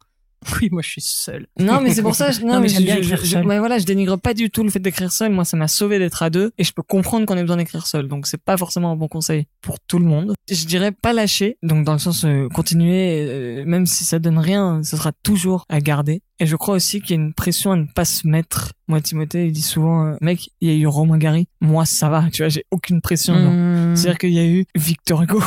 [0.61, 1.47] Oui, moi, je suis seule.
[1.59, 3.45] Non, mais c'est pour ça, je, non, Non, mais j'aime bien écrire seul.
[3.45, 5.31] ouais, voilà, je dénigre pas du tout le fait d'écrire seul.
[5.31, 7.85] Moi, ça m'a sauvé d'être à deux, et je peux comprendre qu'on ait besoin d'écrire
[7.87, 8.07] seul.
[8.07, 10.33] Donc, c'est pas forcément un bon conseil pour tout le monde.
[10.49, 11.57] Je dirais pas lâcher.
[11.63, 15.65] Donc, dans le sens, euh, continuer, euh, même si ça donne rien, ce sera toujours
[15.69, 16.21] à garder.
[16.41, 18.71] Et je crois aussi qu'il y a une pression à ne pas se mettre.
[18.87, 21.47] Moi, Timothée, il dit souvent, euh, mec, il y a eu Romain Gary.
[21.61, 22.31] Moi, ça va.
[22.33, 23.35] Tu vois, j'ai aucune pression.
[23.35, 23.95] Mmh.
[23.95, 25.39] C'est-à-dire qu'il y a eu Victor Hugo.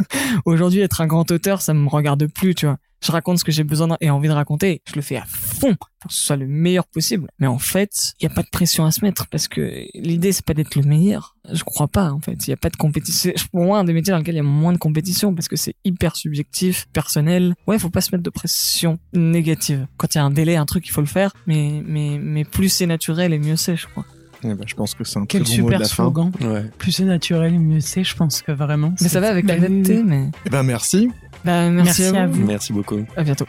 [0.44, 2.76] Aujourd'hui, être un grand auteur, ça me regarde plus, tu vois.
[3.02, 4.82] Je raconte ce que j'ai besoin et envie de raconter.
[4.86, 7.28] Je le fais à fond pour que ce soit le meilleur possible.
[7.38, 10.32] Mais en fait, il n'y a pas de pression à se mettre parce que l'idée,
[10.32, 11.36] c'est pas d'être le meilleur.
[11.52, 12.46] Je crois pas, en fait.
[12.46, 13.32] Il n'y a pas de compétition.
[13.52, 15.56] Pour moi un des métiers dans lequel il y a moins de compétition parce que
[15.56, 17.54] c'est hyper subjectif, personnel.
[17.66, 19.86] Ouais, faut pas se mettre de pression négative.
[19.96, 21.32] Quand il y a un délai, un truc, il faut le faire.
[21.46, 24.04] Mais, mais, mais plus c'est naturel et mieux c'est, je crois.
[24.44, 25.94] Eh ben, Je pense que c'est un Quel très bon mot de super la fin.
[25.94, 26.32] slogan.
[26.40, 26.64] Ouais.
[26.78, 28.02] Plus c'est naturel, mieux c'est.
[28.02, 28.92] Je pense que vraiment.
[29.00, 30.30] Mais ça va avec Bah, la netteté, mais.
[30.46, 31.10] Eh ben merci.
[31.44, 32.44] Bah, merci, Merci à à vous.
[32.44, 33.04] Merci beaucoup.
[33.16, 33.46] À bientôt.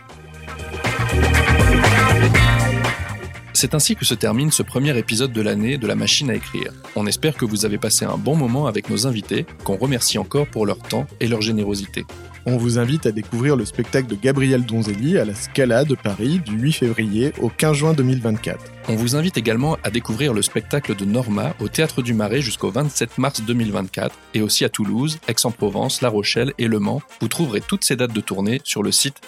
[3.64, 6.74] C'est ainsi que se termine ce premier épisode de l'année de la machine à écrire.
[6.98, 10.48] On espère que vous avez passé un bon moment avec nos invités, qu'on remercie encore
[10.48, 12.06] pour leur temps et leur générosité.
[12.46, 16.40] On vous invite à découvrir le spectacle de Gabriel Donzelli à la Scala de Paris
[16.40, 18.60] du 8 février au 15 juin 2024.
[18.90, 22.70] On vous invite également à découvrir le spectacle de Norma au Théâtre du Marais jusqu'au
[22.70, 27.02] 27 mars 2024 et aussi à Toulouse, Aix-en-Provence, La Rochelle et Le Mans.
[27.22, 29.22] Vous trouverez toutes ces dates de tournée sur le site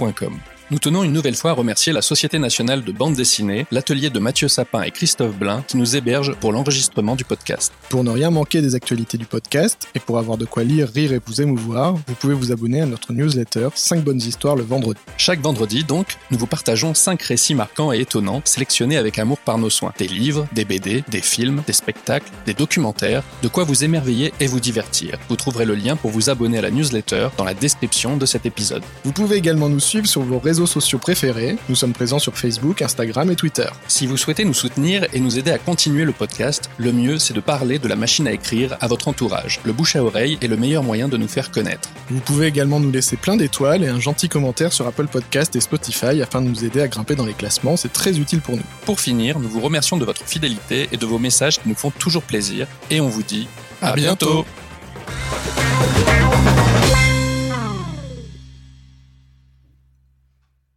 [0.00, 0.55] norma-le.com.
[0.72, 4.18] Nous tenons une nouvelle fois à remercier la Société nationale de bande dessinée, l'atelier de
[4.18, 7.72] Mathieu Sapin et Christophe Blin qui nous hébergent pour l'enregistrement du podcast.
[7.88, 11.12] Pour ne rien manquer des actualités du podcast et pour avoir de quoi lire, rire
[11.12, 14.98] et vous émouvoir, vous pouvez vous abonner à notre newsletter 5 bonnes histoires le vendredi.
[15.16, 19.58] Chaque vendredi, donc, nous vous partageons 5 récits marquants et étonnants, sélectionnés avec amour par
[19.58, 19.92] nos soins.
[19.98, 24.48] Des livres, des BD, des films, des spectacles, des documentaires, de quoi vous émerveiller et
[24.48, 25.16] vous divertir.
[25.28, 28.46] Vous trouverez le lien pour vous abonner à la newsletter dans la description de cet
[28.46, 28.82] épisode.
[29.04, 31.58] Vous pouvez également nous suivre sur vos réseaux sociaux préférés.
[31.68, 33.66] Nous sommes présents sur Facebook, Instagram et Twitter.
[33.88, 37.34] Si vous souhaitez nous soutenir et nous aider à continuer le podcast, le mieux c'est
[37.34, 39.60] de parler de la machine à écrire à votre entourage.
[39.64, 41.90] Le bouche à oreille est le meilleur moyen de nous faire connaître.
[42.08, 45.60] Vous pouvez également nous laisser plein d'étoiles et un gentil commentaire sur Apple Podcast et
[45.60, 48.64] Spotify afin de nous aider à grimper dans les classements, c'est très utile pour nous.
[48.86, 51.90] Pour finir, nous vous remercions de votre fidélité et de vos messages qui nous font
[51.90, 53.46] toujours plaisir, et on vous dit
[53.82, 54.46] À à bientôt.
[54.46, 54.46] bientôt.